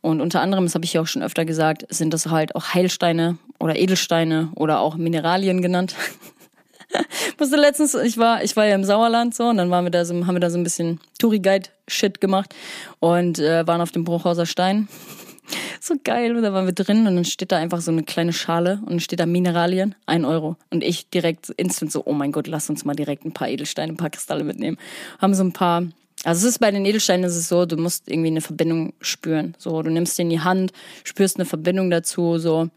Und 0.00 0.20
unter 0.20 0.40
anderem, 0.40 0.64
das 0.64 0.74
habe 0.74 0.84
ich 0.84 0.94
ja 0.94 1.00
auch 1.00 1.06
schon 1.06 1.22
öfter 1.22 1.44
gesagt, 1.44 1.86
sind 1.88 2.12
das 2.12 2.26
halt 2.26 2.56
auch 2.56 2.74
Heilsteine 2.74 3.38
oder 3.60 3.76
Edelsteine 3.76 4.50
oder 4.56 4.80
auch 4.80 4.96
Mineralien 4.96 5.62
genannt. 5.62 5.94
Musste 7.38 7.56
letztens, 7.56 7.94
ich 7.94 8.18
war, 8.18 8.42
ich 8.42 8.56
war 8.56 8.66
ja 8.66 8.74
im 8.74 8.84
Sauerland 8.84 9.34
so 9.34 9.44
und 9.44 9.56
dann 9.56 9.70
waren 9.70 9.84
wir 9.84 9.90
da 9.90 10.04
so, 10.04 10.14
haben 10.26 10.34
wir 10.34 10.40
da 10.40 10.50
so 10.50 10.58
ein 10.58 10.64
bisschen 10.64 11.00
Touri-Guide-Shit 11.18 12.20
gemacht 12.20 12.54
und 13.00 13.38
äh, 13.38 13.66
waren 13.66 13.80
auf 13.80 13.92
dem 13.92 14.04
Bruchhauser 14.04 14.46
Stein. 14.46 14.88
so 15.80 15.94
geil, 16.02 16.36
und 16.36 16.42
da 16.42 16.52
waren 16.52 16.66
wir 16.66 16.72
drin 16.72 17.06
und 17.06 17.14
dann 17.14 17.24
steht 17.24 17.52
da 17.52 17.56
einfach 17.56 17.80
so 17.80 17.90
eine 17.90 18.02
kleine 18.02 18.32
Schale 18.32 18.80
und 18.82 18.90
dann 18.90 19.00
steht 19.00 19.20
da 19.20 19.26
Mineralien, 19.26 19.94
ein 20.06 20.24
Euro. 20.24 20.56
Und 20.70 20.82
ich 20.82 21.08
direkt 21.10 21.50
instant 21.50 21.92
so, 21.92 22.02
oh 22.04 22.12
mein 22.12 22.32
Gott, 22.32 22.46
lass 22.46 22.68
uns 22.70 22.84
mal 22.84 22.94
direkt 22.94 23.24
ein 23.24 23.32
paar 23.32 23.48
Edelsteine, 23.48 23.92
ein 23.92 23.96
paar 23.96 24.10
Kristalle 24.10 24.44
mitnehmen. 24.44 24.78
Haben 25.20 25.34
so 25.34 25.44
ein 25.44 25.52
paar 25.52 25.84
also 26.24 26.46
es 26.46 26.54
ist 26.54 26.58
bei 26.58 26.70
den 26.70 26.84
Edelsteinen 26.84 27.24
ist 27.24 27.36
es 27.36 27.48
so, 27.48 27.66
du 27.66 27.76
musst 27.76 28.08
irgendwie 28.08 28.28
eine 28.28 28.40
Verbindung 28.40 28.92
spüren. 29.00 29.54
So, 29.58 29.82
du 29.82 29.90
nimmst 29.90 30.18
den 30.18 30.26
in 30.26 30.30
die 30.30 30.40
Hand, 30.40 30.72
spürst 31.04 31.36
eine 31.36 31.46
Verbindung 31.46 31.90
dazu, 31.90 32.38
so 32.38 32.68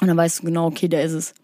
und 0.00 0.08
dann 0.08 0.16
weißt 0.16 0.40
du 0.40 0.46
genau, 0.46 0.66
okay, 0.66 0.88
der 0.88 1.04
ist 1.04 1.12
es. 1.12 1.34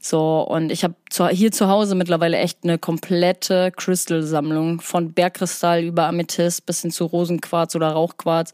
So, 0.00 0.42
und 0.42 0.72
ich 0.72 0.82
habe 0.82 0.96
hier 1.30 1.52
zu 1.52 1.68
Hause 1.68 1.94
mittlerweile 1.94 2.36
echt 2.38 2.64
eine 2.64 2.76
komplette 2.76 3.70
Crystal-Sammlung 3.70 4.80
von 4.80 5.12
Bergkristall 5.12 5.84
über 5.84 6.08
Amethyst 6.08 6.66
bis 6.66 6.82
hin 6.82 6.90
zu 6.90 7.04
Rosenquarz 7.04 7.76
oder 7.76 7.92
Rauchquarz 7.92 8.50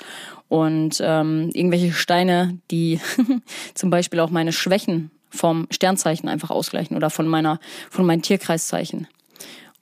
und 0.49 1.01
ähm, 1.03 1.49
irgendwelche 1.55 1.95
Steine, 1.95 2.59
die 2.71 3.01
zum 3.75 3.89
Beispiel 3.89 4.21
auch 4.21 4.29
meine 4.29 4.53
Schwächen 4.53 5.11
vom 5.31 5.67
Sternzeichen 5.71 6.29
einfach 6.29 6.51
ausgleichen 6.51 6.95
oder 6.95 7.09
von 7.09 7.27
meiner, 7.27 7.61
von 7.89 8.05
meinen 8.05 8.21
Tierkreiszeichen. 8.21 9.09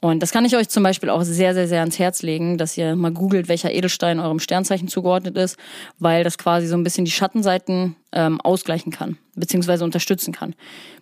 Und 0.01 0.23
das 0.23 0.31
kann 0.31 0.45
ich 0.45 0.55
euch 0.55 0.69
zum 0.69 0.83
Beispiel 0.83 1.09
auch 1.09 1.23
sehr, 1.23 1.55
sehr, 1.55 1.67
sehr 1.69 1.81
ans 1.81 1.99
Herz 1.99 2.23
legen, 2.23 2.59
dass 2.59 2.77
ihr 2.77 2.95
mal 2.97 3.13
googelt, 3.13 3.49
welcher 3.49 3.73
Edelstein 3.73 4.21
eurem 4.21 4.41
Sternzeichen 4.41 4.89
zugeordnet 4.89 5.37
ist, 5.37 5.57
weil 5.99 6.23
das 6.23 6.37
quasi 6.37 6.67
so 6.67 6.77
ein 6.77 6.85
bisschen 6.85 7.07
die 7.07 7.11
Schattenseiten 7.11 7.97
ähm, 8.13 8.41
ausgleichen 8.43 8.93
kann, 8.93 9.17
beziehungsweise 9.35 9.85
unterstützen 9.85 10.33
kann. 10.33 10.55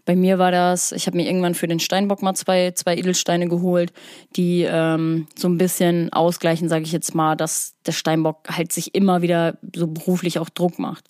Bei 0.04 0.14
mir 0.14 0.38
war 0.38 0.52
das, 0.52 0.92
ich 0.92 1.06
habe 1.06 1.16
mir 1.16 1.26
irgendwann 1.26 1.54
für 1.54 1.66
den 1.66 1.80
Steinbock 1.80 2.22
mal 2.22 2.34
zwei, 2.34 2.70
zwei 2.70 2.96
Edelsteine 2.96 3.48
geholt, 3.48 3.92
die 4.36 4.62
ähm, 4.62 5.26
so 5.36 5.48
ein 5.48 5.58
bisschen 5.58 6.12
ausgleichen, 6.12 6.68
sage 6.68 6.84
ich 6.84 6.92
jetzt 6.92 7.14
mal, 7.16 7.34
dass 7.34 7.74
der 7.86 7.92
Steinbock 7.92 8.48
halt 8.48 8.72
sich 8.72 8.94
immer 8.94 9.22
wieder 9.22 9.58
so 9.74 9.88
beruflich 9.88 10.38
auch 10.38 10.50
Druck 10.50 10.78
macht. 10.78 11.04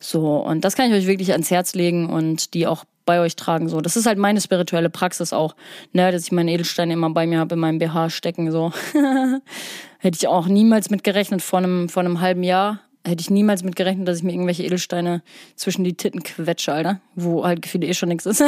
So, 0.00 0.36
und 0.36 0.64
das 0.64 0.76
kann 0.76 0.90
ich 0.90 0.96
euch 0.96 1.06
wirklich 1.06 1.32
ans 1.32 1.50
Herz 1.50 1.74
legen 1.74 2.10
und 2.10 2.52
die 2.52 2.66
auch 2.66 2.84
bei 3.06 3.20
euch 3.20 3.36
tragen. 3.36 3.68
So, 3.70 3.80
das 3.80 3.96
ist 3.96 4.04
halt 4.04 4.18
meine 4.18 4.40
spirituelle 4.40 4.90
Praxis 4.90 5.32
auch, 5.32 5.54
ne, 5.92 6.12
dass 6.12 6.24
ich 6.24 6.32
meine 6.32 6.52
Edelsteine 6.52 6.92
immer 6.92 7.08
bei 7.10 7.26
mir 7.26 7.38
habe 7.38 7.54
in 7.54 7.60
meinem 7.60 7.78
BH 7.78 8.10
stecken. 8.10 8.50
So 8.50 8.72
hätte 9.98 10.18
ich 10.18 10.28
auch 10.28 10.46
niemals 10.46 10.90
mit 10.90 11.04
gerechnet 11.04 11.40
vor 11.40 11.60
einem 11.60 11.88
vor 11.88 12.02
einem 12.02 12.20
halben 12.20 12.42
Jahr. 12.42 12.80
Hätte 13.06 13.20
ich 13.20 13.30
niemals 13.30 13.62
mit 13.62 13.76
gerechnet, 13.76 14.08
dass 14.08 14.18
ich 14.18 14.24
mir 14.24 14.32
irgendwelche 14.32 14.64
Edelsteine 14.64 15.22
zwischen 15.54 15.84
die 15.84 15.94
Titten 15.94 16.24
quetsche, 16.24 16.72
Alter. 16.72 17.00
Wo 17.14 17.44
halt 17.44 17.62
gefühlt 17.62 17.84
eh 17.84 17.94
schon 17.94 18.08
nichts 18.08 18.26
ist. 18.26 18.42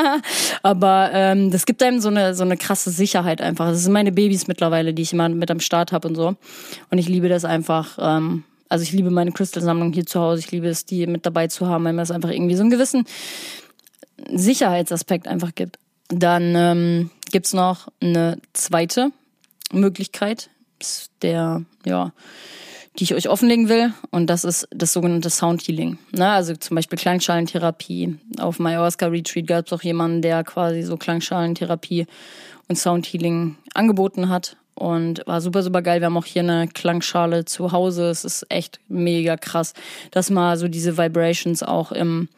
Aber 0.62 1.10
ähm, 1.12 1.50
das 1.50 1.66
gibt 1.66 1.82
einem 1.82 2.00
so 2.00 2.08
eine, 2.08 2.34
so 2.34 2.42
eine 2.42 2.56
krasse 2.56 2.90
Sicherheit 2.90 3.42
einfach. 3.42 3.68
Das 3.68 3.82
sind 3.82 3.92
meine 3.92 4.10
Babys 4.10 4.46
mittlerweile, 4.46 4.94
die 4.94 5.02
ich 5.02 5.12
immer 5.12 5.28
mit 5.28 5.50
am 5.50 5.60
Start 5.60 5.92
habe 5.92 6.08
und 6.08 6.14
so. 6.14 6.34
Und 6.90 6.96
ich 6.96 7.10
liebe 7.10 7.28
das 7.28 7.44
einfach. 7.44 7.98
Ähm, 8.00 8.44
also 8.70 8.84
ich 8.84 8.92
liebe 8.92 9.10
meine 9.10 9.32
Crystal-Sammlung 9.32 9.92
hier 9.92 10.06
zu 10.06 10.20
Hause. 10.20 10.38
Ich 10.38 10.50
liebe 10.52 10.68
es, 10.68 10.86
die 10.86 11.06
mit 11.06 11.26
dabei 11.26 11.48
zu 11.48 11.66
haben, 11.66 11.84
weil 11.84 11.92
mir 11.92 12.02
das 12.02 12.12
einfach 12.12 12.30
irgendwie 12.30 12.54
so 12.54 12.62
einen 12.62 12.70
gewissen 12.70 13.04
Sicherheitsaspekt 14.32 15.28
einfach 15.28 15.54
gibt. 15.54 15.78
Dann 16.08 16.54
ähm, 16.56 17.10
gibt 17.30 17.52
noch 17.54 17.88
eine 18.00 18.38
zweite 18.52 19.10
Möglichkeit, 19.72 20.50
der, 21.22 21.64
ja, 21.84 22.12
die 22.98 23.04
ich 23.04 23.14
euch 23.14 23.28
offenlegen 23.28 23.68
will. 23.68 23.92
Und 24.10 24.28
das 24.28 24.44
ist 24.44 24.68
das 24.70 24.92
sogenannte 24.92 25.30
Sound 25.30 25.62
Healing. 25.62 25.98
Ne? 26.12 26.28
Also 26.28 26.54
zum 26.56 26.74
Beispiel 26.74 26.98
Klangschalentherapie. 26.98 28.16
Auf 28.38 28.60
Ayahuasca 28.60 29.06
Retreat 29.06 29.46
gab 29.46 29.66
es 29.66 29.72
auch 29.72 29.82
jemanden, 29.82 30.22
der 30.22 30.42
quasi 30.44 30.82
so 30.82 30.96
Klangschalentherapie 30.96 32.06
und 32.68 32.76
Sound 32.76 33.06
Healing 33.06 33.56
angeboten 33.74 34.28
hat. 34.28 34.56
Und 34.74 35.22
war 35.26 35.42
super, 35.42 35.62
super 35.62 35.82
geil. 35.82 36.00
Wir 36.00 36.06
haben 36.06 36.16
auch 36.16 36.24
hier 36.24 36.42
eine 36.42 36.66
Klangschale 36.66 37.44
zu 37.44 37.72
Hause. 37.72 38.08
Es 38.08 38.24
ist 38.24 38.46
echt 38.48 38.80
mega 38.88 39.36
krass, 39.36 39.74
dass 40.10 40.30
mal 40.30 40.56
so 40.56 40.68
diese 40.68 40.96
Vibrations 40.96 41.62
auch 41.62 41.92
im, 41.92 42.28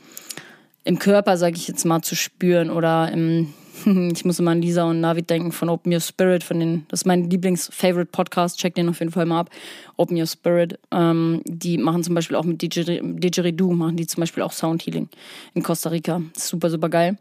im 0.85 0.99
Körper, 0.99 1.37
sage 1.37 1.57
ich 1.57 1.69
jetzt 1.69 1.85
mal, 1.85 2.03
zu 2.03 2.17
spüren 2.17 2.71
oder 2.71 3.11
im 3.13 3.55
ich 4.13 4.25
muss 4.25 4.39
immer 4.39 4.51
an 4.51 4.63
Lisa 4.63 4.85
und 4.85 5.01
Navid 5.01 5.31
denken 5.31 5.53
von 5.53 5.69
Open 5.69 5.93
Your 5.93 6.01
Spirit, 6.01 6.45
von 6.45 6.61
den, 6.61 6.87
das 6.89 7.01
ist 7.01 7.07
mein 7.07 7.29
Lieblings-Favorite-Podcast, 7.31 8.59
check 8.59 8.75
den 8.75 8.89
auf 8.89 9.01
jeden 9.01 9.13
Fall 9.13 9.27
mal 9.27 9.41
ab. 9.41 9.51
Open 9.97 10.17
Your 10.17 10.27
Spirit. 10.27 10.79
Ähm, 10.91 11.43
die 11.45 11.79
machen 11.79 12.03
zum 12.03 12.15
Beispiel 12.15 12.37
auch 12.37 12.45
mit 12.45 12.63
Didgeridoo, 12.63 13.73
machen 13.73 13.97
die 13.97 14.07
zum 14.07 14.21
Beispiel 14.21 14.43
auch 14.43 14.53
Sound 14.53 14.85
Healing 14.87 15.09
in 15.55 15.63
Costa 15.63 15.91
Rica. 15.91 16.23
Super, 16.37 16.71
super 16.71 16.89
geil. 16.89 17.19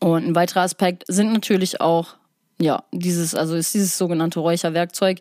Und 0.00 0.26
ein 0.26 0.34
weiterer 0.34 0.62
Aspekt 0.62 1.04
sind 1.08 1.32
natürlich 1.32 1.80
auch 1.80 2.16
ja, 2.60 2.82
dieses, 2.92 3.34
also 3.34 3.54
ist 3.54 3.72
dieses 3.72 3.96
sogenannte 3.96 4.38
Räucherwerkzeug. 4.38 5.20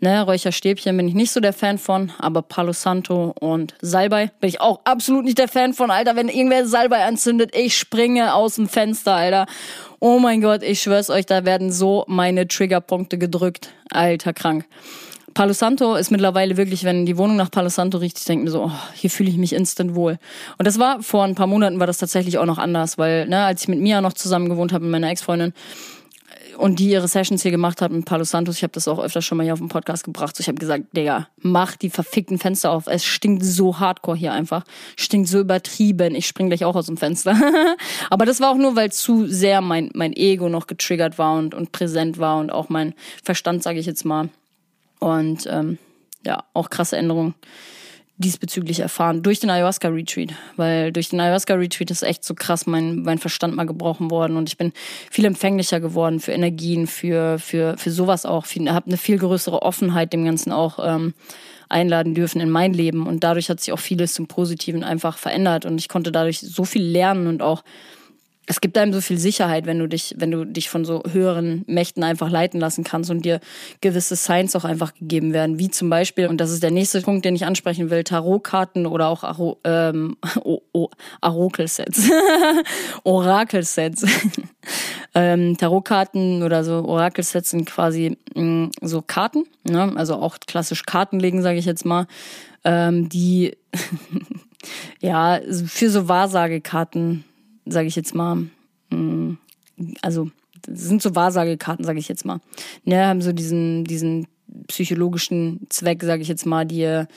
Ne, 0.00 0.22
Räucherstäbchen 0.22 0.96
bin 0.96 1.06
ich 1.06 1.14
nicht 1.14 1.30
so 1.30 1.38
der 1.38 1.52
Fan 1.52 1.78
von, 1.78 2.10
aber 2.18 2.42
Palo 2.42 2.72
Santo 2.72 3.32
und 3.38 3.74
Salbei 3.80 4.32
bin 4.40 4.48
ich 4.48 4.60
auch 4.60 4.80
absolut 4.84 5.24
nicht 5.24 5.38
der 5.38 5.46
Fan 5.46 5.72
von, 5.72 5.92
Alter. 5.92 6.16
Wenn 6.16 6.28
irgendwer 6.28 6.66
Salbei 6.66 7.04
anzündet, 7.04 7.54
ich 7.54 7.78
springe 7.78 8.34
aus 8.34 8.56
dem 8.56 8.68
Fenster, 8.68 9.14
Alter. 9.14 9.46
Oh 10.00 10.18
mein 10.18 10.40
Gott, 10.40 10.64
ich 10.64 10.82
schwör's 10.82 11.10
euch, 11.10 11.26
da 11.26 11.44
werden 11.44 11.70
so 11.70 12.04
meine 12.08 12.48
Triggerpunkte 12.48 13.18
gedrückt. 13.18 13.72
Alter, 13.90 14.32
krank. 14.32 14.64
Palo 15.32 15.52
Santo 15.52 15.94
ist 15.94 16.10
mittlerweile 16.10 16.56
wirklich, 16.56 16.82
wenn 16.82 17.06
die 17.06 17.16
Wohnung 17.16 17.36
nach 17.36 17.52
Palo 17.52 17.68
Santo 17.68 17.98
riecht, 17.98 18.18
ich 18.18 18.24
denke 18.24 18.46
mir 18.46 18.50
so, 18.50 18.64
oh, 18.64 18.72
hier 18.94 19.10
fühle 19.10 19.30
ich 19.30 19.36
mich 19.36 19.52
instant 19.52 19.94
wohl. 19.94 20.18
Und 20.58 20.66
das 20.66 20.80
war 20.80 21.02
vor 21.02 21.22
ein 21.22 21.36
paar 21.36 21.46
Monaten 21.46 21.78
war 21.78 21.86
das 21.86 21.98
tatsächlich 21.98 22.38
auch 22.38 22.46
noch 22.46 22.58
anders, 22.58 22.98
weil, 22.98 23.28
ne, 23.28 23.44
als 23.44 23.62
ich 23.62 23.68
mit 23.68 23.78
Mia 23.78 24.00
noch 24.00 24.14
zusammen 24.14 24.48
gewohnt 24.48 24.72
habe, 24.72 24.84
mit 24.84 24.90
meiner 24.90 25.10
Ex-Freundin, 25.10 25.52
und 26.60 26.78
die 26.78 26.90
ihre 26.90 27.08
Sessions 27.08 27.42
hier 27.42 27.50
gemacht 27.50 27.80
hat 27.80 27.90
mit 27.90 28.04
Palo 28.04 28.22
Santos, 28.24 28.56
ich 28.56 28.62
habe 28.62 28.72
das 28.72 28.86
auch 28.86 28.98
öfter 28.98 29.22
schon 29.22 29.38
mal 29.38 29.44
hier 29.44 29.54
auf 29.54 29.58
dem 29.60 29.68
Podcast 29.68 30.04
gebracht. 30.04 30.36
So, 30.36 30.42
ich 30.42 30.48
habe 30.48 30.58
gesagt, 30.58 30.94
Digga, 30.94 31.28
mach 31.38 31.74
die 31.74 31.88
verfickten 31.88 32.38
Fenster 32.38 32.70
auf. 32.70 32.86
Es 32.86 33.04
stinkt 33.04 33.42
so 33.42 33.80
hardcore 33.80 34.16
hier 34.16 34.32
einfach. 34.32 34.64
Stinkt 34.96 35.28
so 35.28 35.40
übertrieben. 35.40 36.14
Ich 36.14 36.26
spring 36.26 36.48
gleich 36.48 36.66
auch 36.66 36.76
aus 36.76 36.86
dem 36.86 36.98
Fenster. 36.98 37.34
Aber 38.10 38.26
das 38.26 38.40
war 38.40 38.50
auch 38.50 38.58
nur, 38.58 38.76
weil 38.76 38.92
zu 38.92 39.26
sehr 39.26 39.62
mein, 39.62 39.90
mein 39.94 40.12
Ego 40.12 40.50
noch 40.50 40.66
getriggert 40.66 41.16
war 41.18 41.38
und, 41.38 41.54
und 41.54 41.72
präsent 41.72 42.18
war 42.18 42.38
und 42.38 42.50
auch 42.52 42.68
mein 42.68 42.94
Verstand, 43.24 43.62
sage 43.62 43.78
ich 43.78 43.86
jetzt 43.86 44.04
mal. 44.04 44.28
Und 44.98 45.46
ähm, 45.50 45.78
ja, 46.26 46.44
auch 46.52 46.68
krasse 46.68 46.98
Änderungen 46.98 47.34
diesbezüglich 48.20 48.80
erfahren. 48.80 49.22
Durch 49.22 49.40
den 49.40 49.50
Ayahuasca 49.50 49.88
Retreat, 49.88 50.34
weil 50.56 50.92
durch 50.92 51.08
den 51.08 51.20
Ayahuasca 51.20 51.54
Retreat 51.54 51.90
ist 51.90 52.02
echt 52.02 52.22
so 52.22 52.34
krass 52.34 52.66
mein 52.66 53.02
mein 53.02 53.18
Verstand 53.18 53.56
mal 53.56 53.64
gebrochen 53.64 54.10
worden. 54.10 54.36
Und 54.36 54.48
ich 54.48 54.58
bin 54.58 54.72
viel 55.10 55.24
empfänglicher 55.24 55.80
geworden 55.80 56.20
für 56.20 56.32
Energien, 56.32 56.86
für 56.86 57.38
für 57.38 57.76
für 57.78 57.90
sowas 57.90 58.26
auch, 58.26 58.44
habe 58.46 58.86
eine 58.86 58.96
viel 58.98 59.18
größere 59.18 59.62
Offenheit 59.62 60.12
dem 60.12 60.24
ganzen 60.24 60.52
auch 60.52 60.78
ähm, 60.82 61.14
einladen 61.70 62.14
dürfen 62.14 62.40
in 62.40 62.50
mein 62.50 62.74
Leben. 62.74 63.06
Und 63.06 63.24
dadurch 63.24 63.48
hat 63.48 63.60
sich 63.60 63.72
auch 63.72 63.78
vieles 63.78 64.12
zum 64.12 64.26
Positiven 64.26 64.84
einfach 64.84 65.16
verändert. 65.16 65.64
Und 65.64 65.78
ich 65.78 65.88
konnte 65.88 66.12
dadurch 66.12 66.40
so 66.40 66.64
viel 66.64 66.82
lernen 66.82 67.26
und 67.26 67.42
auch 67.42 67.62
es 68.50 68.60
gibt 68.60 68.76
einem 68.76 68.92
so 68.92 69.00
viel 69.00 69.16
Sicherheit, 69.16 69.64
wenn 69.64 69.78
du 69.78 69.86
dich, 69.86 70.16
wenn 70.18 70.32
du 70.32 70.44
dich 70.44 70.68
von 70.68 70.84
so 70.84 71.04
höheren 71.08 71.62
Mächten 71.68 72.02
einfach 72.02 72.28
leiten 72.28 72.58
lassen 72.58 72.82
kannst 72.82 73.08
und 73.08 73.24
dir 73.24 73.38
gewisse 73.80 74.16
Signs 74.16 74.56
auch 74.56 74.64
einfach 74.64 74.92
gegeben 74.92 75.32
werden, 75.32 75.60
wie 75.60 75.70
zum 75.70 75.88
Beispiel, 75.88 76.26
und 76.26 76.40
das 76.40 76.50
ist 76.50 76.60
der 76.60 76.72
nächste 76.72 77.00
Punkt, 77.00 77.24
den 77.24 77.36
ich 77.36 77.46
ansprechen 77.46 77.90
will, 77.90 78.02
Tarotkarten 78.02 78.86
oder 78.86 79.06
auch 79.06 79.56
ähm, 79.62 80.16
oh, 80.42 80.62
oh, 80.72 80.88
Arokelsets, 81.20 82.10
Orakelsets. 83.04 84.04
ähm, 85.14 85.56
Tarotkarten 85.56 86.42
oder 86.42 86.64
so 86.64 86.84
Orakelsets 86.84 87.50
sind 87.50 87.66
quasi 87.66 88.18
mh, 88.34 88.42
mm, 88.42 88.70
so 88.82 89.00
Karten, 89.00 89.44
ne? 89.62 89.92
also 89.94 90.16
auch 90.16 90.38
klassisch 90.44 90.84
Karten 90.84 91.20
legen, 91.20 91.42
sage 91.42 91.58
ich 91.58 91.66
jetzt 91.66 91.86
mal, 91.86 92.08
ähm, 92.64 93.08
die 93.08 93.56
ja 95.00 95.40
für 95.66 95.88
so 95.88 96.08
Wahrsagekarten 96.08 97.24
sage 97.66 97.88
ich 97.88 97.96
jetzt 97.96 98.14
mal, 98.14 98.46
mm, 98.90 99.38
also 100.02 100.30
sind 100.68 101.02
so 101.02 101.14
Wahrsagekarten, 101.14 101.84
sage 101.84 101.98
ich 101.98 102.08
jetzt 102.08 102.24
mal. 102.24 102.40
Ne, 102.84 103.06
haben 103.06 103.22
so 103.22 103.32
diesen, 103.32 103.84
diesen 103.84 104.26
psychologischen 104.68 105.66
Zweck, 105.68 106.02
sage 106.02 106.22
ich 106.22 106.28
jetzt 106.28 106.46
mal, 106.46 106.66
dir 106.66 107.08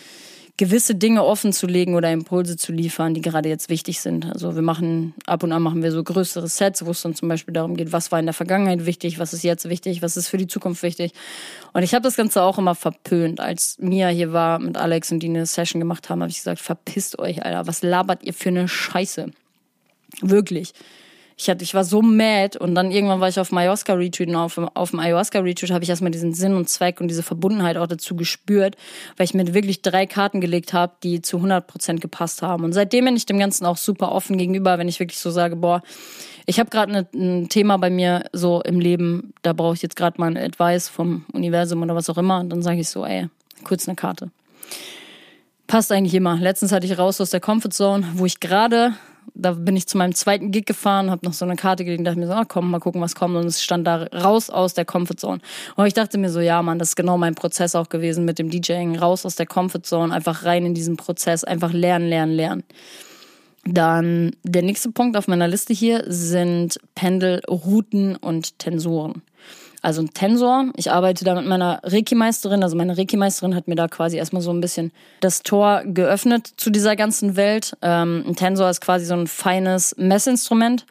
gewisse 0.55 0.93
Dinge 0.93 1.23
offen 1.23 1.51
zu 1.51 1.65
legen 1.65 1.95
oder 1.95 2.11
Impulse 2.11 2.57
zu 2.57 2.71
liefern, 2.71 3.15
die 3.15 3.21
gerade 3.21 3.49
jetzt 3.49 3.69
wichtig 3.69 3.99
sind. 4.01 4.31
Also 4.31 4.53
wir 4.53 4.61
machen, 4.61 5.15
ab 5.25 5.41
und 5.41 5.51
an 5.51 5.63
machen 5.63 5.81
wir 5.81 5.91
so 5.91 6.03
größere 6.03 6.47
Sets, 6.47 6.85
wo 6.85 6.91
es 6.91 7.01
dann 7.01 7.15
zum 7.15 7.27
Beispiel 7.27 7.55
darum 7.55 7.75
geht, 7.75 7.91
was 7.91 8.11
war 8.11 8.19
in 8.19 8.27
der 8.27 8.33
Vergangenheit 8.33 8.85
wichtig, 8.85 9.17
was 9.17 9.33
ist 9.33 9.43
jetzt 9.43 9.67
wichtig, 9.67 10.03
was 10.03 10.15
ist 10.15 10.27
für 10.27 10.37
die 10.37 10.45
Zukunft 10.45 10.83
wichtig. 10.83 11.13
Und 11.73 11.81
ich 11.81 11.95
habe 11.95 12.03
das 12.03 12.15
Ganze 12.15 12.43
auch 12.43 12.59
immer 12.59 12.75
verpönt. 12.75 13.39
Als 13.39 13.77
Mia 13.79 14.09
hier 14.09 14.31
war 14.31 14.59
mit 14.59 14.77
Alex 14.77 15.11
und 15.11 15.21
die 15.21 15.29
eine 15.29 15.47
Session 15.47 15.79
gemacht 15.79 16.09
haben, 16.09 16.21
habe 16.21 16.29
ich 16.29 16.37
gesagt, 16.37 16.59
verpisst 16.59 17.17
euch, 17.17 17.43
Alter, 17.43 17.65
was 17.65 17.81
labert 17.81 18.23
ihr 18.23 18.33
für 18.33 18.49
eine 18.49 18.67
Scheiße? 18.67 19.31
Wirklich. 20.21 20.73
Ich, 21.35 21.49
hatte, 21.49 21.63
ich 21.63 21.73
war 21.73 21.83
so 21.83 22.01
mad 22.01 22.59
und 22.59 22.75
dann 22.75 22.91
irgendwann 22.91 23.19
war 23.19 23.27
ich 23.27 23.39
auf 23.39 23.49
dem 23.49 23.57
Ayahuasca-Retreat 23.57 24.29
und 24.29 24.35
auf, 24.35 24.57
auf 24.75 24.91
dem 24.91 24.99
Ayahuasca-Retreat 24.99 25.71
habe 25.71 25.83
ich 25.83 25.89
erstmal 25.89 26.11
diesen 26.11 26.33
Sinn 26.33 26.53
und 26.55 26.69
Zweck 26.69 27.01
und 27.01 27.07
diese 27.07 27.23
Verbundenheit 27.23 27.75
auch 27.77 27.87
dazu 27.87 28.15
gespürt, 28.15 28.75
weil 29.17 29.25
ich 29.25 29.33
mir 29.33 29.53
wirklich 29.53 29.81
drei 29.81 30.05
Karten 30.05 30.41
gelegt 30.41 30.73
habe, 30.73 30.93
die 31.01 31.21
zu 31.21 31.37
100% 31.37 31.99
gepasst 31.99 32.43
haben. 32.43 32.63
Und 32.63 32.73
seitdem 32.73 33.05
bin 33.05 33.15
ich 33.15 33.25
dem 33.25 33.39
Ganzen 33.39 33.65
auch 33.65 33.77
super 33.77 34.11
offen 34.11 34.37
gegenüber, 34.37 34.77
wenn 34.77 34.87
ich 34.87 34.99
wirklich 34.99 35.19
so 35.19 35.31
sage, 35.31 35.55
boah, 35.55 35.81
ich 36.45 36.59
habe 36.59 36.69
gerade 36.69 36.91
ne, 36.91 37.07
ein 37.15 37.49
Thema 37.49 37.77
bei 37.77 37.89
mir 37.89 38.25
so 38.31 38.61
im 38.61 38.79
Leben, 38.79 39.33
da 39.41 39.53
brauche 39.53 39.73
ich 39.73 39.81
jetzt 39.81 39.95
gerade 39.95 40.19
mal 40.19 40.27
ein 40.27 40.37
Advice 40.37 40.87
vom 40.87 41.25
Universum 41.33 41.81
oder 41.81 41.95
was 41.95 42.09
auch 42.09 42.17
immer 42.17 42.39
und 42.39 42.49
dann 42.49 42.61
sage 42.61 42.79
ich 42.79 42.89
so, 42.89 43.05
ey, 43.05 43.27
kurz 43.63 43.87
eine 43.87 43.95
Karte. 43.95 44.29
Passt 45.65 45.91
eigentlich 45.91 46.13
immer. 46.13 46.37
Letztens 46.37 46.71
hatte 46.71 46.85
ich 46.85 46.97
raus 46.97 47.19
aus 47.19 47.31
der 47.31 47.39
Comfortzone, 47.39 48.05
wo 48.13 48.25
ich 48.25 48.39
gerade 48.39 48.93
da 49.33 49.51
bin 49.51 49.75
ich 49.75 49.87
zu 49.87 49.97
meinem 49.97 50.15
zweiten 50.15 50.51
Gig 50.51 50.65
gefahren, 50.65 51.09
habe 51.09 51.25
noch 51.25 51.33
so 51.33 51.45
eine 51.45 51.55
Karte 51.55 51.85
gelegt, 51.85 52.05
dachte 52.05 52.19
mir 52.19 52.27
so, 52.27 52.33
ah, 52.33 52.45
komm, 52.45 52.71
mal 52.71 52.79
gucken, 52.79 53.01
was 53.01 53.15
kommt. 53.15 53.35
Und 53.35 53.45
es 53.45 53.61
stand 53.61 53.87
da 53.87 54.03
raus 54.13 54.49
aus 54.49 54.73
der 54.73 54.85
Comfortzone. 54.85 55.39
Und 55.75 55.85
ich 55.85 55.93
dachte 55.93 56.17
mir 56.17 56.29
so, 56.29 56.39
ja, 56.39 56.61
Mann, 56.61 56.79
das 56.79 56.89
ist 56.89 56.95
genau 56.95 57.17
mein 57.17 57.35
Prozess 57.35 57.75
auch 57.75 57.89
gewesen 57.89 58.25
mit 58.25 58.39
dem 58.39 58.49
DJing. 58.49 58.97
Raus 58.97 59.25
aus 59.25 59.35
der 59.35 59.45
Comfortzone, 59.45 60.13
einfach 60.13 60.45
rein 60.45 60.65
in 60.65 60.73
diesen 60.73 60.97
Prozess, 60.97 61.43
einfach 61.43 61.73
lernen, 61.73 62.07
lernen, 62.07 62.33
lernen. 62.33 62.63
Dann 63.65 64.31
der 64.43 64.61
nächste 64.61 64.91
Punkt 64.91 65.15
auf 65.15 65.27
meiner 65.27 65.47
Liste 65.47 65.73
hier 65.73 66.03
sind 66.07 66.79
Pendelrouten 66.95 68.15
und 68.17 68.59
Tensoren 68.59 69.21
also 69.83 70.01
ein 70.01 70.13
Tensor. 70.13 70.71
Ich 70.77 70.91
arbeite 70.91 71.25
da 71.25 71.35
mit 71.35 71.45
meiner 71.45 71.81
Reiki-Meisterin. 71.83 72.63
Also 72.63 72.77
meine 72.77 72.97
Reiki-Meisterin 72.97 73.53
hat 73.53 73.67
mir 73.67 73.75
da 73.75 73.89
quasi 73.89 74.17
erstmal 74.17 74.41
so 74.41 74.49
ein 74.51 74.61
bisschen 74.61 74.93
das 75.19 75.43
Tor 75.43 75.83
geöffnet 75.85 76.53
zu 76.55 76.69
dieser 76.69 76.95
ganzen 76.95 77.35
Welt. 77.35 77.75
Ähm, 77.81 78.23
ein 78.25 78.35
Tensor 78.35 78.69
ist 78.69 78.79
quasi 78.79 79.05
so 79.05 79.13
ein 79.13 79.27
feines 79.27 79.93
Messinstrument, 79.97 80.85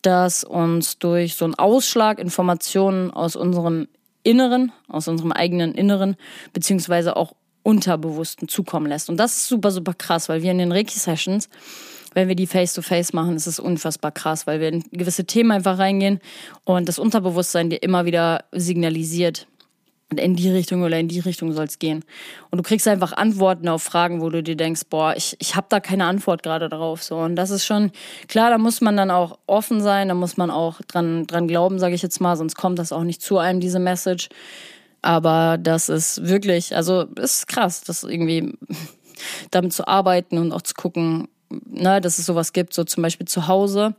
das 0.00 0.44
uns 0.44 0.98
durch 0.98 1.34
so 1.34 1.44
einen 1.44 1.56
Ausschlag 1.56 2.18
Informationen 2.18 3.10
aus 3.10 3.36
unserem 3.36 3.86
Inneren, 4.22 4.72
aus 4.88 5.08
unserem 5.08 5.32
eigenen 5.32 5.74
Inneren, 5.74 6.16
beziehungsweise 6.54 7.16
auch 7.16 7.34
Unterbewussten 7.62 8.48
zukommen 8.48 8.86
lässt. 8.86 9.10
Und 9.10 9.18
das 9.18 9.36
ist 9.36 9.48
super, 9.48 9.70
super 9.70 9.92
krass, 9.92 10.30
weil 10.30 10.42
wir 10.42 10.52
in 10.52 10.58
den 10.58 10.72
Reiki-Sessions 10.72 11.50
wenn 12.18 12.28
wir 12.28 12.34
die 12.34 12.46
face-to-face 12.46 13.10
-face 13.10 13.16
machen, 13.16 13.36
ist 13.36 13.46
es 13.46 13.60
unfassbar 13.60 14.12
krass, 14.12 14.46
weil 14.46 14.60
wir 14.60 14.68
in 14.68 14.84
gewisse 14.90 15.24
Themen 15.24 15.52
einfach 15.52 15.78
reingehen 15.78 16.20
und 16.64 16.88
das 16.88 16.98
Unterbewusstsein 16.98 17.70
dir 17.70 17.82
immer 17.82 18.04
wieder 18.04 18.44
signalisiert, 18.52 19.46
in 20.16 20.36
die 20.36 20.50
Richtung 20.50 20.82
oder 20.82 20.98
in 20.98 21.08
die 21.08 21.20
Richtung 21.20 21.52
soll 21.52 21.66
es 21.66 21.78
gehen. 21.78 22.02
Und 22.50 22.58
du 22.58 22.62
kriegst 22.62 22.88
einfach 22.88 23.12
Antworten 23.12 23.68
auf 23.68 23.82
Fragen, 23.82 24.22
wo 24.22 24.30
du 24.30 24.42
dir 24.42 24.56
denkst, 24.56 24.82
boah, 24.88 25.14
ich, 25.14 25.36
ich 25.38 25.54
habe 25.54 25.66
da 25.68 25.80
keine 25.80 26.06
Antwort 26.06 26.42
gerade 26.42 26.68
drauf. 26.70 27.02
So. 27.02 27.18
Und 27.18 27.36
das 27.36 27.50
ist 27.50 27.66
schon, 27.66 27.92
klar, 28.26 28.50
da 28.50 28.56
muss 28.56 28.80
man 28.80 28.96
dann 28.96 29.10
auch 29.10 29.38
offen 29.46 29.82
sein, 29.82 30.08
da 30.08 30.14
muss 30.14 30.38
man 30.38 30.50
auch 30.50 30.80
dran, 30.88 31.26
dran 31.26 31.46
glauben, 31.46 31.78
sage 31.78 31.94
ich 31.94 32.02
jetzt 32.02 32.20
mal, 32.20 32.36
sonst 32.36 32.56
kommt 32.56 32.78
das 32.78 32.90
auch 32.90 33.04
nicht 33.04 33.20
zu 33.20 33.36
einem, 33.36 33.60
diese 33.60 33.80
Message. 33.80 34.30
Aber 35.02 35.58
das 35.58 35.90
ist 35.90 36.26
wirklich, 36.26 36.74
also 36.74 37.02
ist 37.02 37.46
krass, 37.46 37.82
das 37.82 38.02
irgendwie 38.02 38.56
damit 39.50 39.74
zu 39.74 39.86
arbeiten 39.86 40.38
und 40.38 40.52
auch 40.52 40.62
zu 40.62 40.74
gucken, 40.74 41.28
ne, 41.50 42.00
dass 42.00 42.18
es 42.18 42.26
sowas 42.26 42.52
gibt, 42.52 42.74
so 42.74 42.84
zum 42.84 43.02
Beispiel 43.02 43.26
zu 43.26 43.48
Hause. 43.48 43.94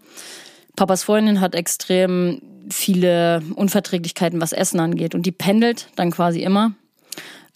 Papas 0.75 1.03
Freundin 1.03 1.41
hat 1.41 1.55
extrem 1.55 2.41
viele 2.69 3.41
Unverträglichkeiten, 3.55 4.41
was 4.41 4.53
Essen 4.53 4.79
angeht. 4.79 5.15
Und 5.15 5.25
die 5.25 5.31
pendelt 5.31 5.87
dann 5.95 6.11
quasi 6.11 6.41
immer 6.41 6.73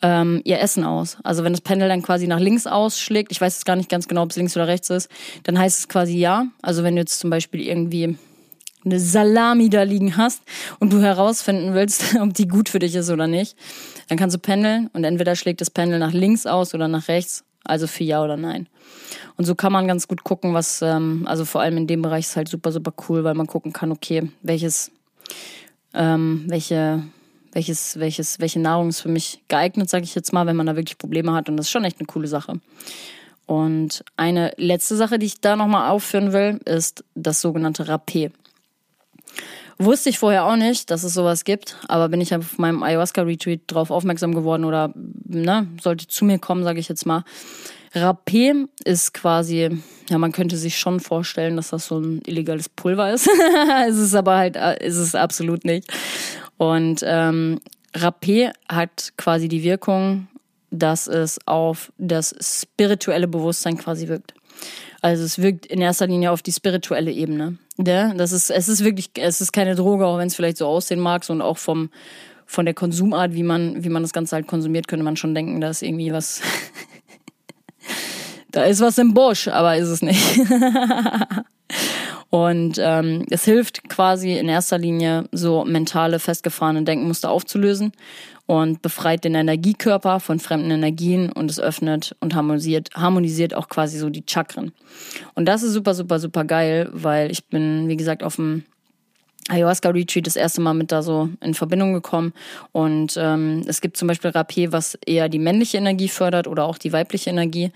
ähm, 0.02 0.42
ihr 0.44 0.60
Essen 0.60 0.84
aus. 0.84 1.18
Also 1.24 1.44
wenn 1.44 1.54
das 1.54 1.62
Pendel 1.62 1.88
dann 1.88 2.02
quasi 2.02 2.28
nach 2.28 2.40
links 2.40 2.68
ausschlägt, 2.68 3.32
ich 3.32 3.40
weiß 3.40 3.56
jetzt 3.56 3.66
gar 3.66 3.76
nicht 3.76 3.90
ganz 3.90 4.08
genau, 4.08 4.24
ob 4.24 4.32
es 4.32 4.38
links 4.38 4.56
oder 4.56 4.68
rechts 4.68 4.90
ist, 4.90 5.10
dann 5.44 5.58
heißt 5.58 5.80
es 5.80 5.88
quasi 5.88 6.18
ja. 6.18 6.48
Also 6.62 6.84
wenn 6.84 6.96
du 6.96 7.02
jetzt 7.02 7.20
zum 7.20 7.30
Beispiel 7.30 7.62
irgendwie 7.62 8.18
eine 8.86 9.00
Salami 9.00 9.70
da 9.70 9.84
liegen 9.84 10.18
hast 10.18 10.42
und 10.80 10.92
du 10.92 11.02
herausfinden 11.02 11.74
willst, 11.74 12.16
ob 12.20 12.34
die 12.34 12.48
gut 12.48 12.70
für 12.70 12.80
dich 12.80 12.96
ist 12.96 13.10
oder 13.10 13.28
nicht, 13.28 13.56
dann 14.10 14.18
kannst 14.18 14.36
du 14.36 14.40
pendeln 14.40 14.90
und 14.94 15.06
entweder 15.06 15.36
schlägt 15.36 15.62
das 15.62 15.70
Pendel 15.70 16.00
nach 16.00 16.12
links 16.12 16.46
aus 16.46 16.74
oder 16.74 16.90
nach 16.90 17.08
rechts, 17.08 17.46
also 17.64 17.88
für 17.88 18.04
Ja 18.04 18.24
oder 18.24 18.38
Nein. 18.38 18.68
Und 19.38 19.46
so 19.46 19.56
kann 19.56 19.72
man 19.72 19.88
ganz 19.88 20.08
gut 20.08 20.24
gucken, 20.24 20.54
was, 20.54 20.82
ähm, 20.82 21.24
also 21.26 21.46
vor 21.46 21.62
allem 21.62 21.78
in 21.78 21.88
dem 21.88 22.02
Bereich 22.02 22.26
ist 22.26 22.36
halt 22.36 22.48
super, 22.48 22.72
super 22.72 22.94
cool, 23.08 23.24
weil 23.24 23.34
man 23.34 23.48
gucken 23.48 23.74
kann, 23.74 23.92
okay, 23.92 24.30
welches, 24.42 24.92
ähm, 25.94 26.46
welche, 26.48 27.04
welches, 27.52 28.00
welches, 28.00 28.40
welche 28.40 28.60
Nahrung 28.60 28.90
ist 28.90 29.02
für 29.02 29.10
mich 29.10 29.42
geeignet, 29.48 29.90
sage 29.90 30.04
ich 30.04 30.16
jetzt 30.16 30.34
mal, 30.34 30.46
wenn 30.46 30.56
man 30.56 30.66
da 30.66 30.76
wirklich 30.76 30.98
Probleme 30.98 31.34
hat. 31.34 31.50
Und 31.50 31.58
das 31.58 31.68
ist 31.68 31.72
schon 31.72 31.86
echt 31.86 32.00
eine 32.00 32.08
coole 32.08 32.28
Sache. 32.28 32.60
Und 33.46 34.04
eine 34.16 34.54
letzte 34.58 34.96
Sache, 34.96 35.20
die 35.20 35.26
ich 35.26 35.42
da 35.42 35.56
nochmal 35.56 35.90
aufführen 35.90 36.32
will, 36.34 36.60
ist 36.66 37.04
das 37.16 37.42
sogenannte 37.42 37.84
Rapé. 37.84 38.32
Wusste 39.78 40.10
ich 40.10 40.20
vorher 40.20 40.46
auch 40.46 40.56
nicht, 40.56 40.92
dass 40.92 41.04
es 41.04 41.14
sowas 41.14 41.44
gibt, 41.44 41.78
aber 41.88 42.10
bin 42.10 42.22
ich 42.22 42.36
auf 42.36 42.58
meinem 42.58 42.84
Ayahuasca-Retreat 42.84 43.62
drauf 43.68 43.92
aufmerksam 43.92 44.34
geworden 44.36 44.66
oder 44.66 44.94
ne, 45.26 45.68
sollte 45.82 46.08
zu 46.08 46.26
mir 46.26 46.40
kommen, 46.40 46.64
sage 46.64 46.80
ich 46.80 46.90
jetzt 46.90 47.06
mal. 47.06 47.24
Rapé 47.94 48.68
ist 48.86 49.14
quasi, 49.14 49.70
ja, 50.10 50.18
man 50.18 50.32
könnte 50.32 50.58
sich 50.58 50.78
schon 50.78 51.00
vorstellen, 51.00 51.56
dass 51.56 51.70
das 51.70 51.88
so 51.88 52.00
ein 52.00 52.22
illegales 52.26 52.70
Pulver 52.70 53.14
ist. 53.14 53.30
es 53.88 53.98
ist 53.98 54.16
aber 54.16 54.38
halt, 54.38 54.56
äh, 54.56 54.86
ist 54.86 54.98
es 54.98 55.14
absolut 55.14 55.64
nicht. 55.64 55.92
Und 56.58 57.02
ähm, 57.06 57.60
Rapé 57.94 58.52
hat 58.68 59.14
quasi 59.18 59.48
die 59.48 59.64
Wirkung, 59.64 60.28
dass 60.72 61.08
es 61.08 61.40
auf 61.46 61.92
das 62.00 62.36
spirituelle 62.42 63.28
Bewusstsein 63.28 63.78
quasi 63.78 64.08
wirkt. 64.08 64.34
Also 65.04 65.26
es 65.26 65.38
wirkt 65.38 65.66
in 65.66 65.82
erster 65.82 66.08
Linie 66.08 66.32
auf 66.32 66.42
die 66.42 66.54
spirituelle 66.54 67.12
Ebene. 67.12 67.58
Ja, 67.78 68.14
das 68.14 68.32
ist, 68.32 68.50
es 68.50 68.70
ist 68.70 68.86
wirklich, 68.86 69.10
es 69.20 69.42
ist 69.42 69.52
keine 69.52 69.76
Droge, 69.76 70.06
auch 70.06 70.18
wenn 70.18 70.28
es 70.28 70.36
vielleicht 70.36 70.56
so 70.56 70.66
aussehen 70.66 71.02
mag, 71.02 71.30
und 71.30 71.42
auch 71.42 71.58
vom, 71.58 71.90
von 72.46 72.64
der 72.64 72.74
Konsumart, 72.74 73.34
wie 73.34 73.44
man, 73.44 73.84
wie 73.84 73.90
man 73.90 74.02
das 74.02 74.14
Ganze 74.14 74.38
halt 74.38 74.48
konsumiert, 74.48 74.88
könnte 74.88 75.04
man 75.04 75.18
schon 75.18 75.36
denken, 75.36 75.60
da 75.60 75.70
ist 75.72 75.84
irgendwie 75.84 76.14
was, 76.14 76.42
da 78.52 78.64
ist 78.64 78.80
was 78.80 78.98
im 78.98 79.14
Busch, 79.14 79.50
aber 79.50 79.76
ist 79.76 79.90
es 79.90 80.02
nicht. 80.02 80.40
Und 82.30 82.78
ähm, 82.80 83.26
es 83.30 83.44
hilft 83.44 83.90
quasi 83.90 84.38
in 84.38 84.48
erster 84.48 84.78
Linie, 84.78 85.28
so 85.34 85.66
mentale, 85.66 86.18
festgefahrene 86.18 86.84
Denkmuster 86.84 87.30
aufzulösen 87.30 87.92
und 88.46 88.82
befreit 88.82 89.24
den 89.24 89.36
Energiekörper 89.36 90.20
von 90.20 90.40
fremden 90.40 90.72
Energien 90.72 91.32
und 91.32 91.50
es 91.50 91.60
öffnet 91.60 92.16
und 92.20 92.36
harmonisiert, 92.36 92.90
harmonisiert 92.94 93.56
auch 93.56 93.70
quasi 93.70 93.98
so 93.98 94.10
die 94.10 94.24
Chakren. 94.28 94.74
Und 95.34 95.46
das 95.46 95.64
ist 95.64 95.74
super, 95.74 95.94
super, 95.94 96.20
super 96.20 96.44
geil, 96.44 96.90
weil 96.92 97.32
ich 97.32 97.46
bin, 97.46 97.88
wie 97.88 97.98
gesagt, 97.98 98.24
auf 98.24 98.36
dem 98.36 98.64
Ayahuasca 99.50 99.90
Retreat 99.90 100.26
das 100.26 100.36
erste 100.36 100.62
Mal 100.62 100.74
mit 100.74 100.92
da 100.92 101.02
so 101.02 101.30
in 101.42 101.54
Verbindung 101.54 101.94
gekommen. 101.94 102.34
Und 102.72 103.18
ähm, 103.18 103.64
es 103.68 103.82
gibt 103.82 103.98
zum 103.98 104.08
Beispiel 104.08 104.32
Rapé, 104.32 104.72
was 104.72 104.98
eher 105.06 105.30
die 105.30 105.40
männliche 105.40 105.78
Energie 105.78 106.08
fördert 106.08 106.48
oder 106.48 106.66
auch 106.66 106.78
die 106.78 106.94
weibliche 106.94 107.30
Energie 107.30 107.72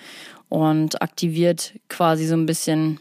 und 0.50 1.02
aktiviert 1.02 1.74
quasi 1.90 2.26
so 2.26 2.36
ein 2.36 2.46
bisschen 2.46 3.00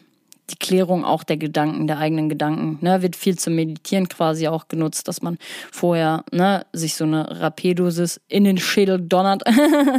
die 0.50 0.56
Klärung 0.56 1.04
auch 1.04 1.24
der 1.24 1.36
Gedanken, 1.36 1.86
der 1.86 1.98
eigenen 1.98 2.28
Gedanken. 2.28 2.78
Ne, 2.80 3.02
wird 3.02 3.16
viel 3.16 3.38
zum 3.38 3.54
Meditieren 3.54 4.08
quasi 4.08 4.48
auch 4.48 4.68
genutzt, 4.68 5.08
dass 5.08 5.22
man 5.22 5.38
vorher 5.72 6.24
ne, 6.30 6.64
sich 6.72 6.94
so 6.94 7.04
eine 7.04 7.40
Rapé-Dosis 7.40 8.20
in 8.28 8.44
den 8.44 8.58
Schädel 8.58 9.00
donnert 9.00 9.42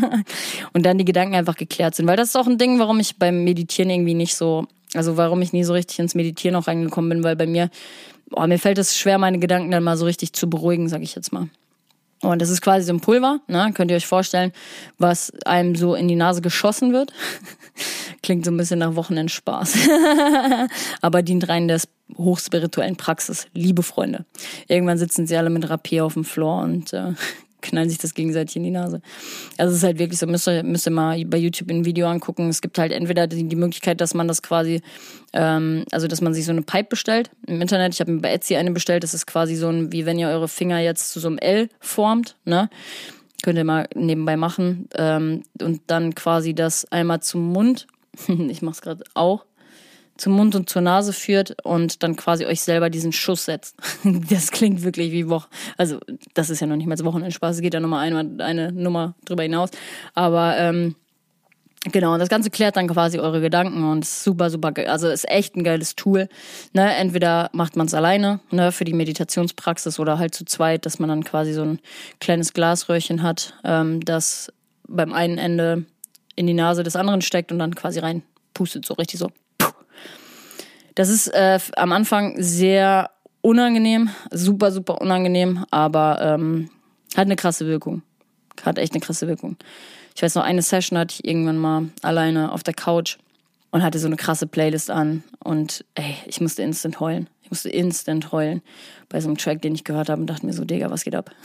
und 0.73 0.85
dann 0.85 0.97
die 0.97 1.05
Gedanken 1.05 1.35
einfach 1.35 1.55
geklärt 1.55 1.95
sind. 1.95 2.07
Weil 2.07 2.17
das 2.17 2.29
ist 2.29 2.35
auch 2.35 2.47
ein 2.47 2.57
Ding, 2.57 2.79
warum 2.79 2.99
ich 2.99 3.17
beim 3.17 3.43
Meditieren 3.43 3.89
irgendwie 3.89 4.13
nicht 4.13 4.35
so, 4.35 4.65
also 4.93 5.17
warum 5.17 5.41
ich 5.41 5.53
nie 5.53 5.63
so 5.63 5.73
richtig 5.73 5.99
ins 5.99 6.15
Meditieren 6.15 6.55
auch 6.55 6.67
reingekommen 6.67 7.09
bin, 7.09 7.23
weil 7.23 7.35
bei 7.35 7.47
mir, 7.47 7.69
boah, 8.29 8.47
mir 8.47 8.59
fällt 8.59 8.77
es 8.77 8.97
schwer, 8.97 9.17
meine 9.17 9.39
Gedanken 9.39 9.71
dann 9.71 9.83
mal 9.83 9.97
so 9.97 10.05
richtig 10.05 10.33
zu 10.33 10.49
beruhigen, 10.49 10.87
sag 10.87 11.01
ich 11.01 11.15
jetzt 11.15 11.33
mal. 11.33 11.49
Und 12.22 12.41
das 12.41 12.49
ist 12.49 12.61
quasi 12.61 12.86
so 12.86 12.93
ein 12.93 12.99
Pulver, 12.99 13.39
ne? 13.47 13.72
könnt 13.76 13.91
ihr 13.91 13.97
euch 13.97 14.07
vorstellen, 14.07 14.51
was 14.97 15.32
einem 15.45 15.76
so 15.76 15.93
in 15.93 16.07
die 16.07 16.15
Nase 16.15 16.41
geschossen 16.41 16.91
wird. 16.91 17.13
Klingt 18.24 18.43
so 18.43 18.51
ein 18.51 18.57
bisschen 18.57 18.80
nach 18.80 18.95
Wochenendspaß. 18.95 19.76
Aber 21.01 21.22
dient 21.22 21.47
rein 21.47 21.68
der 21.68 21.80
hochspirituellen 22.18 22.95
Praxis. 22.95 23.47
Liebe 23.53 23.84
Freunde. 23.84 24.26
Irgendwann 24.68 24.97
sitzen 24.97 25.28
sie 25.28 25.38
alle 25.38 25.51
mit 25.51 25.70
Rapier 25.70 26.05
auf 26.05 26.13
dem 26.13 26.24
Floor 26.24 26.63
und 26.63 26.93
äh, 26.93 27.13
knallen 27.61 27.89
sich 27.89 27.97
das 27.97 28.13
gegenseitig 28.13 28.55
in 28.55 28.63
die 28.63 28.71
Nase. 28.71 29.01
Also 29.57 29.71
es 29.71 29.79
ist 29.79 29.83
halt 29.83 29.99
wirklich 29.99 30.19
so, 30.19 30.27
müsst 30.27 30.47
ihr, 30.47 30.63
müsst 30.63 30.87
ihr 30.87 30.91
mal 30.91 31.23
bei 31.25 31.37
YouTube 31.37 31.69
ein 31.69 31.85
Video 31.85 32.07
angucken. 32.07 32.49
Es 32.49 32.61
gibt 32.61 32.77
halt 32.77 32.91
entweder 32.91 33.27
die, 33.27 33.47
die 33.47 33.55
Möglichkeit, 33.55 34.01
dass 34.01 34.13
man 34.13 34.27
das 34.27 34.41
quasi, 34.41 34.81
ähm, 35.33 35.83
also 35.91 36.07
dass 36.07 36.21
man 36.21 36.33
sich 36.33 36.45
so 36.45 36.51
eine 36.51 36.61
Pipe 36.61 36.89
bestellt 36.89 37.31
im 37.47 37.61
Internet. 37.61 37.93
Ich 37.93 37.99
habe 37.99 38.11
mir 38.11 38.21
bei 38.21 38.31
Etsy 38.31 38.55
eine 38.55 38.71
bestellt. 38.71 39.03
Das 39.03 39.13
ist 39.13 39.25
quasi 39.25 39.55
so 39.55 39.69
ein, 39.69 39.91
wie 39.91 40.05
wenn 40.05 40.19
ihr 40.19 40.29
eure 40.29 40.47
Finger 40.47 40.79
jetzt 40.79 41.11
zu 41.11 41.19
so 41.19 41.27
einem 41.27 41.37
L 41.39 41.69
formt, 41.79 42.35
ne? 42.45 42.69
Könnt 43.43 43.57
ihr 43.57 43.65
mal 43.65 43.87
nebenbei 43.95 44.35
machen. 44.35 44.89
Ähm, 44.95 45.43
und 45.61 45.81
dann 45.87 46.15
quasi 46.15 46.53
das 46.53 46.91
einmal 46.91 47.21
zum 47.21 47.51
Mund. 47.51 47.87
ich 48.27 48.61
mach's 48.61 48.81
gerade 48.81 49.03
auch 49.13 49.45
zum 50.18 50.34
Mund 50.34 50.55
und 50.55 50.70
zur 50.70 50.82
Nase 50.82 51.13
führt 51.13 51.55
und 51.63 52.03
dann 52.03 52.15
quasi 52.15 52.45
euch 52.45 52.61
selber 52.61 52.89
diesen 52.89 53.11
Schuss 53.11 53.45
setzt. 53.45 53.76
Das 54.30 54.51
klingt 54.51 54.84
wirklich 54.84 55.11
wie 55.11 55.30
Woche. 55.30 55.47
Also, 55.78 55.99
das 56.34 56.49
ist 56.49 56.59
ja 56.59 56.68
noch 56.68 56.76
nicht 56.76 56.88
mal 56.88 56.97
Wochenendspaß, 56.97 57.55
es 57.55 57.61
geht 57.61 57.74
ja 57.74 57.80
nochmal 57.80 58.05
eine, 58.05 58.43
eine 58.43 58.72
Nummer 58.72 59.15
drüber 59.26 59.43
hinaus. 59.43 59.70
Aber 60.13 60.57
ähm, 60.57 60.95
genau, 61.91 62.18
das 62.18 62.30
Ganze 62.30 62.49
klärt 62.49 62.76
dann 62.76 62.88
quasi 62.88 63.20
eure 63.20 63.41
Gedanken 63.41 63.84
und 63.84 64.03
ist 64.03 64.24
super, 64.24 64.49
super 64.49 64.72
geil. 64.72 64.88
Also 64.88 65.07
ist 65.07 65.30
echt 65.30 65.55
ein 65.55 65.63
geiles 65.63 65.95
Tool. 65.95 66.28
Ne? 66.74 66.95
Entweder 66.95 67.49
macht 67.53 67.76
man 67.76 67.88
es 67.88 67.93
alleine, 67.93 68.39
ne, 68.51 68.72
für 68.72 68.86
die 68.86 68.93
Meditationspraxis 68.93 69.99
oder 69.99 70.20
halt 70.20 70.36
zu 70.36 70.45
zweit, 70.45 70.86
dass 70.86 70.99
man 70.99 71.09
dann 71.09 71.24
quasi 71.24 71.53
so 71.53 71.63
ein 71.63 71.80
kleines 72.20 72.53
Glasröhrchen 72.53 73.24
hat, 73.24 73.53
ähm, 73.63 74.01
das 74.01 74.51
beim 74.88 75.13
einen 75.13 75.38
Ende 75.38 75.86
in 76.36 76.47
die 76.47 76.53
Nase 76.53 76.84
des 76.84 76.95
anderen 76.95 77.22
steckt 77.22 77.51
und 77.51 77.59
dann 77.59 77.76
quasi 77.76 77.99
rein 77.99 78.24
pustet, 78.53 78.86
so 78.86 78.93
richtig 78.93 79.20
so 79.20 79.32
das 80.97 81.09
ist 81.09 81.27
äh, 81.27 81.59
am 81.75 81.91
Anfang 81.91 82.41
sehr 82.41 83.11
unangenehm, 83.41 84.09
super, 84.31 84.71
super 84.71 84.99
unangenehm, 84.99 85.63
aber 85.69 86.19
ähm, 86.21 86.71
hat 87.15 87.27
eine 87.27 87.35
krasse 87.35 87.67
Wirkung. 87.67 88.01
Hat 88.63 88.79
echt 88.79 88.93
eine 88.93 88.99
krasse 88.99 89.27
Wirkung. 89.27 89.57
Ich 90.15 90.23
weiß 90.23 90.33
noch, 90.33 90.43
eine 90.43 90.63
Session 90.63 90.97
hatte 90.97 91.13
ich 91.13 91.23
irgendwann 91.23 91.59
mal 91.59 91.89
alleine 92.01 92.51
auf 92.51 92.63
der 92.63 92.73
Couch 92.73 93.17
und 93.69 93.83
hatte 93.83 93.99
so 93.99 94.07
eine 94.07 94.15
krasse 94.15 94.47
Playlist 94.47 94.89
an 94.89 95.23
und 95.43 95.85
ey, 95.93 96.15
ich 96.25 96.41
musste 96.41 96.63
instant 96.63 96.99
heulen. 96.99 97.29
Ich 97.43 97.51
musste 97.51 97.69
instant 97.69 98.31
heulen 98.31 98.63
bei 99.07 99.21
so 99.21 99.27
einem 99.27 99.37
Track, 99.37 99.61
den 99.61 99.75
ich 99.75 99.83
gehört 99.83 100.09
habe 100.09 100.21
und 100.21 100.27
dachte 100.27 100.47
mir 100.47 100.53
so, 100.53 100.65
Digga, 100.65 100.89
was 100.89 101.03
geht 101.03 101.15
ab? 101.15 101.29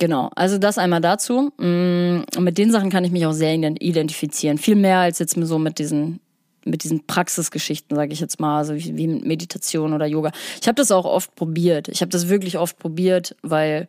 Genau, 0.00 0.28
also 0.34 0.58
das 0.58 0.76
einmal 0.76 1.00
dazu. 1.00 1.52
Mm, 1.56 2.24
und 2.36 2.42
mit 2.42 2.58
den 2.58 2.72
Sachen 2.72 2.90
kann 2.90 3.04
ich 3.04 3.12
mich 3.12 3.26
auch 3.26 3.32
sehr 3.32 3.54
identifizieren. 3.54 4.58
Viel 4.58 4.74
mehr 4.74 4.98
als 4.98 5.20
jetzt 5.20 5.36
so 5.40 5.58
mit 5.60 5.78
diesen 5.78 6.18
mit 6.64 6.84
diesen 6.84 7.06
Praxisgeschichten, 7.06 7.96
sage 7.96 8.12
ich 8.12 8.20
jetzt 8.20 8.40
mal, 8.40 8.58
also 8.58 8.74
wie, 8.74 8.96
wie 8.96 9.06
Meditation 9.06 9.92
oder 9.92 10.06
Yoga. 10.06 10.32
Ich 10.60 10.66
habe 10.66 10.76
das 10.76 10.90
auch 10.90 11.04
oft 11.04 11.34
probiert. 11.34 11.88
Ich 11.88 12.00
habe 12.00 12.10
das 12.10 12.28
wirklich 12.28 12.58
oft 12.58 12.78
probiert, 12.78 13.36
weil 13.42 13.86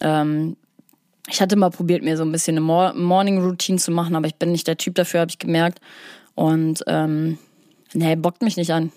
ähm, 0.00 0.56
ich 1.28 1.40
hatte 1.40 1.56
mal 1.56 1.70
probiert, 1.70 2.02
mir 2.02 2.16
so 2.16 2.24
ein 2.24 2.32
bisschen 2.32 2.56
eine 2.56 2.94
Morning 2.94 3.42
Routine 3.42 3.78
zu 3.78 3.90
machen, 3.90 4.16
aber 4.16 4.26
ich 4.26 4.36
bin 4.36 4.52
nicht 4.52 4.66
der 4.66 4.76
Typ 4.76 4.94
dafür, 4.94 5.20
habe 5.20 5.30
ich 5.30 5.38
gemerkt. 5.38 5.80
Und 6.34 6.82
ähm, 6.86 7.38
nee, 7.92 8.16
bockt 8.16 8.42
mich 8.42 8.56
nicht 8.56 8.72
an. 8.72 8.92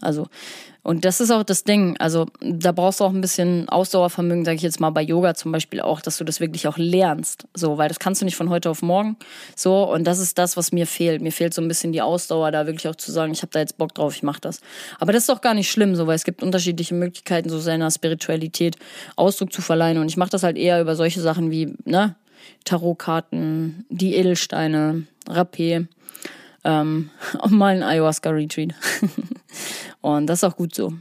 Also 0.00 0.26
und 0.82 1.04
das 1.04 1.20
ist 1.20 1.30
auch 1.30 1.42
das 1.42 1.64
Ding. 1.64 1.96
Also 1.98 2.26
da 2.40 2.72
brauchst 2.72 3.00
du 3.00 3.04
auch 3.04 3.12
ein 3.12 3.20
bisschen 3.20 3.68
Ausdauervermögen, 3.68 4.44
sage 4.44 4.56
ich 4.56 4.62
jetzt 4.62 4.80
mal 4.80 4.90
bei 4.90 5.02
Yoga 5.02 5.34
zum 5.34 5.52
Beispiel 5.52 5.80
auch, 5.80 6.00
dass 6.00 6.16
du 6.16 6.24
das 6.24 6.40
wirklich 6.40 6.66
auch 6.68 6.78
lernst. 6.78 7.46
So, 7.54 7.76
weil 7.76 7.88
das 7.88 7.98
kannst 7.98 8.22
du 8.22 8.24
nicht 8.24 8.36
von 8.36 8.48
heute 8.48 8.70
auf 8.70 8.80
morgen. 8.80 9.16
So, 9.54 9.90
und 9.90 10.04
das 10.04 10.18
ist 10.18 10.38
das, 10.38 10.56
was 10.56 10.72
mir 10.72 10.86
fehlt. 10.86 11.20
Mir 11.20 11.32
fehlt 11.32 11.52
so 11.52 11.60
ein 11.60 11.68
bisschen 11.68 11.92
die 11.92 12.00
Ausdauer, 12.00 12.50
da 12.50 12.66
wirklich 12.66 12.88
auch 12.88 12.96
zu 12.96 13.12
sagen, 13.12 13.32
ich 13.32 13.42
habe 13.42 13.52
da 13.52 13.58
jetzt 13.58 13.76
Bock 13.76 13.94
drauf, 13.94 14.14
ich 14.16 14.22
mache 14.22 14.40
das. 14.40 14.60
Aber 14.98 15.12
das 15.12 15.24
ist 15.24 15.28
doch 15.28 15.42
gar 15.42 15.54
nicht 15.54 15.70
schlimm, 15.70 15.94
so, 15.96 16.06
weil 16.06 16.16
es 16.16 16.24
gibt 16.24 16.42
unterschiedliche 16.42 16.94
Möglichkeiten, 16.94 17.50
so 17.50 17.58
seiner 17.58 17.90
Spiritualität 17.90 18.76
Ausdruck 19.16 19.52
zu 19.52 19.60
verleihen. 19.60 19.98
Und 19.98 20.08
ich 20.08 20.16
mache 20.16 20.30
das 20.30 20.42
halt 20.42 20.56
eher 20.56 20.80
über 20.80 20.96
solche 20.96 21.20
Sachen 21.20 21.50
wie, 21.50 21.74
ne, 21.84 22.14
Tarotkarten, 22.64 23.84
die 23.90 24.14
Edelsteine, 24.14 25.04
Rapé 25.28 25.86
ähm, 26.64 27.10
mal 27.48 27.76
ein 27.76 27.82
Ayahuasca-Retreat. 27.82 28.74
und 30.00 30.26
das 30.26 30.38
ist 30.38 30.44
auch 30.44 30.56
gut 30.56 30.74
so. 30.74 30.94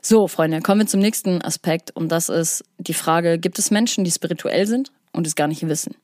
So, 0.00 0.28
Freunde, 0.28 0.60
kommen 0.60 0.82
wir 0.82 0.86
zum 0.86 1.00
nächsten 1.00 1.42
Aspekt 1.42 1.90
und 1.94 2.10
das 2.10 2.28
ist 2.28 2.64
die 2.78 2.94
Frage, 2.94 3.38
gibt 3.38 3.58
es 3.58 3.70
Menschen, 3.70 4.04
die 4.04 4.10
spirituell 4.10 4.66
sind 4.66 4.92
und 5.12 5.26
es 5.26 5.34
gar 5.34 5.48
nicht 5.48 5.66
wissen? 5.68 5.96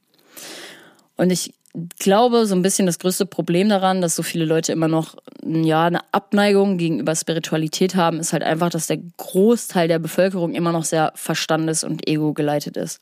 Und 1.17 1.31
ich 1.31 1.55
glaube, 1.99 2.47
so 2.47 2.55
ein 2.55 2.63
bisschen 2.63 2.87
das 2.87 2.99
größte 2.99 3.27
Problem 3.27 3.69
daran, 3.69 4.01
dass 4.01 4.15
so 4.15 4.23
viele 4.23 4.45
Leute 4.45 4.73
immer 4.73 4.89
noch 4.89 5.17
ja, 5.45 5.87
eine 5.87 6.01
Abneigung 6.13 6.79
gegenüber 6.79 7.15
Spiritualität 7.17 7.97
haben, 7.97 8.21
ist 8.21 8.33
halt 8.33 8.45
einfach, 8.45 8.71
dass 8.71 8.87
der 8.87 8.99
Großteil 9.17 9.89
der 9.89 9.99
Bevölkerung 9.99 10.55
immer 10.55 10.73
noch 10.73 10.85
sehr 10.85 11.13
verstandes- 11.17 11.85
und 11.85 12.09
ego 12.09 12.33
geleitet 12.33 12.77
ist. 12.77 13.01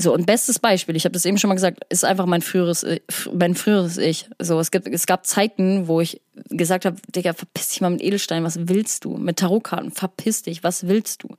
So, 0.00 0.14
und 0.14 0.26
bestes 0.26 0.60
Beispiel, 0.60 0.94
ich 0.94 1.04
habe 1.04 1.12
das 1.12 1.24
eben 1.24 1.38
schon 1.38 1.48
mal 1.48 1.56
gesagt, 1.56 1.80
ist 1.88 2.04
einfach 2.04 2.26
mein 2.26 2.40
früheres, 2.40 2.84
äh, 2.84 3.00
mein 3.34 3.56
früheres 3.56 3.98
Ich. 3.98 4.30
So, 4.38 4.60
es 4.60 4.70
gibt, 4.70 4.86
es 4.86 5.06
gab 5.06 5.26
Zeiten, 5.26 5.88
wo 5.88 6.00
ich 6.00 6.20
gesagt 6.50 6.84
habe, 6.84 6.96
Digga, 7.16 7.32
verpiss 7.32 7.70
dich 7.70 7.80
mal 7.80 7.90
mit 7.90 8.00
Edelstein, 8.00 8.44
was 8.44 8.68
willst 8.68 9.04
du? 9.04 9.16
Mit 9.16 9.38
Tarotkarten, 9.38 9.90
verpiss 9.90 10.42
dich, 10.42 10.62
was 10.62 10.86
willst 10.86 11.24
du? 11.24 11.36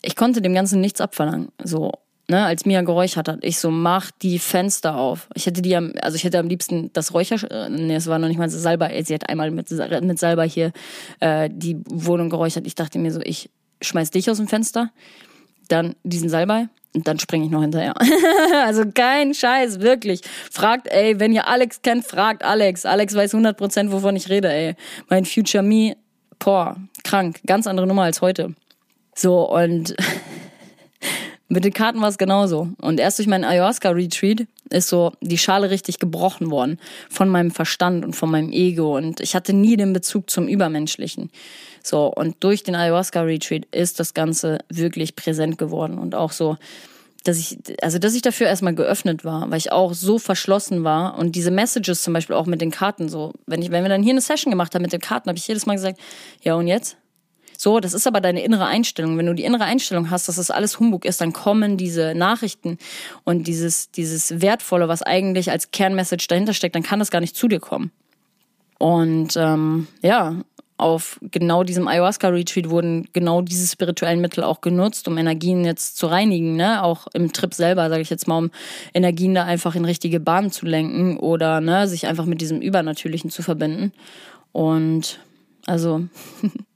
Ich 0.00 0.16
konnte 0.16 0.40
dem 0.40 0.54
Ganzen 0.54 0.80
nichts 0.80 1.02
abverlangen. 1.02 1.48
So, 1.62 1.92
ne, 2.26 2.46
als 2.46 2.64
Mia 2.64 2.80
geräuchert 2.80 3.28
hat, 3.28 3.40
ich 3.42 3.58
so, 3.58 3.70
mach 3.70 4.10
die 4.22 4.38
Fenster 4.38 4.96
auf. 4.96 5.28
Ich 5.34 5.44
hätte 5.44 5.60
die 5.60 5.76
am, 5.76 5.92
also 6.00 6.16
ich 6.16 6.24
hätte 6.24 6.38
am 6.38 6.48
liebsten 6.48 6.90
das 6.94 7.12
Räucher, 7.12 7.50
äh, 7.50 7.68
nee, 7.68 7.96
es 7.96 8.06
war 8.06 8.18
noch 8.18 8.28
nicht 8.28 8.38
mal 8.38 8.48
so 8.48 8.58
Salbei, 8.58 9.02
sie 9.02 9.12
hat 9.12 9.28
einmal 9.28 9.50
mit, 9.50 9.70
mit 9.70 10.18
Salbei 10.18 10.48
hier 10.48 10.72
äh, 11.20 11.50
die 11.52 11.76
Wohnung 11.84 12.30
geräuchert. 12.30 12.66
Ich 12.66 12.76
dachte 12.76 12.98
mir 12.98 13.12
so, 13.12 13.20
ich 13.20 13.50
schmeiß 13.82 14.10
dich 14.10 14.30
aus 14.30 14.38
dem 14.38 14.48
Fenster, 14.48 14.90
dann 15.68 15.94
diesen 16.02 16.28
Salbei 16.28 16.68
und 16.94 17.06
dann 17.06 17.18
springe 17.18 17.44
ich 17.44 17.50
noch 17.50 17.60
hinterher. 17.60 17.94
also 18.64 18.84
kein 18.92 19.34
Scheiß, 19.34 19.80
wirklich. 19.80 20.22
Fragt, 20.50 20.88
ey, 20.88 21.20
wenn 21.20 21.32
ihr 21.32 21.46
Alex 21.46 21.82
kennt, 21.82 22.04
fragt 22.04 22.42
Alex. 22.42 22.86
Alex 22.86 23.14
weiß 23.14 23.34
100%, 23.34 23.92
wovon 23.92 24.16
ich 24.16 24.28
rede, 24.28 24.52
ey. 24.52 24.74
Mein 25.08 25.24
Future 25.24 25.62
Me, 25.62 25.96
boah, 26.38 26.76
krank. 27.04 27.40
Ganz 27.46 27.66
andere 27.66 27.86
Nummer 27.86 28.02
als 28.02 28.20
heute. 28.20 28.54
So, 29.14 29.48
und 29.48 29.94
mit 31.48 31.64
den 31.64 31.72
Karten 31.72 32.00
war 32.00 32.08
es 32.08 32.18
genauso. 32.18 32.68
Und 32.80 33.00
erst 33.00 33.18
durch 33.18 33.28
meinen 33.28 33.44
Ayahuasca-Retreat 33.44 34.46
ist 34.70 34.88
so 34.88 35.12
die 35.20 35.38
Schale 35.38 35.70
richtig 35.70 35.98
gebrochen 35.98 36.50
worden 36.50 36.78
von 37.10 37.28
meinem 37.28 37.50
Verstand 37.50 38.04
und 38.04 38.16
von 38.16 38.30
meinem 38.30 38.52
Ego. 38.52 38.96
Und 38.96 39.20
ich 39.20 39.34
hatte 39.34 39.52
nie 39.52 39.76
den 39.76 39.92
Bezug 39.92 40.30
zum 40.30 40.48
Übermenschlichen. 40.48 41.30
So, 41.82 42.06
und 42.06 42.36
durch 42.40 42.62
den 42.62 42.74
Ayahuasca-Retreat 42.74 43.66
ist 43.72 44.00
das 44.00 44.14
Ganze 44.14 44.58
wirklich 44.68 45.16
präsent 45.16 45.58
geworden 45.58 45.98
und 45.98 46.14
auch 46.14 46.32
so, 46.32 46.56
dass 47.24 47.38
ich, 47.38 47.58
also 47.82 47.98
dass 47.98 48.14
ich 48.14 48.22
dafür 48.22 48.46
erstmal 48.46 48.74
geöffnet 48.74 49.24
war, 49.24 49.50
weil 49.50 49.58
ich 49.58 49.72
auch 49.72 49.92
so 49.92 50.18
verschlossen 50.18 50.84
war 50.84 51.18
und 51.18 51.34
diese 51.34 51.50
Messages 51.50 52.02
zum 52.02 52.14
Beispiel 52.14 52.36
auch 52.36 52.46
mit 52.46 52.60
den 52.60 52.70
Karten 52.70 53.08
so, 53.08 53.32
wenn 53.46 53.60
ich, 53.60 53.70
wenn 53.70 53.84
wir 53.84 53.88
dann 53.88 54.02
hier 54.02 54.12
eine 54.12 54.20
Session 54.20 54.50
gemacht 54.50 54.74
haben 54.74 54.82
mit 54.82 54.92
den 54.92 55.00
Karten, 55.00 55.28
habe 55.28 55.38
ich 55.38 55.46
jedes 55.48 55.66
Mal 55.66 55.74
gesagt, 55.74 55.98
ja 56.42 56.54
und 56.54 56.68
jetzt? 56.68 56.96
So, 57.60 57.80
das 57.80 57.92
ist 57.92 58.06
aber 58.06 58.20
deine 58.20 58.44
innere 58.44 58.66
Einstellung. 58.66 59.18
Wenn 59.18 59.26
du 59.26 59.34
die 59.34 59.42
innere 59.42 59.64
Einstellung 59.64 60.10
hast, 60.10 60.28
dass 60.28 60.36
das 60.36 60.52
alles 60.52 60.78
Humbug 60.78 61.04
ist, 61.04 61.20
dann 61.20 61.32
kommen 61.32 61.76
diese 61.76 62.14
Nachrichten 62.14 62.78
und 63.24 63.48
dieses, 63.48 63.90
dieses 63.90 64.40
Wertvolle, 64.40 64.86
was 64.86 65.02
eigentlich 65.02 65.50
als 65.50 65.72
Kernmessage 65.72 66.28
dahinter 66.28 66.54
steckt, 66.54 66.76
dann 66.76 66.84
kann 66.84 67.00
das 67.00 67.10
gar 67.10 67.20
nicht 67.20 67.34
zu 67.34 67.48
dir 67.48 67.58
kommen. 67.58 67.90
Und 68.78 69.36
ähm, 69.36 69.88
ja, 70.02 70.36
auf 70.78 71.18
genau 71.22 71.64
diesem 71.64 71.88
Ayahuasca-Retreat 71.88 72.70
wurden 72.70 73.08
genau 73.12 73.42
diese 73.42 73.66
spirituellen 73.66 74.20
Mittel 74.20 74.44
auch 74.44 74.60
genutzt, 74.60 75.08
um 75.08 75.18
Energien 75.18 75.64
jetzt 75.64 75.96
zu 75.96 76.06
reinigen, 76.06 76.56
ne? 76.56 76.84
Auch 76.84 77.08
im 77.12 77.32
Trip 77.32 77.52
selber, 77.52 77.88
sage 77.88 78.02
ich 78.02 78.10
jetzt 78.10 78.28
mal, 78.28 78.38
um 78.38 78.50
Energien 78.94 79.34
da 79.34 79.44
einfach 79.44 79.74
in 79.74 79.84
richtige 79.84 80.20
Bahnen 80.20 80.50
zu 80.50 80.66
lenken 80.66 81.18
oder 81.18 81.60
ne, 81.60 81.88
sich 81.88 82.06
einfach 82.06 82.26
mit 82.26 82.40
diesem 82.40 82.60
Übernatürlichen 82.60 83.30
zu 83.30 83.42
verbinden. 83.42 83.92
Und 84.52 85.18
also 85.66 86.04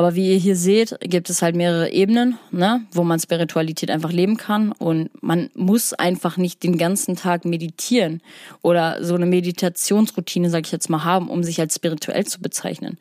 Aber 0.00 0.14
wie 0.14 0.32
ihr 0.32 0.38
hier 0.38 0.56
seht, 0.56 0.96
gibt 1.02 1.28
es 1.28 1.42
halt 1.42 1.54
mehrere 1.54 1.92
Ebenen, 1.92 2.38
ne, 2.50 2.86
wo 2.90 3.04
man 3.04 3.20
Spiritualität 3.20 3.90
einfach 3.90 4.10
leben 4.10 4.38
kann. 4.38 4.72
Und 4.72 5.10
man 5.22 5.50
muss 5.52 5.92
einfach 5.92 6.38
nicht 6.38 6.62
den 6.62 6.78
ganzen 6.78 7.16
Tag 7.16 7.44
meditieren 7.44 8.22
oder 8.62 9.04
so 9.04 9.14
eine 9.14 9.26
Meditationsroutine, 9.26 10.48
sag 10.48 10.64
ich 10.64 10.72
jetzt 10.72 10.88
mal, 10.88 11.04
haben, 11.04 11.28
um 11.28 11.44
sich 11.44 11.60
als 11.60 11.74
spirituell 11.74 12.24
zu 12.24 12.40
bezeichnen. 12.40 12.96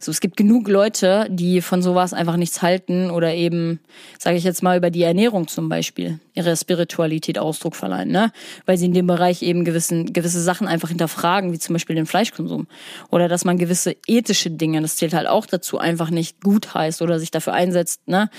So, 0.00 0.10
es 0.10 0.20
gibt 0.20 0.36
genug 0.36 0.68
Leute, 0.68 1.26
die 1.30 1.60
von 1.60 1.82
sowas 1.82 2.12
einfach 2.12 2.36
nichts 2.36 2.62
halten 2.62 3.10
oder 3.10 3.34
eben, 3.34 3.80
sage 4.18 4.36
ich 4.36 4.44
jetzt 4.44 4.62
mal, 4.62 4.76
über 4.76 4.90
die 4.90 5.02
Ernährung 5.02 5.48
zum 5.48 5.68
Beispiel 5.68 6.20
ihre 6.34 6.56
Spiritualität 6.56 7.38
Ausdruck 7.38 7.76
verleihen, 7.76 8.10
ne? 8.10 8.32
Weil 8.66 8.78
sie 8.78 8.86
in 8.86 8.92
dem 8.92 9.06
Bereich 9.06 9.42
eben 9.42 9.64
gewissen, 9.64 10.12
gewisse 10.12 10.42
Sachen 10.42 10.68
einfach 10.68 10.88
hinterfragen, 10.88 11.52
wie 11.52 11.58
zum 11.58 11.72
Beispiel 11.74 11.96
den 11.96 12.06
Fleischkonsum. 12.06 12.66
Oder 13.10 13.28
dass 13.28 13.44
man 13.44 13.58
gewisse 13.58 13.96
ethische 14.06 14.50
Dinge, 14.50 14.80
das 14.82 14.96
zählt 14.96 15.14
halt 15.14 15.26
auch 15.26 15.46
dazu, 15.46 15.78
einfach 15.78 16.10
nicht 16.10 16.40
gut 16.42 16.74
heißt 16.74 17.02
oder 17.02 17.18
sich 17.18 17.30
dafür 17.30 17.54
einsetzt, 17.54 18.06
ne? 18.08 18.30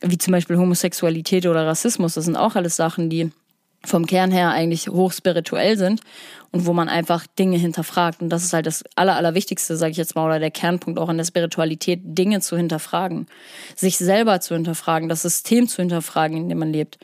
Wie 0.00 0.18
zum 0.18 0.32
Beispiel 0.32 0.56
Homosexualität 0.56 1.46
oder 1.46 1.64
Rassismus. 1.64 2.14
Das 2.14 2.24
sind 2.24 2.36
auch 2.36 2.56
alles 2.56 2.74
Sachen, 2.74 3.08
die 3.08 3.30
vom 3.84 4.06
Kern 4.06 4.30
her 4.30 4.50
eigentlich 4.50 4.88
hochspirituell 4.88 5.76
sind 5.76 6.00
und 6.52 6.66
wo 6.66 6.72
man 6.72 6.88
einfach 6.88 7.26
Dinge 7.26 7.56
hinterfragt. 7.56 8.22
Und 8.22 8.28
das 8.28 8.44
ist 8.44 8.52
halt 8.52 8.66
das 8.66 8.84
Aller, 8.94 9.16
Allerwichtigste, 9.16 9.76
sage 9.76 9.92
ich 9.92 9.96
jetzt 9.96 10.14
mal, 10.14 10.26
oder 10.26 10.38
der 10.38 10.50
Kernpunkt 10.50 10.98
auch 10.98 11.08
in 11.08 11.16
der 11.16 11.24
Spiritualität, 11.24 12.00
Dinge 12.02 12.40
zu 12.40 12.56
hinterfragen, 12.56 13.26
sich 13.74 13.98
selber 13.98 14.40
zu 14.40 14.54
hinterfragen, 14.54 15.08
das 15.08 15.22
System 15.22 15.66
zu 15.66 15.82
hinterfragen, 15.82 16.36
in 16.36 16.48
dem 16.48 16.58
man 16.58 16.72
lebt, 16.72 16.98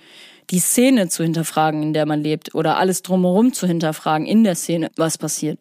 die 0.51 0.61
Szene 0.61 1.09
zu 1.09 1.23
hinterfragen, 1.23 1.83
in 1.83 1.93
der 1.93 2.07
man 2.07 2.23
lebt, 2.23 2.55
oder 2.55 2.79
alles 2.79 3.03
drumherum 3.03 3.53
zu 3.53 3.67
hinterfragen 3.67 4.27
in 4.27 4.45
der 4.45 4.55
Szene, 4.55 4.91
was 4.97 5.19
passiert. 5.19 5.59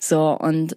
So, 0.00 0.36
und 0.38 0.76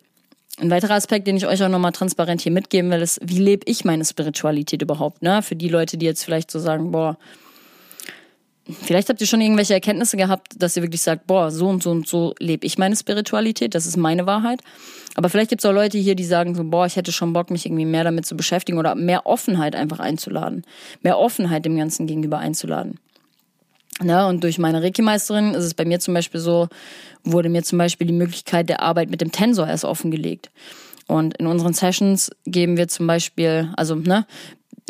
ein 0.59 0.69
weiterer 0.69 0.93
Aspekt, 0.93 1.27
den 1.27 1.37
ich 1.37 1.47
euch 1.47 1.63
auch 1.63 1.69
nochmal 1.69 1.91
transparent 1.91 2.41
hier 2.41 2.51
mitgeben 2.51 2.91
will, 2.91 3.01
ist, 3.01 3.19
wie 3.23 3.39
lebe 3.39 3.63
ich 3.65 3.83
meine 3.83 4.05
Spiritualität 4.05 4.81
überhaupt? 4.81 5.21
Ne? 5.21 5.41
Für 5.41 5.55
die 5.55 5.69
Leute, 5.69 5.97
die 5.97 6.05
jetzt 6.05 6.23
vielleicht 6.23 6.51
so 6.51 6.59
sagen, 6.59 6.91
boah, 6.91 7.17
Vielleicht 8.69 9.09
habt 9.09 9.19
ihr 9.19 9.27
schon 9.27 9.41
irgendwelche 9.41 9.73
Erkenntnisse 9.73 10.17
gehabt, 10.17 10.53
dass 10.55 10.77
ihr 10.77 10.83
wirklich 10.83 11.01
sagt, 11.01 11.25
boah, 11.25 11.49
so 11.49 11.67
und 11.67 11.81
so 11.81 11.89
und 11.89 12.07
so 12.07 12.35
lebe 12.39 12.65
ich 12.65 12.77
meine 12.77 12.95
Spiritualität, 12.95 13.73
das 13.73 13.87
ist 13.87 13.97
meine 13.97 14.27
Wahrheit. 14.27 14.61
Aber 15.15 15.29
vielleicht 15.29 15.49
gibt 15.49 15.61
es 15.61 15.65
auch 15.65 15.73
Leute 15.73 15.97
hier, 15.97 16.15
die 16.15 16.23
sagen 16.23 16.53
so, 16.53 16.63
boah, 16.63 16.85
ich 16.85 16.95
hätte 16.95 17.11
schon 17.11 17.33
Bock, 17.33 17.49
mich 17.49 17.65
irgendwie 17.65 17.85
mehr 17.85 18.03
damit 18.03 18.25
zu 18.25 18.37
beschäftigen 18.37 18.77
oder 18.77 18.93
mehr 18.95 19.25
Offenheit 19.25 19.75
einfach 19.75 19.99
einzuladen. 19.99 20.63
Mehr 21.01 21.17
Offenheit 21.17 21.65
dem 21.65 21.75
Ganzen 21.75 22.05
gegenüber 22.05 22.37
einzuladen. 22.37 22.99
Ja, 24.03 24.27
und 24.27 24.43
durch 24.43 24.57
meine 24.57 24.81
Reiki-Meisterin 24.81 25.53
ist 25.53 25.65
es 25.65 25.73
bei 25.73 25.85
mir 25.85 25.99
zum 25.99 26.13
Beispiel 26.13 26.39
so, 26.39 26.69
wurde 27.23 27.49
mir 27.49 27.63
zum 27.63 27.77
Beispiel 27.77 28.07
die 28.07 28.13
Möglichkeit 28.13 28.69
der 28.69 28.81
Arbeit 28.81 29.09
mit 29.09 29.21
dem 29.21 29.31
Tensor 29.31 29.67
erst 29.67 29.85
offengelegt. 29.85 30.49
Und 31.07 31.37
in 31.37 31.47
unseren 31.47 31.73
Sessions 31.73 32.31
geben 32.45 32.77
wir 32.77 32.87
zum 32.87 33.05
Beispiel, 33.05 33.69
also 33.75 33.95
ne, 33.95 34.25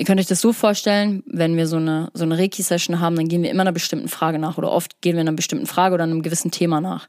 Ihr 0.02 0.06
könnt 0.06 0.20
euch 0.20 0.26
das 0.26 0.42
so 0.42 0.52
vorstellen, 0.52 1.22
wenn 1.28 1.56
wir 1.58 1.68
so 1.68 1.76
eine, 1.76 2.10
so 2.16 2.24
eine 2.24 2.36
Reiki-Session 2.36 3.00
haben, 3.00 3.16
dann 3.16 3.28
gehen 3.28 3.44
wir 3.44 3.52
immer 3.52 3.62
einer 3.62 3.72
bestimmten 3.72 4.08
Frage 4.08 4.40
nach 4.40 4.58
oder 4.58 4.72
oft 4.72 5.00
gehen 5.02 5.14
wir 5.14 5.22
einer 5.22 5.32
bestimmten 5.32 5.68
Frage 5.68 5.94
oder 5.94 6.06
einem 6.06 6.24
gewissen 6.24 6.50
Thema 6.50 6.82
nach. 6.82 7.08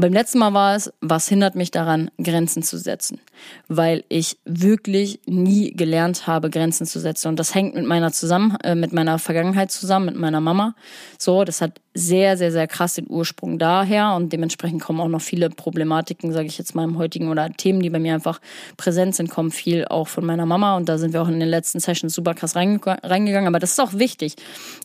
Und 0.00 0.04
beim 0.04 0.14
letzten 0.14 0.38
Mal 0.38 0.54
war 0.54 0.76
es, 0.76 0.90
was 1.02 1.28
hindert 1.28 1.56
mich 1.56 1.72
daran, 1.72 2.10
Grenzen 2.16 2.62
zu 2.62 2.78
setzen? 2.78 3.20
Weil 3.68 4.02
ich 4.08 4.38
wirklich 4.46 5.20
nie 5.26 5.72
gelernt 5.72 6.26
habe, 6.26 6.48
Grenzen 6.48 6.86
zu 6.86 6.98
setzen. 6.98 7.28
Und 7.28 7.38
das 7.38 7.54
hängt 7.54 7.74
mit 7.74 7.84
meiner 7.84 8.10
zusammen, 8.10 8.56
äh, 8.64 8.74
mit 8.74 8.94
meiner 8.94 9.18
Vergangenheit 9.18 9.70
zusammen, 9.70 10.06
mit 10.06 10.16
meiner 10.16 10.40
Mama. 10.40 10.74
So, 11.18 11.44
das 11.44 11.60
hat 11.60 11.82
sehr, 11.92 12.38
sehr, 12.38 12.50
sehr 12.50 12.66
krass 12.66 12.94
den 12.94 13.10
Ursprung 13.10 13.58
daher 13.58 14.14
und 14.14 14.32
dementsprechend 14.32 14.80
kommen 14.80 15.00
auch 15.00 15.08
noch 15.08 15.20
viele 15.20 15.50
Problematiken, 15.50 16.32
sage 16.32 16.46
ich 16.46 16.56
jetzt 16.56 16.74
mal 16.74 16.84
im 16.84 16.96
heutigen 16.96 17.28
oder 17.28 17.50
Themen, 17.52 17.82
die 17.82 17.90
bei 17.90 17.98
mir 17.98 18.14
einfach 18.14 18.40
präsent 18.78 19.14
sind, 19.14 19.28
kommen 19.28 19.50
viel 19.50 19.84
auch 19.84 20.08
von 20.08 20.24
meiner 20.24 20.46
Mama 20.46 20.78
und 20.78 20.88
da 20.88 20.96
sind 20.96 21.12
wir 21.12 21.20
auch 21.20 21.28
in 21.28 21.40
den 21.40 21.50
letzten 21.50 21.78
Sessions 21.78 22.14
super 22.14 22.32
krass 22.32 22.56
reingegangen. 22.56 23.48
Aber 23.48 23.58
das 23.58 23.72
ist 23.72 23.80
auch 23.80 23.92
wichtig, 23.92 24.36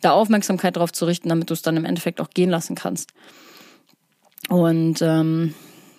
da 0.02 0.12
Aufmerksamkeit 0.12 0.76
drauf 0.76 0.92
zu 0.92 1.06
richten, 1.06 1.30
damit 1.30 1.50
du 1.50 1.54
es 1.54 1.62
dann 1.62 1.78
im 1.78 1.86
Endeffekt 1.86 2.20
auch 2.20 2.32
gehen 2.32 2.50
lassen 2.50 2.76
kannst. 2.76 3.14
Und 4.50 5.02
ähm, 5.02 5.54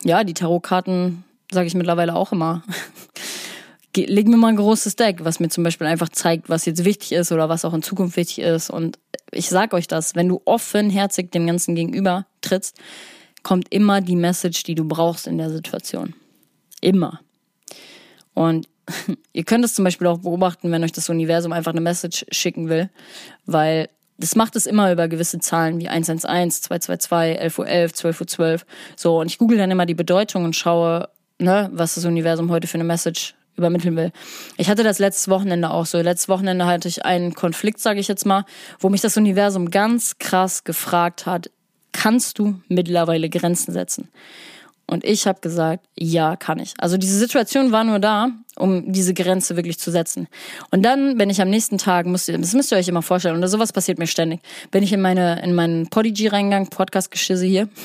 ja, 0.04 0.24
die 0.24 0.34
Tarotkarten 0.34 1.24
sage 1.50 1.66
ich 1.66 1.74
mittlerweile 1.74 2.14
auch 2.14 2.32
immer. 2.32 2.62
Leg 3.96 4.28
mir 4.28 4.36
mal 4.36 4.48
ein 4.48 4.56
großes 4.56 4.96
Deck, 4.96 5.24
was 5.24 5.40
mir 5.40 5.48
zum 5.48 5.64
Beispiel 5.64 5.86
einfach 5.86 6.10
zeigt, 6.10 6.50
was 6.50 6.66
jetzt 6.66 6.84
wichtig 6.84 7.12
ist 7.12 7.32
oder 7.32 7.48
was 7.48 7.64
auch 7.64 7.72
in 7.72 7.82
Zukunft 7.82 8.16
wichtig 8.16 8.40
ist. 8.40 8.68
Und 8.68 8.98
ich 9.32 9.48
sag 9.48 9.72
euch 9.72 9.88
das, 9.88 10.14
wenn 10.14 10.28
du 10.28 10.42
offenherzig 10.44 11.30
dem 11.30 11.46
Ganzen 11.46 11.74
gegenüber 11.74 12.26
trittst, 12.42 12.78
kommt 13.42 13.72
immer 13.72 14.02
die 14.02 14.16
Message, 14.16 14.64
die 14.64 14.74
du 14.74 14.84
brauchst 14.84 15.26
in 15.26 15.38
der 15.38 15.50
Situation. 15.50 16.14
Immer. 16.82 17.20
Und 18.34 18.68
ihr 19.32 19.44
könnt 19.44 19.64
es 19.64 19.74
zum 19.74 19.84
Beispiel 19.84 20.06
auch 20.08 20.18
beobachten, 20.18 20.70
wenn 20.70 20.84
euch 20.84 20.92
das 20.92 21.08
Universum 21.08 21.52
einfach 21.52 21.72
eine 21.72 21.80
Message 21.80 22.26
schicken 22.30 22.68
will, 22.68 22.90
weil 23.46 23.88
das 24.18 24.36
macht 24.36 24.56
es 24.56 24.66
immer 24.66 24.92
über 24.92 25.08
gewisse 25.08 25.38
Zahlen 25.38 25.78
wie 25.80 25.88
111, 25.88 26.62
222, 26.62 27.40
11.11 27.40 27.58
Uhr, 27.58 27.66
12.12 27.66 28.38
Uhr. 28.40 28.60
So, 28.96 29.20
und 29.20 29.26
ich 29.26 29.38
google 29.38 29.58
dann 29.58 29.70
immer 29.70 29.86
die 29.86 29.94
Bedeutung 29.94 30.44
und 30.44 30.56
schaue, 30.56 31.08
ne, 31.38 31.70
was 31.72 31.94
das 31.94 32.04
Universum 32.04 32.50
heute 32.50 32.66
für 32.66 32.74
eine 32.74 32.84
Message 32.84 33.34
übermitteln 33.56 33.96
will. 33.96 34.12
Ich 34.58 34.68
hatte 34.68 34.82
das 34.82 34.98
letztes 34.98 35.28
Wochenende 35.28 35.70
auch 35.70 35.86
so. 35.86 35.98
Letztes 36.00 36.28
Wochenende 36.28 36.66
hatte 36.66 36.88
ich 36.88 37.04
einen 37.04 37.34
Konflikt, 37.34 37.80
sage 37.80 38.00
ich 38.00 38.08
jetzt 38.08 38.26
mal, 38.26 38.44
wo 38.78 38.88
mich 38.88 39.00
das 39.00 39.16
Universum 39.16 39.70
ganz 39.70 40.18
krass 40.18 40.64
gefragt 40.64 41.26
hat, 41.26 41.50
kannst 41.92 42.38
du 42.38 42.60
mittlerweile 42.68 43.30
Grenzen 43.30 43.72
setzen? 43.72 44.08
Und 44.88 45.04
ich 45.04 45.26
habe 45.26 45.40
gesagt, 45.40 45.84
ja, 45.96 46.36
kann 46.36 46.60
ich. 46.60 46.74
Also 46.78 46.96
diese 46.96 47.18
Situation 47.18 47.72
war 47.72 47.82
nur 47.82 47.98
da, 47.98 48.30
um 48.56 48.92
diese 48.92 49.14
Grenze 49.14 49.56
wirklich 49.56 49.78
zu 49.78 49.90
setzen. 49.90 50.28
Und 50.70 50.82
dann, 50.82 51.18
wenn 51.18 51.28
ich 51.28 51.42
am 51.42 51.50
nächsten 51.50 51.78
Tag, 51.78 52.06
müsst 52.06 52.28
ihr, 52.28 52.38
das 52.38 52.54
müsst 52.54 52.70
ihr 52.70 52.78
euch 52.78 52.88
immer 52.88 53.02
vorstellen, 53.02 53.42
und 53.42 53.48
sowas 53.48 53.72
passiert 53.72 53.98
mir 53.98 54.06
ständig, 54.06 54.40
bin 54.70 54.82
ich 54.84 54.92
in 54.92 55.00
meine 55.00 55.42
in 55.42 55.54
meinen 55.54 55.88
Podigy 55.88 56.28
reingegangen, 56.28 56.68
Podcast-Geschisse 56.68 57.46
hier. 57.46 57.68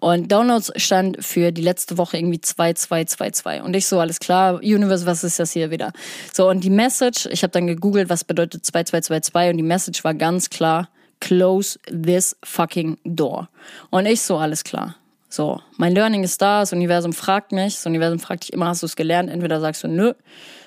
Und 0.00 0.32
Downloads 0.32 0.72
stand 0.76 1.24
für 1.24 1.52
die 1.52 1.62
letzte 1.62 1.96
Woche 1.98 2.16
irgendwie 2.16 2.40
2222. 2.40 3.62
Und 3.62 3.76
ich 3.76 3.86
so, 3.86 4.00
alles 4.00 4.18
klar, 4.18 4.56
Universe, 4.56 5.06
was 5.06 5.22
ist 5.24 5.38
das 5.38 5.52
hier 5.52 5.70
wieder? 5.70 5.92
So, 6.32 6.48
und 6.48 6.64
die 6.64 6.70
Message, 6.70 7.28
ich 7.30 7.42
habe 7.42 7.52
dann 7.52 7.66
gegoogelt, 7.66 8.08
was 8.08 8.24
bedeutet 8.24 8.64
2222 8.64 9.50
und 9.50 9.56
die 9.58 9.62
Message 9.62 10.02
war 10.02 10.14
ganz 10.14 10.50
klar, 10.50 10.88
close 11.20 11.78
this 11.86 12.36
fucking 12.42 12.98
door. 13.04 13.48
Und 13.90 14.06
ich 14.06 14.22
so, 14.22 14.36
alles 14.38 14.64
klar. 14.64 14.96
So, 15.32 15.62
mein 15.78 15.94
Learning 15.94 16.24
ist 16.24 16.42
da, 16.42 16.60
das 16.60 16.74
Universum 16.74 17.14
fragt 17.14 17.52
mich, 17.52 17.76
das 17.76 17.86
Universum 17.86 18.18
fragt 18.18 18.42
dich 18.42 18.52
immer, 18.52 18.66
hast 18.66 18.82
du 18.82 18.86
es 18.86 18.96
gelernt? 18.96 19.30
Entweder 19.30 19.60
sagst 19.60 19.82
du, 19.82 19.88
nö, 19.88 20.12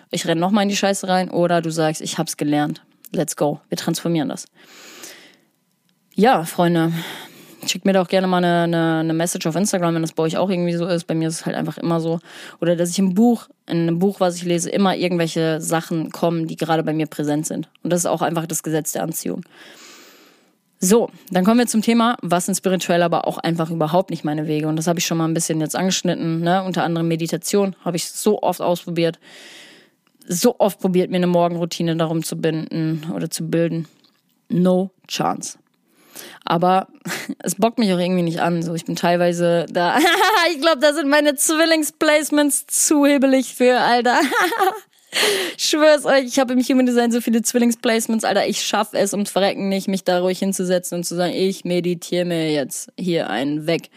ich 0.10 0.26
renn 0.26 0.40
nochmal 0.40 0.64
in 0.64 0.70
die 0.70 0.76
Scheiße 0.76 1.08
rein, 1.08 1.30
oder 1.30 1.62
du 1.62 1.70
sagst, 1.70 2.02
ich 2.02 2.18
hab's 2.18 2.36
gelernt. 2.36 2.82
Let's 3.12 3.36
go. 3.36 3.62
Wir 3.70 3.78
transformieren 3.78 4.28
das. 4.28 4.48
Ja, 6.16 6.46
Freunde, 6.46 6.94
schickt 7.68 7.86
mir 7.86 7.94
doch 7.94 8.08
gerne 8.08 8.26
mal 8.26 8.38
eine, 8.38 8.64
eine, 8.64 9.00
eine 9.02 9.14
Message 9.14 9.46
auf 9.46 9.56
Instagram, 9.56 9.94
wenn 9.94 10.02
das 10.02 10.14
bei 10.14 10.24
euch 10.24 10.36
auch 10.36 10.50
irgendwie 10.50 10.74
so 10.74 10.88
ist. 10.88 11.06
Bei 11.06 11.14
mir 11.14 11.28
ist 11.28 11.42
es 11.42 11.46
halt 11.46 11.56
einfach 11.56 11.78
immer 11.78 12.00
so. 12.00 12.20
Oder 12.60 12.76
dass 12.76 12.90
ich 12.90 12.98
im 12.98 13.14
Buch, 13.14 13.48
in 13.68 13.82
einem 13.82 14.00
Buch, 14.00 14.20
was 14.20 14.36
ich 14.36 14.46
lese, 14.46 14.72
immer 14.72 14.96
irgendwelche 14.96 15.62
Sachen 15.62 16.12
kommen, 16.12 16.48
die 16.48 16.56
gerade 16.56 16.82
bei 16.82 16.94
mir 16.94 17.06
präsent 17.06 17.46
sind. 17.46 17.70
Und 17.84 17.94
das 17.94 18.00
ist 18.00 18.08
auch 18.08 18.24
einfach 18.24 18.48
das 18.48 18.64
Gesetz 18.64 18.94
der 18.94 19.04
Anziehung. 19.04 19.44
So, 20.80 21.10
dann 21.32 21.46
kommen 21.46 21.60
wir 21.60 21.68
zum 21.68 21.82
Thema, 21.82 22.18
was 22.22 22.46
sind 22.46 22.56
spirituell 22.56 23.02
aber 23.02 23.28
auch 23.28 23.38
einfach 23.38 23.72
überhaupt 23.72 24.10
nicht 24.10 24.24
meine 24.24 24.48
Wege. 24.48 24.68
Und 24.68 24.76
das 24.76 24.88
habe 24.88 25.00
ich 25.00 25.06
schon 25.06 25.18
mal 25.18 25.28
ein 25.28 25.34
bisschen 25.34 25.62
jetzt 25.62 25.76
angeschnitten. 25.76 26.42
Ne? 26.42 26.64
Unter 26.64 26.84
anderem 26.84 27.08
Meditation 27.08 27.76
habe 27.84 27.98
ich 27.98 28.10
so 28.10 28.42
oft 28.42 28.62
ausprobiert. 28.62 29.20
So 30.28 30.56
oft 30.60 30.80
probiert, 30.80 31.10
mir 31.10 31.18
eine 31.18 31.28
Morgenroutine 31.28 31.96
darum 31.96 32.24
zu 32.24 32.36
binden 32.36 33.12
oder 33.14 33.30
zu 33.30 33.48
bilden. 33.50 33.88
No 34.50 34.92
chance. 35.08 35.58
Aber 36.44 36.88
es 37.40 37.56
bockt 37.56 37.80
mich 37.80 37.94
auch 37.94 38.00
irgendwie 38.00 38.24
nicht 38.24 38.42
an. 38.42 38.62
So, 38.62 38.74
ich 38.74 38.86
bin 38.86 38.96
teilweise 38.96 39.66
da. 39.70 39.98
ich 40.52 40.62
glaube, 40.62 40.80
da 40.80 40.94
sind 40.94 41.10
meine 41.10 41.36
Zwillingsplacements 41.36 42.68
zu 42.68 43.06
hebelig 43.06 43.56
für, 43.56 43.80
Alter. 43.80 44.20
Schwör's 45.58 46.06
euch, 46.06 46.26
ich 46.26 46.40
habe 46.40 46.54
im 46.54 46.62
Human 46.62 46.86
Design 46.86 47.12
so 47.12 47.22
viele 47.22 47.42
Zwillingsplacements, 47.42 48.26
Alter. 48.26 48.48
Ich 48.48 48.62
schaffe 48.62 48.98
es 48.98 49.14
ums 49.14 49.32
Verrecken 49.32 49.70
nicht, 49.70 49.88
mich 49.88 50.04
da 50.04 50.20
ruhig 50.20 50.40
hinzusetzen 50.40 50.98
und 50.98 51.04
zu 51.04 51.16
sagen, 51.16 51.34
ich 51.34 51.66
meditiere 51.66 52.26
mir 52.26 52.52
jetzt 52.52 52.92
hier 52.98 53.30
einen 53.30 53.68
weg. 53.68 53.90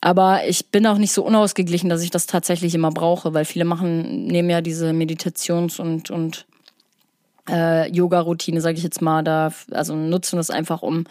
Aber 0.00 0.46
ich 0.46 0.66
bin 0.66 0.86
auch 0.86 0.98
nicht 0.98 1.12
so 1.12 1.24
unausgeglichen, 1.24 1.88
dass 1.88 2.02
ich 2.02 2.10
das 2.10 2.26
tatsächlich 2.26 2.74
immer 2.74 2.90
brauche, 2.90 3.34
weil 3.34 3.44
viele 3.44 3.64
machen, 3.64 4.26
nehmen 4.26 4.50
ja 4.50 4.60
diese 4.60 4.92
Meditations- 4.92 5.80
und, 5.80 6.10
und 6.10 6.46
äh, 7.48 7.90
Yoga-Routine, 7.90 8.60
sage 8.60 8.76
ich 8.76 8.84
jetzt 8.84 9.02
mal, 9.02 9.24
da, 9.24 9.52
also 9.70 9.96
nutzen 9.96 10.36
das 10.36 10.50
einfach, 10.50 10.82
um 10.82 11.04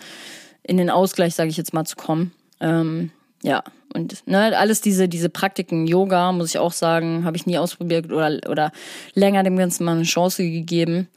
in 0.63 0.77
den 0.77 0.89
Ausgleich, 0.89 1.35
sage 1.35 1.49
ich 1.49 1.57
jetzt 1.57 1.73
mal, 1.73 1.85
zu 1.85 1.95
kommen. 1.95 2.31
Ähm, 2.59 3.11
ja, 3.43 3.63
und 3.93 4.27
ne, 4.27 4.57
alles 4.57 4.81
diese, 4.81 5.07
diese 5.07 5.29
Praktiken, 5.29 5.88
Yoga, 5.88 6.31
muss 6.31 6.49
ich 6.49 6.57
auch 6.57 6.73
sagen, 6.73 7.23
habe 7.23 7.38
ich 7.38 7.45
nie 7.45 7.57
ausprobiert 7.57 8.11
oder, 8.11 8.39
oder 8.49 8.71
länger 9.13 9.43
dem 9.43 9.57
Ganzen 9.57 9.86
mal 9.86 9.95
eine 9.95 10.03
Chance 10.03 10.43
gegeben. 10.43 11.07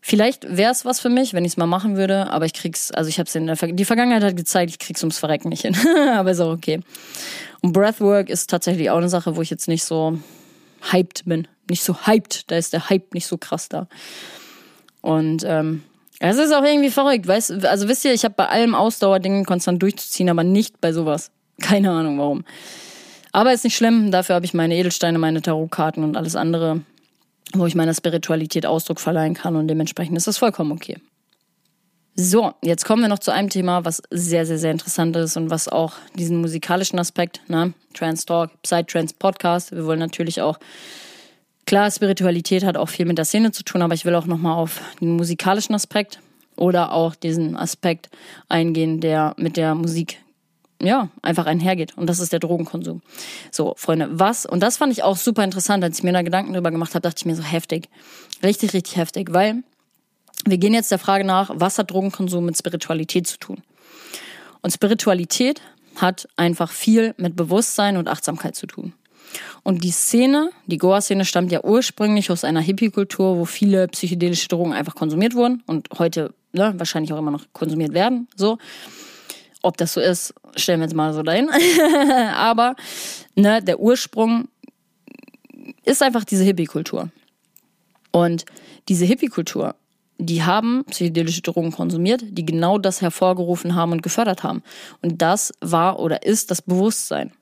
Vielleicht 0.00 0.44
wäre 0.56 0.72
es 0.72 0.84
was 0.84 1.00
für 1.00 1.08
mich, 1.08 1.32
wenn 1.32 1.44
ich 1.44 1.52
es 1.52 1.56
mal 1.56 1.66
machen 1.66 1.96
würde, 1.96 2.30
aber 2.30 2.44
ich 2.44 2.52
krieg's, 2.52 2.90
also 2.90 3.08
ich 3.08 3.18
habe 3.18 3.28
es 3.28 3.34
in 3.34 3.46
der 3.46 3.56
Ver 3.56 3.68
die 3.68 3.84
Vergangenheit 3.84 4.22
hat 4.22 4.36
gezeigt, 4.36 4.70
ich 4.70 4.78
krieg's 4.78 5.02
ums 5.02 5.18
Verrecken 5.18 5.48
nicht 5.48 5.62
hin. 5.62 5.76
aber 6.12 6.32
ist 6.32 6.40
auch 6.40 6.52
okay. 6.52 6.80
Und 7.62 7.72
Breathwork 7.72 8.28
ist 8.28 8.50
tatsächlich 8.50 8.90
auch 8.90 8.98
eine 8.98 9.08
Sache, 9.08 9.36
wo 9.36 9.42
ich 9.42 9.50
jetzt 9.50 9.68
nicht 9.68 9.84
so 9.84 10.18
hyped 10.92 11.24
bin. 11.24 11.48
Nicht 11.70 11.84
so 11.84 12.06
hyped, 12.06 12.50
da 12.50 12.56
ist 12.56 12.72
der 12.72 12.90
Hype 12.90 13.14
nicht 13.14 13.26
so 13.26 13.38
krass 13.38 13.68
da. 13.68 13.88
Und 15.00 15.44
ähm, 15.46 15.82
es 16.18 16.36
ist 16.36 16.52
auch 16.52 16.64
irgendwie 16.64 16.90
verrückt, 16.90 17.26
weißt 17.26 17.64
also 17.64 17.88
wisst 17.88 18.04
ihr, 18.04 18.12
ich 18.12 18.24
habe 18.24 18.34
bei 18.36 18.48
allem 18.48 18.74
Ausdauerdingen 18.74 19.44
konstant 19.44 19.82
durchzuziehen, 19.82 20.28
aber 20.28 20.44
nicht 20.44 20.80
bei 20.80 20.92
sowas. 20.92 21.30
Keine 21.60 21.90
Ahnung 21.90 22.18
warum. 22.18 22.44
Aber 23.32 23.52
ist 23.52 23.64
nicht 23.64 23.76
schlimm, 23.76 24.10
dafür 24.10 24.36
habe 24.36 24.46
ich 24.46 24.54
meine 24.54 24.76
Edelsteine, 24.76 25.18
meine 25.18 25.42
Tarotkarten 25.42 26.04
und 26.04 26.16
alles 26.16 26.36
andere, 26.36 26.82
wo 27.52 27.66
ich 27.66 27.74
meiner 27.74 27.94
Spiritualität 27.94 28.64
Ausdruck 28.64 29.00
verleihen 29.00 29.34
kann 29.34 29.56
und 29.56 29.68
dementsprechend 29.68 30.16
ist 30.16 30.26
das 30.26 30.38
vollkommen 30.38 30.72
okay. 30.72 30.98
So, 32.16 32.52
jetzt 32.62 32.84
kommen 32.84 33.02
wir 33.02 33.08
noch 33.08 33.18
zu 33.18 33.32
einem 33.32 33.50
Thema, 33.50 33.84
was 33.84 34.00
sehr, 34.08 34.46
sehr, 34.46 34.58
sehr 34.58 34.70
interessant 34.70 35.16
ist 35.16 35.36
und 35.36 35.50
was 35.50 35.66
auch 35.66 35.94
diesen 36.16 36.40
musikalischen 36.40 36.96
Aspekt, 37.00 37.40
ne, 37.48 37.74
Trans 37.92 38.24
Talk, 38.24 38.50
Psytrance 38.62 39.16
Podcast, 39.18 39.72
wir 39.72 39.84
wollen 39.84 39.98
natürlich 39.98 40.40
auch, 40.40 40.60
klar, 41.66 41.90
Spiritualität 41.90 42.64
hat 42.64 42.76
auch 42.76 42.88
viel 42.88 43.04
mit 43.04 43.18
der 43.18 43.24
Szene 43.24 43.50
zu 43.50 43.64
tun, 43.64 43.82
aber 43.82 43.94
ich 43.94 44.04
will 44.04 44.14
auch 44.14 44.26
nochmal 44.26 44.56
auf 44.56 44.80
den 45.00 45.16
musikalischen 45.16 45.74
Aspekt 45.74 46.20
oder 46.54 46.92
auch 46.92 47.16
diesen 47.16 47.56
Aspekt 47.56 48.10
eingehen, 48.48 49.00
der 49.00 49.34
mit 49.36 49.56
der 49.56 49.74
Musik 49.74 50.20
ja, 50.84 51.08
einfach 51.22 51.46
einhergeht. 51.46 51.96
Und 51.96 52.08
das 52.08 52.20
ist 52.20 52.32
der 52.32 52.40
Drogenkonsum. 52.40 53.02
So, 53.50 53.74
Freunde, 53.76 54.08
was? 54.12 54.46
Und 54.46 54.60
das 54.60 54.76
fand 54.76 54.92
ich 54.92 55.02
auch 55.02 55.16
super 55.16 55.44
interessant, 55.44 55.82
als 55.84 55.98
ich 55.98 56.04
mir 56.04 56.12
da 56.12 56.22
Gedanken 56.22 56.52
drüber 56.52 56.70
gemacht 56.70 56.94
habe, 56.94 57.02
dachte 57.02 57.18
ich 57.18 57.26
mir 57.26 57.36
so 57.36 57.42
heftig. 57.42 57.88
Richtig, 58.42 58.72
richtig 58.74 58.96
heftig, 58.96 59.32
weil 59.32 59.62
wir 60.46 60.58
gehen 60.58 60.74
jetzt 60.74 60.90
der 60.90 60.98
Frage 60.98 61.24
nach, 61.24 61.50
was 61.54 61.78
hat 61.78 61.90
Drogenkonsum 61.90 62.44
mit 62.44 62.56
Spiritualität 62.56 63.26
zu 63.26 63.38
tun? 63.38 63.62
Und 64.62 64.72
Spiritualität 64.72 65.60
hat 65.96 66.28
einfach 66.36 66.70
viel 66.70 67.14
mit 67.16 67.36
Bewusstsein 67.36 67.96
und 67.96 68.08
Achtsamkeit 68.08 68.56
zu 68.56 68.66
tun. 68.66 68.92
Und 69.62 69.84
die 69.84 69.90
Szene, 69.90 70.50
die 70.66 70.78
Goa-Szene 70.78 71.24
stammt 71.24 71.50
ja 71.50 71.64
ursprünglich 71.64 72.30
aus 72.30 72.44
einer 72.44 72.60
Hippie-Kultur, 72.60 73.38
wo 73.38 73.44
viele 73.44 73.88
psychedelische 73.88 74.48
Drogen 74.48 74.72
einfach 74.72 74.94
konsumiert 74.94 75.34
wurden 75.34 75.62
und 75.66 75.88
heute 75.98 76.34
ne, 76.52 76.74
wahrscheinlich 76.76 77.12
auch 77.12 77.18
immer 77.18 77.30
noch 77.30 77.44
konsumiert 77.52 77.92
werden. 77.92 78.28
So. 78.36 78.58
Ob 79.64 79.78
das 79.78 79.94
so 79.94 80.00
ist, 80.00 80.34
stellen 80.56 80.80
wir 80.80 80.84
jetzt 80.84 80.94
mal 80.94 81.14
so 81.14 81.22
dahin. 81.22 81.48
Aber 82.34 82.76
ne, 83.34 83.62
der 83.62 83.80
Ursprung 83.80 84.48
ist 85.84 86.02
einfach 86.02 86.24
diese 86.24 86.44
Hippie-Kultur. 86.44 87.08
Und 88.12 88.44
diese 88.88 89.06
Hippie-Kultur, 89.06 89.74
die 90.18 90.42
haben 90.42 90.84
psychedelische 90.84 91.40
Drogen 91.40 91.72
konsumiert, 91.72 92.22
die 92.28 92.44
genau 92.44 92.76
das 92.76 93.00
hervorgerufen 93.00 93.74
haben 93.74 93.92
und 93.92 94.02
gefördert 94.02 94.42
haben. 94.42 94.62
Und 95.00 95.22
das 95.22 95.50
war 95.62 95.98
oder 95.98 96.24
ist 96.24 96.50
das 96.50 96.60
Bewusstsein. 96.60 97.32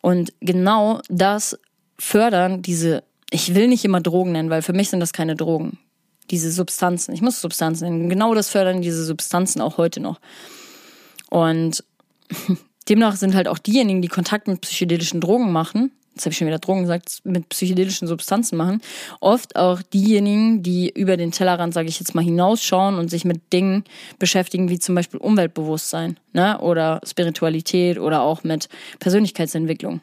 Und 0.00 0.32
genau 0.40 1.02
das 1.08 1.56
fördern 2.00 2.62
diese, 2.62 3.04
ich 3.30 3.54
will 3.54 3.68
nicht 3.68 3.84
immer 3.84 4.00
Drogen 4.00 4.32
nennen, 4.32 4.50
weil 4.50 4.62
für 4.62 4.72
mich 4.72 4.90
sind 4.90 4.98
das 4.98 5.12
keine 5.12 5.36
Drogen. 5.36 5.78
Diese 6.32 6.50
Substanzen, 6.50 7.14
ich 7.14 7.22
muss 7.22 7.40
Substanzen 7.40 7.84
nennen, 7.84 8.08
genau 8.08 8.34
das 8.34 8.50
fördern 8.50 8.82
diese 8.82 9.04
Substanzen 9.04 9.60
auch 9.60 9.78
heute 9.78 10.00
noch. 10.00 10.18
Und 11.34 11.82
demnach 12.88 13.16
sind 13.16 13.34
halt 13.34 13.48
auch 13.48 13.58
diejenigen, 13.58 14.00
die 14.02 14.08
Kontakt 14.08 14.46
mit 14.46 14.60
psychedelischen 14.60 15.20
Drogen 15.20 15.50
machen, 15.50 15.90
jetzt 16.14 16.26
habe 16.26 16.30
ich 16.30 16.38
schon 16.38 16.46
wieder 16.46 16.60
Drogen 16.60 16.82
gesagt, 16.82 17.22
mit 17.24 17.48
psychedelischen 17.48 18.06
Substanzen 18.06 18.56
machen, 18.56 18.80
oft 19.18 19.56
auch 19.56 19.82
diejenigen, 19.82 20.62
die 20.62 20.90
über 20.90 21.16
den 21.16 21.32
Tellerrand, 21.32 21.74
sage 21.74 21.88
ich 21.88 21.98
jetzt 21.98 22.14
mal, 22.14 22.22
hinausschauen 22.22 23.00
und 23.00 23.10
sich 23.10 23.24
mit 23.24 23.52
Dingen 23.52 23.82
beschäftigen, 24.20 24.68
wie 24.68 24.78
zum 24.78 24.94
Beispiel 24.94 25.18
Umweltbewusstsein 25.18 26.20
ne? 26.32 26.60
oder 26.60 27.00
Spiritualität 27.04 27.98
oder 27.98 28.22
auch 28.22 28.44
mit 28.44 28.68
Persönlichkeitsentwicklung. 29.00 30.02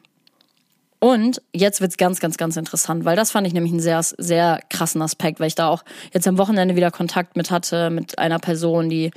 Und 0.99 1.41
jetzt 1.53 1.79
wird's 1.79 1.95
ganz, 1.95 2.19
ganz, 2.19 2.35
ganz 2.35 2.57
interessant, 2.57 3.05
weil 3.05 3.15
das 3.15 3.31
fand 3.31 3.47
ich 3.47 3.53
nämlich 3.53 3.71
einen 3.71 3.79
sehr, 3.79 4.03
sehr 4.03 4.59
krassen 4.69 5.01
Aspekt, 5.01 5.39
weil 5.39 5.47
ich 5.47 5.55
da 5.55 5.69
auch 5.69 5.85
jetzt 6.13 6.27
am 6.27 6.37
Wochenende 6.37 6.75
wieder 6.75 6.91
Kontakt 6.91 7.37
mit 7.37 7.51
hatte, 7.51 7.89
mit 7.89 8.19
einer 8.19 8.37
Person, 8.37 8.89
die 8.89 9.11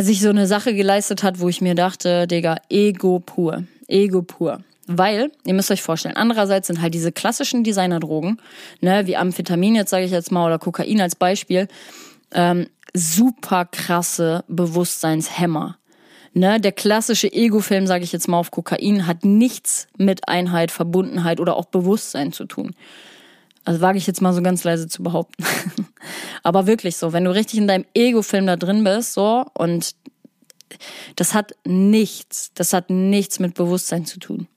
sich 0.00 0.20
so 0.20 0.28
eine 0.28 0.46
Sache 0.46 0.74
geleistet 0.74 1.22
hat, 1.22 1.40
wo 1.40 1.48
ich 1.48 1.60
mir 1.60 1.74
dachte, 1.74 2.26
Digga, 2.26 2.56
Ego 2.68 3.20
pur. 3.20 3.64
Ego 3.88 4.22
pur. 4.22 4.60
Weil, 4.86 5.30
ihr 5.46 5.54
müsst 5.54 5.70
euch 5.70 5.82
vorstellen, 5.82 6.16
andererseits 6.16 6.66
sind 6.66 6.82
halt 6.82 6.92
diese 6.92 7.10
klassischen 7.10 7.64
Designerdrogen, 7.64 8.38
ne, 8.80 9.06
wie 9.06 9.16
Amphetamin 9.16 9.74
jetzt 9.74 9.90
sage 9.90 10.04
ich 10.04 10.10
jetzt 10.10 10.30
mal 10.30 10.46
oder 10.46 10.58
Kokain 10.58 11.00
als 11.00 11.16
Beispiel, 11.16 11.68
ähm, 12.32 12.66
super 12.92 13.64
krasse 13.64 14.44
Bewusstseinshämmer. 14.48 15.78
Ne, 16.34 16.60
der 16.60 16.72
klassische 16.72 17.32
Ego-Film, 17.32 17.86
sage 17.86 18.04
ich 18.04 18.12
jetzt 18.12 18.28
mal 18.28 18.38
auf 18.38 18.50
Kokain, 18.50 19.06
hat 19.06 19.24
nichts 19.24 19.86
mit 19.96 20.28
Einheit, 20.28 20.70
Verbundenheit 20.70 21.40
oder 21.40 21.56
auch 21.56 21.66
Bewusstsein 21.66 22.32
zu 22.32 22.44
tun. 22.44 22.74
Also 23.64 23.80
wage 23.80 23.98
ich 23.98 24.06
jetzt 24.06 24.20
mal 24.20 24.34
so 24.34 24.42
ganz 24.42 24.64
leise 24.64 24.88
zu 24.88 25.02
behaupten. 25.02 25.44
Aber 26.42 26.66
wirklich 26.66 26.96
so, 26.96 27.12
wenn 27.12 27.24
du 27.24 27.34
richtig 27.34 27.58
in 27.58 27.68
deinem 27.68 27.86
Ego-Film 27.94 28.46
da 28.46 28.56
drin 28.56 28.84
bist, 28.84 29.14
so, 29.14 29.46
und 29.54 29.94
das 31.16 31.34
hat 31.34 31.52
nichts, 31.64 32.50
das 32.54 32.72
hat 32.72 32.90
nichts 32.90 33.38
mit 33.38 33.54
Bewusstsein 33.54 34.04
zu 34.04 34.18
tun. 34.18 34.48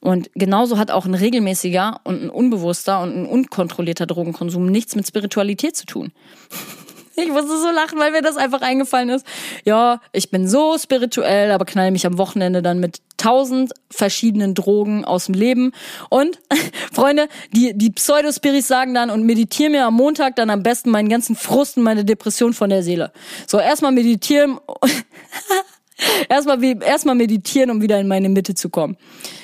Und 0.00 0.30
genauso 0.34 0.76
hat 0.76 0.90
auch 0.90 1.06
ein 1.06 1.14
regelmäßiger 1.14 2.00
und 2.04 2.24
ein 2.24 2.30
unbewusster 2.30 3.00
und 3.02 3.16
ein 3.16 3.26
unkontrollierter 3.26 4.06
Drogenkonsum 4.06 4.66
nichts 4.66 4.96
mit 4.96 5.06
Spiritualität 5.06 5.76
zu 5.76 5.86
tun. 5.86 6.12
Ich 7.16 7.28
musste 7.28 7.58
so 7.58 7.70
lachen, 7.70 7.98
weil 7.98 8.10
mir 8.10 8.22
das 8.22 8.36
einfach 8.36 8.60
eingefallen 8.60 9.08
ist. 9.08 9.24
Ja, 9.64 10.00
ich 10.12 10.30
bin 10.30 10.48
so 10.48 10.76
spirituell, 10.78 11.52
aber 11.52 11.64
knall 11.64 11.90
mich 11.90 12.06
am 12.06 12.18
Wochenende 12.18 12.60
dann 12.60 12.80
mit 12.80 13.00
tausend 13.16 13.72
verschiedenen 13.90 14.54
Drogen 14.54 15.04
aus 15.04 15.26
dem 15.26 15.34
Leben. 15.34 15.72
Und, 16.10 16.40
Freunde, 16.92 17.28
die, 17.52 17.72
die 17.76 17.90
Pseudospiris 17.90 18.66
sagen 18.66 18.94
dann 18.94 19.10
und 19.10 19.24
meditiere 19.24 19.70
mir 19.70 19.86
am 19.86 19.94
Montag 19.94 20.36
dann 20.36 20.50
am 20.50 20.62
besten 20.62 20.90
meinen 20.90 21.08
ganzen 21.08 21.36
Frust 21.36 21.76
und 21.76 21.84
meine 21.84 22.04
Depression 22.04 22.52
von 22.52 22.70
der 22.70 22.82
Seele. 22.82 23.12
So, 23.46 23.58
erstmal 23.58 23.92
meditieren. 23.92 24.58
erstmal, 26.28 26.62
erstmal 26.82 27.14
meditieren, 27.14 27.70
um 27.70 27.80
wieder 27.80 28.00
in 28.00 28.08
meine 28.08 28.28
Mitte 28.28 28.54
zu 28.54 28.70
kommen. 28.70 28.96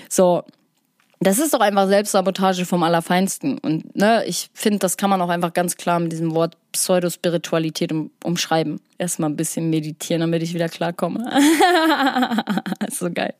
So. 0.08 0.42
Das 1.22 1.38
ist 1.38 1.52
doch 1.52 1.60
einfach 1.60 1.86
Selbstsabotage 1.86 2.64
vom 2.64 2.82
Allerfeinsten. 2.82 3.58
Und 3.58 3.94
ne, 3.94 4.24
ich 4.24 4.48
finde, 4.54 4.78
das 4.78 4.96
kann 4.96 5.10
man 5.10 5.20
auch 5.20 5.28
einfach 5.28 5.52
ganz 5.52 5.76
klar 5.76 6.00
mit 6.00 6.12
diesem 6.12 6.34
Wort 6.34 6.56
Pseudospiritualität 6.72 7.92
um, 7.92 8.10
umschreiben. 8.24 8.80
Erstmal 8.96 9.28
ein 9.28 9.36
bisschen 9.36 9.68
meditieren, 9.68 10.22
damit 10.22 10.42
ich 10.42 10.54
wieder 10.54 10.70
klarkomme. 10.70 11.30
so 12.90 13.10
geil. 13.12 13.34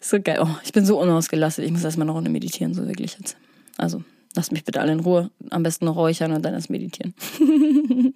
So 0.00 0.18
geil. 0.18 0.38
Oh, 0.40 0.48
ich 0.64 0.72
bin 0.72 0.86
so 0.86 0.98
unausgelassen. 0.98 1.62
Ich 1.62 1.72
muss 1.72 1.84
erstmal 1.84 2.06
eine 2.06 2.12
Runde 2.12 2.30
meditieren, 2.30 2.72
so 2.72 2.88
wirklich 2.88 3.18
jetzt. 3.18 3.36
Also, 3.76 4.02
lasst 4.34 4.52
mich 4.52 4.64
bitte 4.64 4.80
alle 4.80 4.92
in 4.92 5.00
Ruhe. 5.00 5.30
Am 5.50 5.62
besten 5.62 5.84
noch 5.84 5.96
räuchern 5.96 6.32
und 6.32 6.42
dann 6.42 6.54
erst 6.54 6.70
meditieren. 6.70 7.12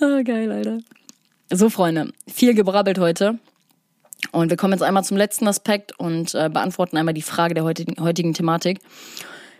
oh, 0.00 0.22
geil, 0.22 0.52
Alter. 0.52 0.78
So, 1.52 1.68
Freunde, 1.68 2.12
viel 2.28 2.54
gebrabbelt 2.54 3.00
heute. 3.00 3.40
Und 4.32 4.50
wir 4.50 4.56
kommen 4.56 4.72
jetzt 4.72 4.82
einmal 4.82 5.04
zum 5.04 5.16
letzten 5.16 5.46
Aspekt 5.46 5.98
und 5.98 6.34
äh, 6.34 6.48
beantworten 6.48 6.96
einmal 6.96 7.14
die 7.14 7.22
Frage 7.22 7.54
der 7.54 7.64
heutigen, 7.64 8.02
heutigen 8.02 8.34
Thematik. 8.34 8.80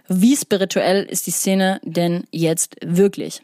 Wie 0.08 0.36
spirituell 0.36 1.04
ist 1.04 1.26
die 1.26 1.30
Szene 1.30 1.80
denn 1.82 2.24
jetzt 2.30 2.76
wirklich? 2.84 3.42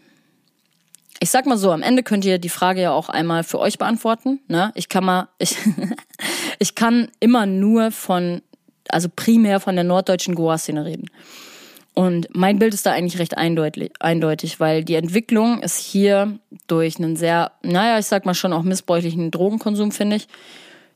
Ich 1.20 1.30
sag 1.30 1.46
mal 1.46 1.58
so, 1.58 1.70
am 1.70 1.82
Ende 1.82 2.02
könnt 2.02 2.24
ihr 2.24 2.38
die 2.38 2.48
Frage 2.48 2.82
ja 2.82 2.92
auch 2.92 3.08
einmal 3.08 3.44
für 3.44 3.58
euch 3.58 3.78
beantworten. 3.78 4.40
Ne? 4.48 4.72
Ich 4.74 4.88
kann 4.88 5.04
mal, 5.04 5.28
ich, 5.38 5.56
ich 6.58 6.74
kann 6.74 7.08
immer 7.20 7.46
nur 7.46 7.90
von, 7.90 8.42
also 8.88 9.08
primär 9.14 9.60
von 9.60 9.74
der 9.74 9.84
norddeutschen 9.84 10.34
Goa-Szene 10.34 10.84
reden. 10.84 11.06
Und 11.94 12.28
mein 12.34 12.58
Bild 12.58 12.72
ist 12.72 12.86
da 12.86 12.92
eigentlich 12.92 13.18
recht 13.18 13.36
eindeutig, 13.36 13.92
eindeutig, 14.00 14.60
weil 14.60 14.84
die 14.84 14.94
Entwicklung 14.94 15.60
ist 15.62 15.76
hier 15.76 16.38
durch 16.66 16.98
einen 16.98 17.16
sehr, 17.16 17.52
naja, 17.62 17.98
ich 17.98 18.06
sag 18.06 18.24
mal 18.24 18.34
schon 18.34 18.52
auch 18.52 18.62
missbräuchlichen 18.62 19.30
Drogenkonsum, 19.30 19.92
finde 19.92 20.16
ich, 20.16 20.28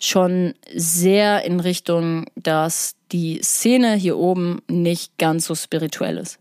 schon 0.06 0.54
sehr 0.74 1.44
in 1.44 1.60
Richtung, 1.60 2.26
dass 2.36 2.96
die 3.12 3.40
Szene 3.42 3.94
hier 3.94 4.16
oben 4.16 4.60
nicht 4.68 5.18
ganz 5.18 5.46
so 5.46 5.54
spirituell 5.54 6.18
ist. 6.18 6.38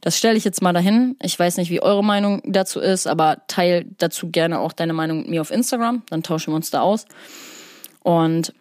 Das 0.00 0.16
stelle 0.16 0.36
ich 0.36 0.44
jetzt 0.44 0.62
mal 0.62 0.72
dahin. 0.72 1.16
Ich 1.22 1.38
weiß 1.38 1.56
nicht, 1.56 1.70
wie 1.70 1.82
eure 1.82 2.02
Meinung 2.02 2.42
dazu 2.44 2.80
ist, 2.80 3.06
aber 3.06 3.42
teil 3.46 3.86
dazu 3.98 4.30
gerne 4.30 4.58
auch 4.58 4.72
deine 4.72 4.92
Meinung 4.92 5.18
mit 5.18 5.28
mir 5.28 5.40
auf 5.40 5.50
Instagram. 5.50 6.02
Dann 6.10 6.22
tauschen 6.22 6.52
wir 6.52 6.56
uns 6.56 6.70
da 6.70 6.80
aus. 6.80 7.04
Und 8.02 8.52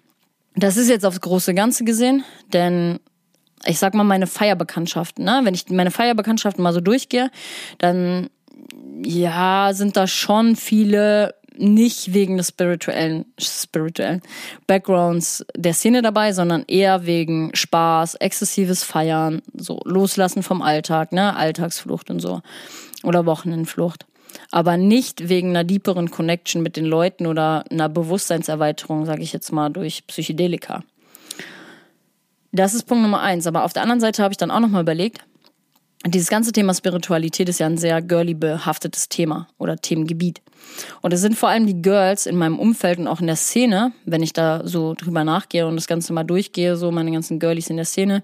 das 0.56 0.78
ist 0.78 0.90
jetzt 0.90 1.06
aufs 1.06 1.22
große 1.22 1.54
Ganze 1.54 1.84
gesehen, 1.84 2.24
denn 2.54 3.00
ich 3.66 3.80
sag 3.80 3.94
mal, 3.94 4.04
meine 4.04 4.28
Feierbekanntschaften, 4.28 5.26
ne? 5.26 5.42
Wenn 5.44 5.54
ich 5.54 5.70
meine 5.70 5.92
Feierbekanntschaften 5.92 6.64
mal 6.64 6.74
so 6.74 6.82
durchgehe, 6.82 7.32
dann 7.80 8.30
ja, 9.04 9.72
sind 9.74 9.98
da 9.98 10.08
schon 10.08 10.56
viele 10.56 11.36
nicht 11.60 12.14
wegen 12.14 12.38
des 12.38 12.50
spirituellen, 12.50 13.26
spirituellen 13.40 14.22
Backgrounds 14.68 15.46
der 15.56 15.74
Szene 15.74 16.02
dabei, 16.02 16.34
sondern 16.34 16.64
eher 16.68 17.06
wegen 17.06 17.52
Spaß, 17.54 18.16
exzessives 18.16 18.84
Feiern, 18.84 19.42
so 19.54 19.80
Loslassen 19.86 20.44
vom 20.44 20.62
Alltag, 20.62 21.12
ne, 21.12 21.36
Alltagsflucht 21.36 22.10
und 22.10 22.20
so. 22.20 22.42
Oder 23.04 23.26
Wochenendflucht. 23.26 24.06
Aber 24.52 24.78
nicht 24.78 25.30
wegen 25.30 25.50
einer 25.50 25.64
deeperen 25.64 26.12
Connection 26.12 26.62
mit 26.62 26.78
den 26.78 26.86
Leuten 26.86 27.28
oder 27.28 27.64
einer 27.70 27.90
Bewusstseinserweiterung, 27.90 29.06
sage 29.06 29.24
ich 29.24 29.34
jetzt 29.34 29.52
mal, 29.52 29.70
durch 29.70 30.06
Psychedelika. 30.08 30.84
Das 32.52 32.74
ist 32.74 32.84
Punkt 32.84 33.04
Nummer 33.04 33.22
eins. 33.22 33.48
Aber 33.48 33.64
auf 33.64 33.74
der 33.74 33.84
anderen 33.84 34.00
Seite 34.00 34.24
habe 34.24 34.34
ich 34.34 34.38
dann 34.38 34.52
auch 34.52 34.60
nochmal 34.60 34.82
überlegt, 34.82 35.22
dieses 36.06 36.30
ganze 36.30 36.52
Thema 36.52 36.74
Spiritualität 36.74 37.50
ist 37.50 37.60
ja 37.60 37.66
ein 37.66 37.78
sehr 37.78 38.02
girly 38.02 38.34
behaftetes 38.34 39.10
Thema 39.10 39.48
oder 39.58 39.78
Themengebiet. 39.78 40.42
Und 41.02 41.14
es 41.14 41.22
sind 41.22 41.36
vor 41.36 41.50
allem 41.50 41.66
die 41.66 41.82
Girls 41.82 42.26
in 42.26 42.38
meinem 42.38 42.60
Umfeld 42.60 43.00
und 43.00 43.08
auch 43.08 43.20
in 43.20 43.28
der 43.28 43.36
Szene, 43.36 43.94
wenn 44.06 44.22
ich 44.22 44.34
da 44.34 44.62
so 44.66 44.94
drüber 44.94 45.24
nachgehe 45.24 45.66
und 45.68 45.76
das 45.76 45.88
Ganze 45.88 46.14
mal 46.14 46.24
durchgehe, 46.24 46.78
so 46.78 46.92
meine 46.92 47.12
ganzen 47.12 47.40
Girlies 47.40 47.70
in 47.70 47.78
der 47.78 47.86
Szene, 47.86 48.24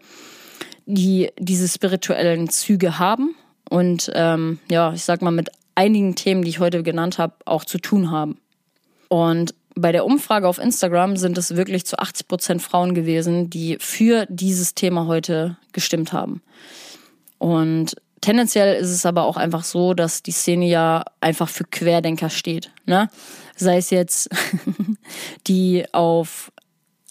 die 0.86 1.32
diese 1.40 1.68
spirituellen 1.68 2.50
Züge 2.50 3.00
haben 3.00 3.36
und 3.70 4.12
ähm, 4.14 4.60
ja, 4.70 4.94
ich 4.94 5.04
sag 5.04 5.22
mal 5.22 5.32
mit 5.32 5.50
einigen 5.76 6.16
Themen, 6.16 6.44
die 6.44 6.50
ich 6.50 6.60
heute 6.60 6.84
genannt 6.84 7.18
habe, 7.18 7.34
auch 7.46 7.66
zu 7.66 7.80
tun 7.80 8.12
haben. 8.12 8.38
Und 9.08 9.56
bei 9.76 9.92
der 9.92 10.06
Umfrage 10.06 10.48
auf 10.48 10.60
Instagram 10.60 11.18
sind 11.18 11.38
es 11.38 11.56
wirklich 11.56 11.86
zu 11.86 11.98
80 11.98 12.28
Prozent 12.28 12.62
Frauen 12.62 12.94
gewesen, 12.94 13.50
die 13.50 13.78
für 13.80 14.28
dieses 14.30 14.76
Thema 14.76 15.08
heute 15.08 15.58
gestimmt 15.72 16.14
haben. 16.14 16.42
Und 17.44 17.98
tendenziell 18.22 18.78
ist 18.78 18.90
es 18.90 19.06
aber 19.06 19.26
auch 19.26 19.36
einfach 19.36 19.66
so, 19.66 19.94
dass 19.94 20.24
die 20.24 20.32
Szene 20.32 20.66
ja 20.66 21.04
einfach 21.20 21.50
für 21.50 21.66
Querdenker 21.66 22.30
steht. 22.30 22.72
Ne? 22.86 23.10
Sei 23.58 23.76
es 23.76 23.90
jetzt 23.90 24.30
die 25.48 25.84
auf, 25.92 26.54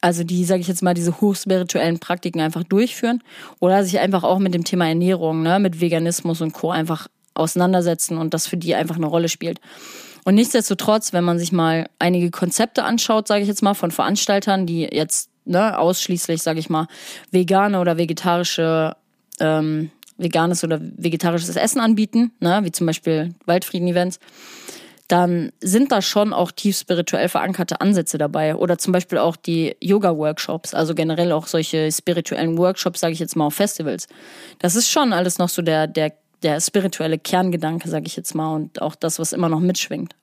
also 0.00 0.24
die, 0.24 0.46
sage 0.46 0.62
ich 0.62 0.68
jetzt 0.68 0.82
mal, 0.82 0.94
diese 0.94 1.20
hochspirituellen 1.20 1.98
Praktiken 1.98 2.40
einfach 2.40 2.64
durchführen 2.64 3.22
oder 3.60 3.84
sich 3.84 3.98
einfach 3.98 4.22
auch 4.22 4.38
mit 4.38 4.54
dem 4.54 4.64
Thema 4.64 4.88
Ernährung, 4.88 5.42
ne, 5.42 5.58
mit 5.58 5.82
Veganismus 5.82 6.40
und 6.40 6.54
Co. 6.54 6.70
einfach 6.70 7.08
auseinandersetzen 7.34 8.16
und 8.16 8.32
das 8.32 8.46
für 8.46 8.56
die 8.56 8.74
einfach 8.74 8.96
eine 8.96 9.04
Rolle 9.04 9.28
spielt. 9.28 9.60
Und 10.24 10.36
nichtsdestotrotz, 10.36 11.12
wenn 11.12 11.24
man 11.24 11.38
sich 11.38 11.52
mal 11.52 11.90
einige 11.98 12.30
Konzepte 12.30 12.84
anschaut, 12.84 13.28
sage 13.28 13.42
ich 13.42 13.48
jetzt 13.48 13.62
mal, 13.62 13.74
von 13.74 13.90
Veranstaltern, 13.90 14.64
die 14.64 14.88
jetzt 14.90 15.28
ne, 15.44 15.78
ausschließlich, 15.78 16.42
sage 16.42 16.58
ich 16.58 16.70
mal, 16.70 16.86
vegane 17.30 17.78
oder 17.78 17.98
vegetarische 17.98 18.96
ähm, 19.38 19.90
veganes 20.22 20.64
oder 20.64 20.80
vegetarisches 20.80 21.56
Essen 21.56 21.80
anbieten, 21.80 22.32
ne, 22.40 22.60
wie 22.62 22.72
zum 22.72 22.86
Beispiel 22.86 23.34
Waldfrieden-Events, 23.46 24.18
dann 25.08 25.52
sind 25.60 25.92
da 25.92 26.00
schon 26.00 26.32
auch 26.32 26.52
tief 26.52 26.78
spirituell 26.78 27.28
verankerte 27.28 27.80
Ansätze 27.80 28.16
dabei. 28.16 28.56
Oder 28.56 28.78
zum 28.78 28.92
Beispiel 28.92 29.18
auch 29.18 29.36
die 29.36 29.76
Yoga-Workshops, 29.80 30.72
also 30.72 30.94
generell 30.94 31.32
auch 31.32 31.46
solche 31.46 31.92
spirituellen 31.92 32.56
Workshops, 32.56 33.00
sage 33.00 33.12
ich 33.12 33.18
jetzt 33.18 33.36
mal, 33.36 33.46
auf 33.46 33.54
Festivals. 33.54 34.06
Das 34.58 34.74
ist 34.74 34.88
schon 34.88 35.12
alles 35.12 35.38
noch 35.38 35.50
so 35.50 35.60
der, 35.60 35.86
der 35.86 36.12
der 36.42 36.60
spirituelle 36.60 37.18
Kerngedanke, 37.18 37.88
sage 37.88 38.06
ich 38.06 38.16
jetzt 38.16 38.34
mal, 38.34 38.54
und 38.54 38.82
auch 38.82 38.94
das, 38.94 39.18
was 39.18 39.32
immer 39.32 39.48
noch 39.48 39.60
mitschwingt. 39.60 40.14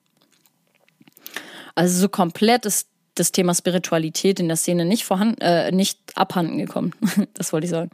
Also 1.74 2.00
so 2.00 2.08
komplett 2.08 2.66
ist 2.66 2.88
das 3.14 3.32
Thema 3.32 3.54
Spiritualität 3.54 4.40
in 4.40 4.48
der 4.48 4.56
Szene 4.56 4.84
nicht 4.84 5.04
vorhanden, 5.04 5.40
äh, 5.40 5.72
nicht 5.72 5.98
abhanden 6.14 6.58
gekommen. 6.58 6.92
das 7.34 7.52
wollte 7.52 7.64
ich 7.64 7.70
sagen. 7.70 7.90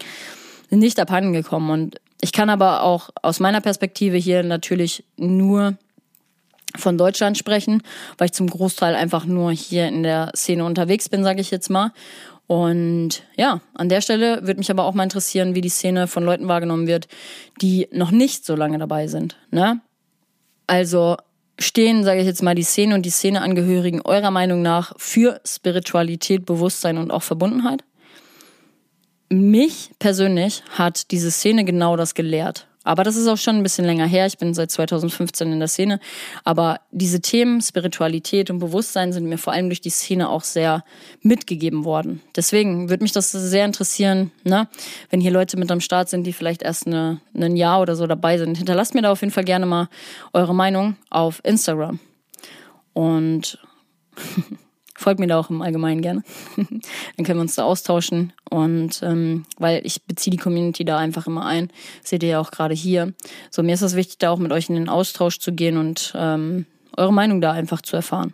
Nicht 0.71 0.99
abhanden 0.99 1.33
gekommen. 1.33 1.71
Und 1.71 2.01
ich 2.21 2.33
kann 2.33 2.51
aber 2.51 2.83
auch 2.83 3.11
aus 3.23 3.41
meiner 3.41 3.61
Perspektive 3.61 4.17
hier 4.17 4.43
natürlich 4.43 5.05
nur 5.17 5.77
von 6.75 6.99
Deutschland 6.99 7.39
sprechen, 7.39 7.83
weil 8.19 8.27
ich 8.27 8.33
zum 8.33 8.49
Großteil 8.49 8.95
einfach 8.95 9.25
nur 9.25 9.53
hier 9.53 9.89
in 9.89 10.03
der 10.03 10.33
Szene 10.35 10.65
unterwegs 10.65 11.09
bin, 11.09 11.25
sage 11.25 11.41
ich 11.41 11.51
jetzt 11.51 11.71
mal. 11.71 11.93
Und 12.47 13.25
ja, 13.37 13.61
an 13.75 13.89
der 13.89 14.01
Stelle 14.01 14.47
würde 14.47 14.59
mich 14.59 14.71
aber 14.71 14.85
auch 14.85 14.95
mal 14.95 15.03
interessieren, 15.03 15.55
wie 15.55 15.61
die 15.61 15.69
Szene 15.69 16.07
von 16.07 16.25
Leuten 16.25 16.49
wahrgenommen 16.49 16.87
wird, 16.87 17.09
die 17.61 17.89
noch 17.93 18.11
nicht 18.11 18.45
so 18.45 18.55
lange 18.55 18.79
dabei 18.79 19.09
sind. 19.09 19.37
Ne? 19.51 19.81
Also 20.67 21.17
stehen, 21.59 22.05
sage 22.05 22.21
ich 22.21 22.27
jetzt 22.27 22.43
mal, 22.43 22.55
die 22.55 22.63
Szene 22.63 22.95
und 22.95 23.03
die 23.03 23.11
Szeneangehörigen 23.11 24.01
eurer 24.03 24.31
Meinung 24.31 24.63
nach 24.63 24.93
für 24.97 25.41
Spiritualität, 25.45 26.47
Bewusstsein 26.47 26.99
und 26.99 27.11
auch 27.11 27.23
Verbundenheit? 27.23 27.83
Mich 29.29 29.91
persönlich 29.99 30.63
hat 30.71 31.11
diese 31.11 31.31
Szene 31.31 31.65
genau 31.65 31.97
das 31.97 32.15
gelehrt. 32.15 32.67
Aber 32.87 33.03
das 33.03 33.17
ist 33.17 33.27
auch 33.27 33.37
schon 33.37 33.57
ein 33.57 33.65
bisschen 33.65 33.85
länger 33.85 34.07
her. 34.07 34.27
Ich 34.27 34.39
bin 34.39 34.55
seit 34.55 34.71
2015 34.71 35.51
in 35.51 35.59
der 35.59 35.67
Szene. 35.67 35.99
Aber 36.45 36.79
diese 36.93 37.21
Themen 37.21 37.61
Spiritualität 37.61 38.49
und 38.49 38.61
Bewusstsein 38.61 39.13
sind 39.13 39.29
mir 39.29 39.39
vor 39.39 39.53
allem 39.53 39.69
durch 39.69 39.81
die 39.81 39.91
Szene 39.91 40.29
auch 40.29 40.45
sehr 40.45 40.85
mitgegeben 41.21 41.85
worden. 41.85 42.23
Deswegen 42.37 42.89
würde 42.89 43.03
mich 43.03 43.11
das 43.11 43.33
sehr 43.33 43.65
interessieren, 43.65 44.31
ne? 44.45 44.69
wenn 45.11 45.21
hier 45.21 45.33
Leute 45.33 45.57
mit 45.57 45.73
am 45.73 45.81
Start 45.81 46.09
sind, 46.09 46.29
die 46.29 46.33
vielleicht 46.33 46.63
erst 46.63 46.87
eine, 46.87 47.21
ein 47.35 47.57
Jahr 47.57 47.81
oder 47.81 47.97
so 47.97 48.07
dabei 48.07 48.39
sind. 48.39 48.57
Hinterlasst 48.57 48.95
mir 48.95 49.03
da 49.03 49.11
auf 49.11 49.21
jeden 49.21 49.33
Fall 49.33 49.45
gerne 49.45 49.67
mal 49.67 49.89
eure 50.33 50.55
Meinung 50.55 50.95
auf 51.11 51.41
Instagram. 51.43 51.99
Und 52.93 53.59
Folgt 54.99 55.21
mir 55.21 55.27
da 55.27 55.39
auch 55.39 55.51
im 55.51 55.63
Allgemeinen 55.63 56.01
gerne. 56.01 56.23
Dann 56.57 57.27
können 57.27 57.39
wir 57.39 57.43
uns 57.43 57.55
da 57.55 57.65
austauschen. 57.65 58.33
Und 58.49 59.01
ähm, 59.03 59.45
weil 59.59 59.83
ich 59.85 60.03
beziehe 60.05 60.31
die 60.31 60.39
Community 60.43 60.85
da 60.85 60.99
einfach 60.99 61.27
immer 61.27 61.45
ein. 61.45 61.71
Seht 62.03 62.23
ihr 62.23 62.31
ja 62.31 62.41
auch 62.41 62.51
gerade 62.51 62.75
hier. 62.75 63.13
So, 63.51 63.63
mir 63.63 63.75
ist 63.75 63.83
es 63.83 63.95
wichtig, 63.95 64.19
da 64.19 64.31
auch 64.31 64.39
mit 64.39 64.53
euch 64.53 64.69
in 64.69 64.75
den 64.75 64.89
Austausch 64.89 65.39
zu 65.39 65.53
gehen 65.53 65.77
und 65.77 66.13
ähm, 66.17 66.67
eure 66.97 67.13
Meinung 67.13 67.41
da 67.41 67.53
einfach 67.53 67.83
zu 67.83 67.97
erfahren. 67.97 68.33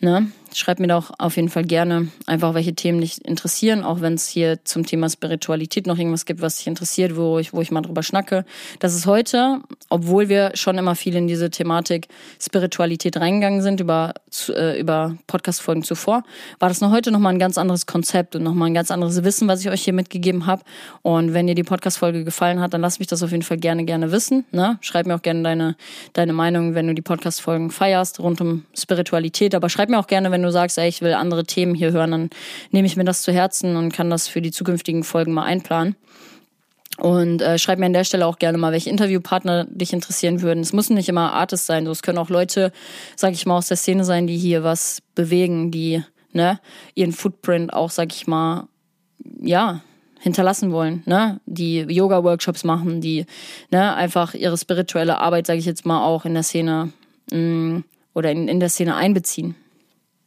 Ne? 0.00 0.30
Schreib 0.56 0.80
mir 0.80 0.88
doch 0.88 1.12
auf 1.18 1.36
jeden 1.36 1.50
Fall 1.50 1.64
gerne 1.64 2.08
einfach, 2.26 2.54
welche 2.54 2.74
Themen 2.74 3.00
dich 3.00 3.22
interessieren, 3.24 3.84
auch 3.84 4.00
wenn 4.00 4.14
es 4.14 4.26
hier 4.26 4.64
zum 4.64 4.86
Thema 4.86 5.10
Spiritualität 5.10 5.86
noch 5.86 5.98
irgendwas 5.98 6.24
gibt, 6.24 6.40
was 6.40 6.56
dich 6.56 6.66
interessiert, 6.66 7.16
wo 7.16 7.38
ich, 7.38 7.52
wo 7.52 7.60
ich 7.60 7.70
mal 7.70 7.82
drüber 7.82 8.02
schnacke. 8.02 8.44
Das 8.78 8.94
ist 8.94 9.06
heute, 9.06 9.60
obwohl 9.90 10.28
wir 10.28 10.52
schon 10.54 10.78
immer 10.78 10.94
viel 10.94 11.14
in 11.14 11.26
diese 11.26 11.50
Thematik 11.50 12.08
Spiritualität 12.40 13.18
reingegangen 13.18 13.60
sind 13.60 13.80
über, 13.80 14.14
äh, 14.48 14.80
über 14.80 15.16
Podcast-Folgen 15.26 15.82
zuvor, 15.82 16.22
war 16.58 16.68
das 16.70 16.80
noch 16.80 16.90
heute 16.90 17.10
nochmal 17.10 17.34
ein 17.34 17.38
ganz 17.38 17.58
anderes 17.58 17.84
Konzept 17.84 18.34
und 18.34 18.42
nochmal 18.42 18.70
ein 18.70 18.74
ganz 18.74 18.90
anderes 18.90 19.22
Wissen, 19.24 19.48
was 19.48 19.60
ich 19.60 19.68
euch 19.68 19.82
hier 19.82 19.92
mitgegeben 19.92 20.46
habe. 20.46 20.62
Und 21.02 21.34
wenn 21.34 21.46
dir 21.46 21.54
die 21.54 21.64
Podcast-Folge 21.64 22.24
gefallen 22.24 22.60
hat, 22.60 22.72
dann 22.72 22.80
lass 22.80 22.98
mich 22.98 23.08
das 23.08 23.22
auf 23.22 23.30
jeden 23.30 23.42
Fall 23.42 23.58
gerne, 23.58 23.84
gerne 23.84 24.10
wissen. 24.10 24.46
Ne? 24.52 24.78
Schreib 24.80 25.06
mir 25.06 25.14
auch 25.14 25.22
gerne 25.22 25.42
deine, 25.42 25.76
deine 26.14 26.32
Meinung, 26.32 26.74
wenn 26.74 26.86
du 26.86 26.94
die 26.94 27.02
Podcast-Folgen 27.02 27.70
feierst 27.70 28.20
rund 28.20 28.40
um 28.40 28.64
Spiritualität. 28.74 29.54
Aber 29.54 29.68
schreib 29.68 29.90
mir 29.90 29.98
auch 29.98 30.06
gerne, 30.06 30.30
wenn 30.30 30.42
du 30.42 30.45
sagst, 30.50 30.78
ey, 30.78 30.88
ich 30.88 31.02
will 31.02 31.14
andere 31.14 31.44
Themen 31.44 31.74
hier 31.74 31.92
hören, 31.92 32.10
dann 32.10 32.30
nehme 32.70 32.86
ich 32.86 32.96
mir 32.96 33.04
das 33.04 33.22
zu 33.22 33.32
Herzen 33.32 33.76
und 33.76 33.92
kann 33.92 34.10
das 34.10 34.28
für 34.28 34.40
die 34.40 34.50
zukünftigen 34.50 35.04
Folgen 35.04 35.32
mal 35.32 35.44
einplanen. 35.44 35.96
Und 36.98 37.42
äh, 37.42 37.58
schreib 37.58 37.78
mir 37.78 37.86
an 37.86 37.92
der 37.92 38.04
Stelle 38.04 38.26
auch 38.26 38.38
gerne 38.38 38.56
mal, 38.56 38.72
welche 38.72 38.88
Interviewpartner 38.88 39.66
dich 39.68 39.92
interessieren 39.92 40.40
würden. 40.40 40.60
Es 40.60 40.72
müssen 40.72 40.94
nicht 40.94 41.08
immer 41.08 41.32
Artists 41.32 41.66
sein, 41.66 41.86
es 41.86 42.02
können 42.02 42.18
auch 42.18 42.30
Leute, 42.30 42.72
sag 43.16 43.32
ich 43.32 43.44
mal, 43.44 43.58
aus 43.58 43.68
der 43.68 43.76
Szene 43.76 44.04
sein, 44.04 44.26
die 44.26 44.38
hier 44.38 44.64
was 44.64 45.02
bewegen, 45.14 45.70
die 45.70 46.02
ne, 46.32 46.58
ihren 46.94 47.12
Footprint 47.12 47.72
auch, 47.72 47.90
sag 47.90 48.14
ich 48.14 48.26
mal, 48.26 48.68
ja, 49.40 49.82
hinterlassen 50.20 50.72
wollen, 50.72 51.02
ne? 51.06 51.40
Die 51.46 51.80
Yoga-Workshops 51.80 52.64
machen, 52.64 53.00
die 53.00 53.26
ne, 53.70 53.94
einfach 53.94 54.34
ihre 54.34 54.56
spirituelle 54.56 55.18
Arbeit, 55.18 55.46
sage 55.46 55.58
ich 55.58 55.66
jetzt 55.66 55.84
mal, 55.84 56.04
auch 56.04 56.24
in 56.24 56.34
der 56.34 56.42
Szene 56.42 56.92
mh, 57.30 57.38
mm, 57.38 57.84
oder 58.14 58.30
in, 58.30 58.48
in 58.48 58.58
der 58.58 58.70
Szene 58.70 58.96
einbeziehen. 58.96 59.54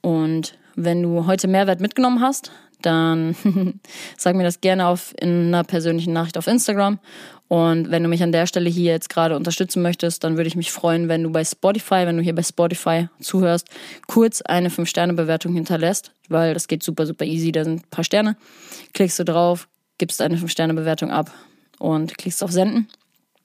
Und 0.01 0.57
wenn 0.75 1.01
du 1.01 1.25
heute 1.25 1.47
Mehrwert 1.47 1.81
mitgenommen 1.81 2.21
hast, 2.21 2.51
dann 2.81 3.35
sag 4.17 4.35
mir 4.35 4.43
das 4.43 4.61
gerne 4.61 4.87
auf 4.87 5.13
in 5.19 5.47
einer 5.47 5.63
persönlichen 5.63 6.13
Nachricht 6.13 6.37
auf 6.37 6.47
Instagram. 6.47 6.99
Und 7.47 7.89
wenn 7.89 8.03
du 8.03 8.09
mich 8.09 8.21
an 8.21 8.31
der 8.31 8.45
Stelle 8.45 8.69
hier 8.69 8.91
jetzt 8.91 9.09
gerade 9.09 9.35
unterstützen 9.35 9.81
möchtest, 9.81 10.23
dann 10.23 10.37
würde 10.37 10.47
ich 10.47 10.55
mich 10.55 10.71
freuen, 10.71 11.09
wenn 11.09 11.23
du 11.23 11.31
bei 11.31 11.43
Spotify, 11.43 12.05
wenn 12.05 12.15
du 12.15 12.23
hier 12.23 12.35
bei 12.35 12.43
Spotify 12.43 13.09
zuhörst, 13.19 13.67
kurz 14.07 14.41
eine 14.41 14.69
5-Sterne-Bewertung 14.69 15.55
hinterlässt, 15.55 16.11
weil 16.29 16.53
das 16.53 16.67
geht 16.67 16.83
super, 16.83 17.07
super 17.07 17.25
easy. 17.25 17.51
Da 17.51 17.63
sind 17.63 17.81
ein 17.81 17.89
paar 17.89 18.03
Sterne. 18.03 18.37
Klickst 18.93 19.17
du 19.17 19.25
drauf, 19.25 19.67
gibst 19.97 20.21
eine 20.21 20.37
5-Sterne-Bewertung 20.37 21.09
ab 21.09 21.31
und 21.79 22.17
klickst 22.19 22.43
auf 22.43 22.51
Senden. 22.51 22.87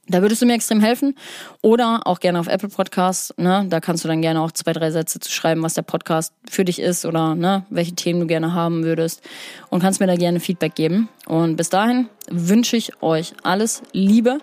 Da 0.08 0.20
würdest 0.20 0.42
du 0.42 0.46
mir 0.46 0.54
extrem 0.54 0.80
helfen. 0.80 1.14
Oder 1.62 2.02
auch 2.04 2.20
gerne 2.20 2.38
auf 2.38 2.46
Apple 2.46 2.68
Podcasts. 2.68 3.32
Ne? 3.38 3.66
Da 3.68 3.80
kannst 3.80 4.04
du 4.04 4.08
dann 4.08 4.20
gerne 4.20 4.42
auch 4.42 4.52
zwei, 4.52 4.72
drei 4.72 4.90
Sätze 4.90 5.18
zu 5.18 5.30
schreiben, 5.30 5.62
was 5.62 5.74
der 5.74 5.82
Podcast 5.82 6.32
für 6.48 6.64
dich 6.64 6.78
ist 6.78 7.06
oder 7.06 7.34
ne, 7.34 7.64
welche 7.70 7.94
Themen 7.94 8.20
du 8.20 8.26
gerne 8.26 8.52
haben 8.52 8.84
würdest. 8.84 9.22
Und 9.70 9.80
kannst 9.80 10.00
mir 10.00 10.06
da 10.06 10.16
gerne 10.16 10.40
Feedback 10.40 10.74
geben. 10.74 11.08
Und 11.26 11.56
bis 11.56 11.70
dahin 11.70 12.08
wünsche 12.30 12.76
ich 12.76 13.02
euch 13.02 13.32
alles 13.42 13.82
Liebe. 13.92 14.38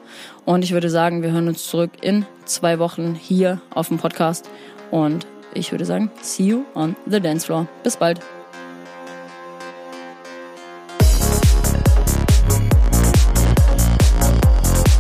Und 0.46 0.64
ich 0.64 0.72
würde 0.72 0.90
sagen, 0.90 1.22
wir 1.22 1.32
hören 1.32 1.48
uns 1.48 1.68
zurück 1.68 1.92
in 2.02 2.26
zwei 2.46 2.80
Wochen 2.80 3.14
hier 3.14 3.62
auf 3.70 3.90
dem 3.90 4.00
Podcast. 4.00 4.50
Und 4.90 5.28
ich 5.54 5.72
würde 5.72 5.86
sagen, 5.86 6.10
see 6.22 6.46
you 6.46 6.64
on 6.74 6.96
the 7.06 7.20
dance 7.20 7.46
floor. 7.46 7.68
Bis 7.84 7.98
bald. 7.98 8.20